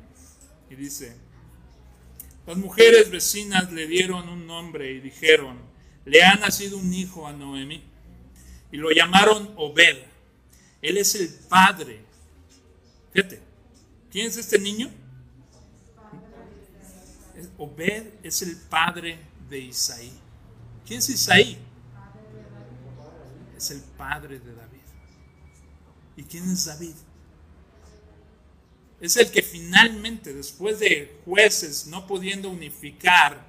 Y 0.69 0.75
dice, 0.75 1.17
las 2.45 2.57
mujeres 2.57 3.09
vecinas 3.09 3.71
le 3.71 3.87
dieron 3.87 4.29
un 4.29 4.45
nombre 4.45 4.91
y 4.91 4.99
dijeron, 4.99 5.57
le 6.05 6.23
ha 6.23 6.35
nacido 6.35 6.77
un 6.77 6.93
hijo 6.93 7.27
a 7.27 7.33
Noemí. 7.33 7.83
Y 8.71 8.77
lo 8.77 8.91
llamaron 8.91 9.53
Obed. 9.57 9.97
Él 10.81 10.97
es 10.97 11.15
el 11.15 11.29
padre. 11.49 12.01
Fíjate, 13.13 13.41
¿quién 14.11 14.27
es 14.27 14.37
este 14.37 14.59
niño? 14.59 14.91
Obed 17.57 18.13
es 18.21 18.41
el 18.41 18.55
padre 18.55 19.17
de 19.49 19.59
Isaí. 19.59 20.11
¿Quién 20.85 20.99
es 20.99 21.09
Isaí? 21.09 21.57
Es 23.57 23.71
el 23.71 23.81
padre 23.97 24.39
de 24.39 24.53
David. 24.53 24.79
¿Y 26.17 26.23
quién 26.23 26.49
es 26.51 26.65
David? 26.65 26.95
Es 29.05 29.17
el 29.17 29.31
que 29.31 29.41
finalmente, 29.41 30.33
después 30.33 30.79
de 30.79 31.19
jueces 31.25 31.87
no 31.87 32.07
pudiendo 32.07 32.49
unificar 32.49 33.45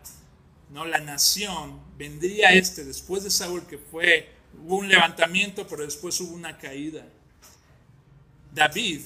¿no? 0.70 0.84
la 0.84 0.98
nación, 0.98 1.80
vendría 1.96 2.52
este, 2.52 2.84
después 2.84 3.24
de 3.24 3.30
Saúl, 3.30 3.66
que 3.66 3.78
fue, 3.78 4.30
hubo 4.62 4.76
un 4.76 4.88
levantamiento, 4.88 5.66
pero 5.66 5.84
después 5.84 6.20
hubo 6.20 6.34
una 6.34 6.58
caída. 6.58 7.06
David 8.52 9.02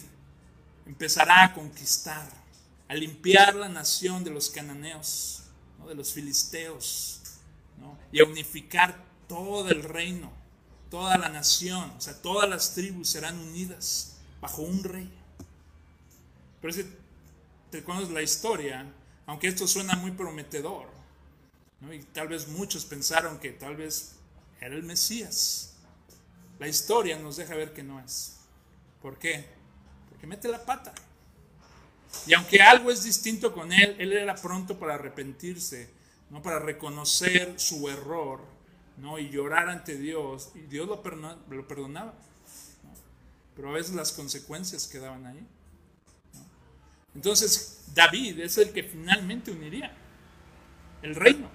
empezará 0.87 1.45
a 1.45 1.55
conquistar, 1.55 2.29
a 2.89 2.95
limpiar 2.95 3.55
la 3.55 3.69
nación 3.69 4.25
de 4.25 4.31
los 4.31 4.51
cananeos, 4.51 5.45
de 5.87 5.95
los 5.95 6.13
filisteos, 6.13 7.21
y 8.13 8.21
a 8.21 8.25
unificar 8.25 9.05
todo 9.27 9.71
el 9.71 9.83
reino 9.83 10.41
toda 10.91 11.17
la 11.17 11.29
nación, 11.29 11.93
o 11.97 12.01
sea, 12.01 12.21
todas 12.21 12.51
las 12.51 12.75
tribus 12.75 13.09
serán 13.09 13.39
unidas 13.39 14.17
bajo 14.41 14.63
un 14.63 14.83
rey. 14.83 15.11
Pero 16.61 16.73
si 16.73 16.85
te 17.71 17.83
conoces 17.83 18.11
la 18.11 18.23
historia, 18.23 18.87
aunque 19.27 19.49
esto 19.49 19.67
suena 19.67 19.95
muy 19.97 20.11
prometedor, 20.13 20.89
¿no? 21.81 21.93
y 21.93 22.03
tal 22.03 22.29
vez 22.29 22.49
muchos 22.49 22.85
pensaron 22.85 23.39
que 23.39 23.51
tal 23.51 23.77
vez 23.77 24.17
era 24.61 24.75
el 24.75 24.83
Mesías, 24.83 25.75
la 26.59 26.69
historia 26.69 27.19
nos 27.19 27.37
deja 27.37 27.55
ver 27.55 27.73
que 27.73 27.83
no 27.83 28.01
es. 28.01 28.37
¿Por 29.01 29.19
qué? 29.19 29.47
Porque 30.11 30.27
mete 30.27 30.49
la 30.49 30.65
pata. 30.65 30.93
Y 32.27 32.35
aunque 32.35 32.61
algo 32.61 32.91
es 32.91 33.03
distinto 33.03 33.53
con 33.55 33.73
él, 33.73 33.97
él 33.99 34.13
era 34.13 34.35
pronto 34.35 34.79
para 34.79 34.97
arrepentirse, 34.97 35.91
no 36.29 36.43
para 36.43 36.59
reconocer 36.59 37.59
su 37.59 37.89
error 37.89 38.41
¿no? 38.99 39.19
y 39.19 39.31
llorar 39.31 39.69
ante 39.69 39.97
Dios, 39.97 40.51
y 40.55 40.61
Dios 40.61 40.87
lo, 40.87 41.03
perdonaba. 41.03 42.15
Pero 43.57 43.71
a 43.71 43.73
veces 43.73 43.95
las 43.95 44.13
consecuencias 44.13 44.87
quedaban 44.87 45.27
ahí. 45.27 45.47
Entonces, 47.15 47.85
David 47.95 48.41
es 48.41 48.59
el 48.59 48.71
que 48.73 48.83
finalmente 48.83 49.51
uniría 49.51 49.93
el 51.03 51.15
reino. 51.15 51.49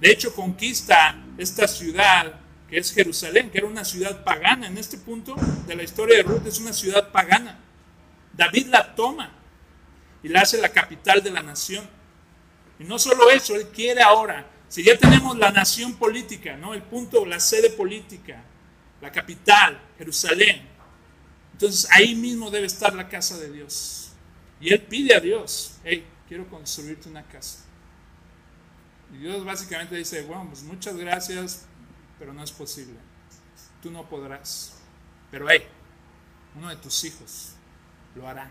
De 0.00 0.10
hecho, 0.10 0.34
conquista 0.34 1.16
esta 1.38 1.66
ciudad 1.66 2.40
que 2.68 2.78
es 2.78 2.92
Jerusalén, 2.92 3.50
que 3.50 3.58
era 3.58 3.66
una 3.66 3.84
ciudad 3.84 4.22
pagana. 4.24 4.66
En 4.66 4.78
este 4.78 4.98
punto 4.98 5.34
de 5.66 5.74
la 5.74 5.82
historia 5.82 6.18
de 6.18 6.22
Ruth 6.22 6.46
es 6.46 6.60
una 6.60 6.72
ciudad 6.72 7.10
pagana. 7.10 7.58
David 8.34 8.66
la 8.66 8.94
toma 8.94 9.32
y 10.22 10.28
la 10.28 10.42
hace 10.42 10.60
la 10.60 10.68
capital 10.68 11.22
de 11.22 11.30
la 11.30 11.42
nación. 11.42 11.88
Y 12.78 12.84
no 12.84 12.98
solo 12.98 13.30
eso, 13.30 13.56
él 13.56 13.68
quiere 13.68 14.02
ahora 14.02 14.46
si 14.68 14.84
ya 14.84 14.98
tenemos 14.98 15.36
la 15.38 15.50
nación 15.50 15.94
política, 15.94 16.56
¿no? 16.56 16.74
El 16.74 16.82
punto, 16.82 17.24
la 17.24 17.40
sede 17.40 17.70
política, 17.70 18.44
la 19.00 19.10
capital, 19.10 19.80
Jerusalén. 19.96 20.68
Entonces 21.52 21.88
ahí 21.90 22.14
mismo 22.14 22.50
debe 22.50 22.66
estar 22.66 22.94
la 22.94 23.08
casa 23.08 23.38
de 23.38 23.50
Dios. 23.50 24.07
Y 24.60 24.72
él 24.72 24.82
pide 24.82 25.14
a 25.14 25.20
Dios, 25.20 25.78
hey, 25.84 26.06
quiero 26.26 26.48
construirte 26.48 27.08
una 27.08 27.22
casa. 27.22 27.64
Y 29.12 29.18
Dios 29.18 29.44
básicamente 29.44 29.96
dice, 29.96 30.22
bueno, 30.22 30.48
pues 30.48 30.62
muchas 30.62 30.96
gracias, 30.96 31.66
pero 32.18 32.32
no 32.32 32.42
es 32.42 32.50
posible. 32.50 32.96
Tú 33.82 33.90
no 33.90 34.08
podrás. 34.08 34.74
Pero 35.30 35.48
hey, 35.48 35.62
uno 36.56 36.68
de 36.68 36.76
tus 36.76 37.04
hijos 37.04 37.52
lo 38.14 38.26
hará. 38.26 38.50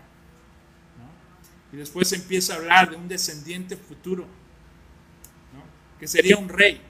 Y 1.72 1.76
después 1.76 2.10
empieza 2.12 2.54
a 2.54 2.56
hablar 2.56 2.90
de 2.90 2.96
un 2.96 3.08
descendiente 3.08 3.76
futuro 3.76 4.26
que 6.00 6.06
sería 6.06 6.36
un 6.36 6.48
rey 6.48 6.80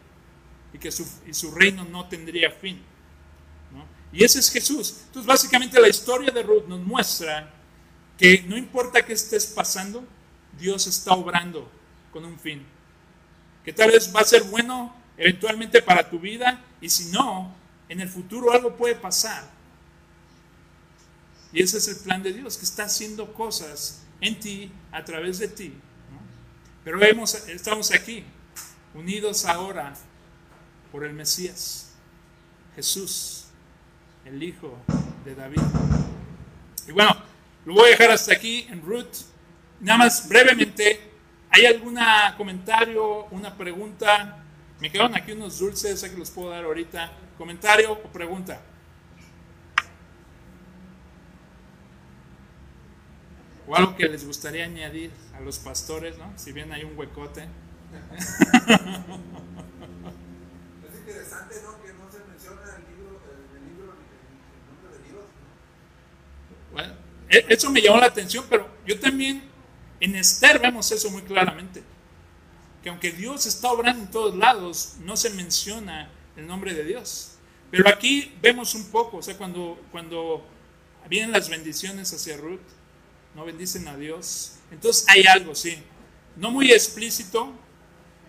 y 0.73 0.79
que 0.79 0.93
su, 0.93 1.51
reino 1.53 1.85
no 1.85 2.09
tendría 2.09 2.51
fin. 2.51 2.81
Y 4.13 4.25
ese 4.25 4.39
es 4.39 4.51
Jesús. 4.51 5.03
Entonces, 5.07 5.27
básicamente 5.27 5.81
la 5.81 5.89
historia 5.89 6.31
de 6.31 6.43
Ruth 6.43 6.67
nos 6.67 6.81
muestra 6.81 7.58
que 8.19 8.43
no 8.43 8.57
importa 8.57 9.05
qué 9.05 9.13
estés 9.13 9.47
pasando, 9.47 10.05
Dios 10.59 10.87
está 10.87 11.13
obrando 11.13 11.71
con 12.13 12.25
un 12.25 12.39
fin. 12.39 12.67
Que 13.65 13.73
tal 13.73 13.93
vez 13.93 14.15
va 14.15 14.21
a 14.21 14.25
ser 14.25 14.43
bueno 14.43 14.95
eventualmente 15.17 15.81
para 15.83 16.11
tu 16.11 16.19
vida 16.19 16.65
y 16.81 16.89
si 16.89 17.07
no, 17.13 17.55
en 17.89 18.01
el 18.01 18.09
futuro 18.09 18.53
algo 18.53 18.77
puede 18.77 18.97
pasar. 18.97 19.49
Y 21.53 21.63
ese 21.63 21.79
es 21.79 21.89
el 21.89 21.97
plan 21.99 22.23
de 22.23 22.33
Dios, 22.33 22.59
que 22.59 22.65
está 22.65 22.85
haciendo 22.85 23.33
cosas 23.33 24.03
en 24.21 24.39
ti, 24.39 24.71
a 24.93 25.05
través 25.05 25.39
de 25.39 25.49
ti. 25.49 25.73
Pero 26.85 27.01
estamos 27.49 27.93
aquí 27.93 28.25
unidos 28.95 29.45
ahora 29.45 29.95
por 30.91 31.05
el 31.05 31.13
Mesías, 31.13 31.93
Jesús, 32.75 33.45
el 34.25 34.43
Hijo 34.43 34.77
de 35.25 35.35
David. 35.35 35.61
Y 36.87 36.93
bueno, 36.93 37.11
lo 37.65 37.75
voy 37.75 37.89
a 37.89 37.91
dejar 37.91 38.11
hasta 38.11 38.33
aquí 38.33 38.67
en 38.71 38.83
Ruth. 38.83 39.27
Nada 39.81 39.99
más 39.99 40.29
brevemente, 40.29 41.01
¿hay 41.51 41.67
algún 41.67 41.99
comentario, 42.37 43.27
una 43.27 43.57
pregunta? 43.57 44.45
Me 44.81 44.91
quedaron 44.91 45.15
aquí 45.17 45.33
unos 45.33 45.59
dulces, 45.59 46.01
sé 46.01 46.11
que 46.11 46.17
los 46.17 46.31
puedo 46.31 46.51
dar 46.51 46.65
ahorita. 46.65 47.13
¿Comentario 47.37 47.93
o 47.93 48.13
pregunta? 48.13 48.61
O 53.67 53.77
algo 53.77 53.95
que 53.97 54.09
les 54.09 54.25
gustaría 54.25 54.65
añadir 54.65 55.11
a 55.35 55.41
los 55.41 55.59
pastores, 55.59 56.17
¿no? 56.19 56.33
Si 56.37 56.53
bien 56.53 56.73
hay 56.73 56.85
un 56.85 56.97
huecote. 56.99 57.43
Es 60.89 60.99
interesante, 60.99 61.55
¿no? 61.63 61.83
Que 61.83 61.93
no 61.93 62.11
se 62.11 62.19
menciona 62.25 62.63
el 62.77 62.85
libro, 62.97 63.21
el, 63.31 63.57
el 63.57 63.65
libro, 63.69 63.93
el 63.93 64.67
nombre 64.67 64.99
de 64.99 65.05
Dios. 65.09 65.25
e- 66.77 66.97
eso 67.29 67.71
me 67.71 67.81
llamó 67.81 67.99
la 67.99 68.07
atención, 68.07 68.45
pero 68.49 68.69
yo 68.87 68.99
también 68.99 69.43
en 70.01 70.17
Esther 70.17 70.59
vemos 70.61 70.91
eso 70.93 71.11
muy 71.11 71.23
claramente. 71.23 71.83
Que 72.83 72.89
aunque 72.89 73.11
Dios 73.11 73.47
está 73.47 73.71
obrando 73.71 74.05
en 74.05 74.11
todos 74.11 74.37
lados, 74.37 74.97
no 75.01 75.17
se 75.17 75.31
menciona 75.31 76.11
el 76.37 76.47
nombre 76.47 76.75
de 76.75 76.85
Dios. 76.85 77.33
Pero 77.71 77.89
aquí 77.89 78.35
vemos 78.41 78.75
un 78.75 78.91
poco, 78.91 79.19
o 79.19 79.23
sea, 79.23 79.37
cuando, 79.37 79.79
cuando 79.91 80.47
vienen 81.09 81.33
las 81.33 81.49
bendiciones 81.49 82.13
hacia 82.13 82.37
Ruth, 82.37 82.61
no 83.35 83.45
bendicen 83.45 83.87
a 83.89 83.97
Dios. 83.97 84.55
Entonces 84.71 85.05
hay 85.09 85.25
algo, 85.25 85.55
sí. 85.55 85.79
No 86.37 86.51
muy 86.51 86.71
explícito, 86.71 87.53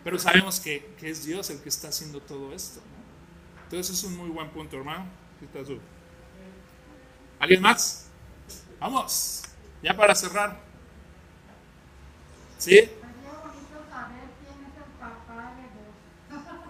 pero 0.04 0.18
sabemos 0.20 0.60
que, 0.60 0.94
que 1.00 1.10
es 1.10 1.26
Dios 1.26 1.50
el 1.52 1.62
que 1.62 1.70
está 1.70 1.90
haciendo 1.90 2.20
todo 2.22 2.54
esto. 2.54 2.80
¿no? 2.80 3.64
Entonces 3.64 3.98
es 3.98 4.04
un 4.04 4.18
muy 4.18 4.30
buen 4.30 4.50
punto, 4.50 4.78
hermano. 4.78 5.06
¿Alguien 7.40 7.62
más? 7.62 8.09
Vamos, 8.80 9.44
ya 9.84 9.96
para 9.96 10.16
cerrar. 10.16 10.58
¿Sí? 12.58 12.76
Sería 12.76 12.90
bonito 13.44 13.86
saber 13.90 14.24
quién 14.40 14.66
es 14.66 14.78
el 14.78 14.92
papá 15.00 15.54
de 15.56 15.64
Dios. 15.64 16.44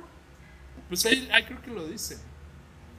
Pues 0.90 1.06
ahí, 1.06 1.30
ahí 1.32 1.44
creo 1.44 1.62
que 1.62 1.70
lo 1.72 1.88
dice. 1.88 2.18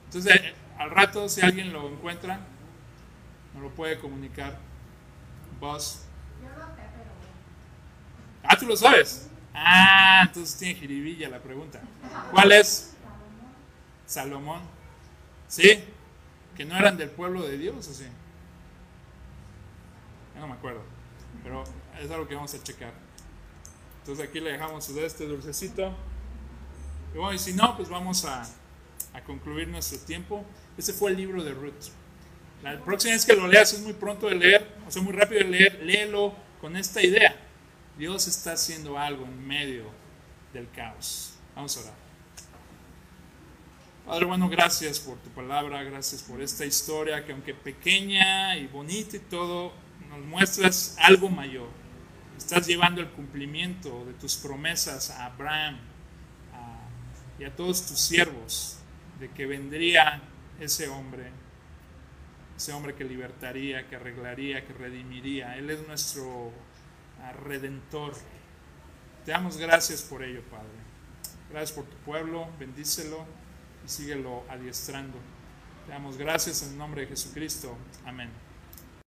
Entonces, 0.05 0.35
eh, 0.35 0.53
al 0.77 0.91
rato, 0.91 1.27
si 1.27 1.41
alguien 1.41 1.73
lo 1.73 1.89
encuentra, 1.89 2.39
nos 3.53 3.63
lo 3.63 3.69
puede 3.71 3.99
comunicar. 3.99 4.57
Vos. 5.59 6.03
Yo 6.41 6.47
lo 6.57 6.65
sé, 6.67 6.71
pero 6.75 7.11
Ah, 8.43 8.57
tú 8.57 8.65
lo 8.65 8.77
sabes. 8.77 9.29
Ah, 9.53 10.23
entonces 10.25 10.57
tiene 10.57 10.79
jiribilla 10.79 11.27
la 11.29 11.39
pregunta. 11.39 11.81
¿Cuál 12.31 12.53
es? 12.53 12.93
Salomón. 14.05 14.61
¿Sí? 15.49 15.83
Que 16.55 16.63
no 16.63 16.77
eran 16.77 16.95
del 16.97 17.09
pueblo 17.09 17.43
de 17.43 17.57
Dios, 17.57 17.87
¿o 17.87 17.93
sí? 17.93 18.05
Ya 20.35 20.41
no 20.41 20.47
me 20.47 20.53
acuerdo. 20.53 20.81
Pero 21.43 21.63
es 21.99 22.11
algo 22.11 22.27
que 22.27 22.35
vamos 22.35 22.53
a 22.53 22.63
checar. 22.63 22.93
Entonces 23.99 24.27
aquí 24.27 24.39
le 24.39 24.51
dejamos 24.51 24.89
este 24.89 25.25
dulcecito. 25.25 25.95
Y 27.13 27.17
bueno, 27.17 27.33
y 27.33 27.39
si 27.39 27.53
no, 27.53 27.75
pues 27.75 27.89
vamos 27.89 28.25
a, 28.25 28.43
a 29.13 29.21
concluir 29.23 29.67
nuestro 29.67 29.99
tiempo. 29.99 30.45
Ese 30.77 30.93
fue 30.93 31.11
el 31.11 31.17
libro 31.17 31.43
de 31.43 31.53
Ruth. 31.53 31.91
La 32.63 32.79
próxima 32.79 33.13
vez 33.13 33.25
que 33.25 33.35
lo 33.35 33.47
leas 33.47 33.73
es 33.73 33.81
muy 33.81 33.93
pronto 33.93 34.27
de 34.27 34.35
leer, 34.35 34.75
o 34.87 34.91
sea, 34.91 35.01
muy 35.01 35.13
rápido 35.13 35.43
de 35.43 35.49
leer, 35.49 35.79
léelo 35.83 36.33
con 36.59 36.75
esta 36.77 37.01
idea. 37.01 37.35
Dios 37.97 38.27
está 38.27 38.53
haciendo 38.53 38.99
algo 38.99 39.25
en 39.25 39.47
medio 39.47 39.85
del 40.53 40.69
caos. 40.69 41.33
Vamos 41.55 41.75
a 41.77 41.81
orar. 41.81 41.93
Padre, 44.05 44.25
bueno, 44.25 44.49
gracias 44.49 44.99
por 44.99 45.17
tu 45.17 45.29
palabra, 45.29 45.83
gracias 45.83 46.21
por 46.21 46.41
esta 46.41 46.65
historia 46.65 47.25
que 47.25 47.31
aunque 47.31 47.53
pequeña 47.53 48.57
y 48.57 48.67
bonita 48.67 49.17
y 49.17 49.19
todo, 49.19 49.73
nos 50.11 50.25
muestras 50.25 50.95
algo 50.99 51.29
mayor. 51.29 51.69
Estás 52.37 52.67
llevando 52.67 53.01
el 53.01 53.09
cumplimiento 53.09 54.05
de 54.05 54.13
tus 54.13 54.35
promesas 54.35 55.09
a 55.09 55.25
Abraham 55.25 55.77
y 57.39 57.45
a 57.45 57.55
todos 57.55 57.85
tus 57.87 57.99
siervos 57.99 58.77
de 59.19 59.29
que 59.29 59.45
vendría 59.45 60.21
ese 60.59 60.89
hombre, 60.89 61.31
ese 62.57 62.73
hombre 62.73 62.93
que 62.93 63.03
libertaría, 63.03 63.87
que 63.87 63.95
arreglaría, 63.95 64.65
que 64.65 64.73
redimiría. 64.73 65.57
Él 65.57 65.69
es 65.69 65.87
nuestro 65.87 66.51
ah, 67.23 67.31
redentor. 67.31 68.13
Te 69.25 69.31
damos 69.31 69.57
gracias 69.57 70.01
por 70.01 70.23
ello, 70.23 70.41
Padre. 70.51 70.67
Gracias 71.49 71.71
por 71.71 71.85
tu 71.85 71.97
pueblo, 71.97 72.47
bendícelo 72.59 73.25
y 73.85 73.89
síguelo 73.89 74.43
adiestrando. 74.49 75.17
Te 75.85 75.93
damos 75.93 76.17
gracias 76.17 76.63
en 76.63 76.73
el 76.73 76.77
nombre 76.77 77.01
de 77.01 77.07
Jesucristo. 77.07 77.77
Amén. 78.05 78.50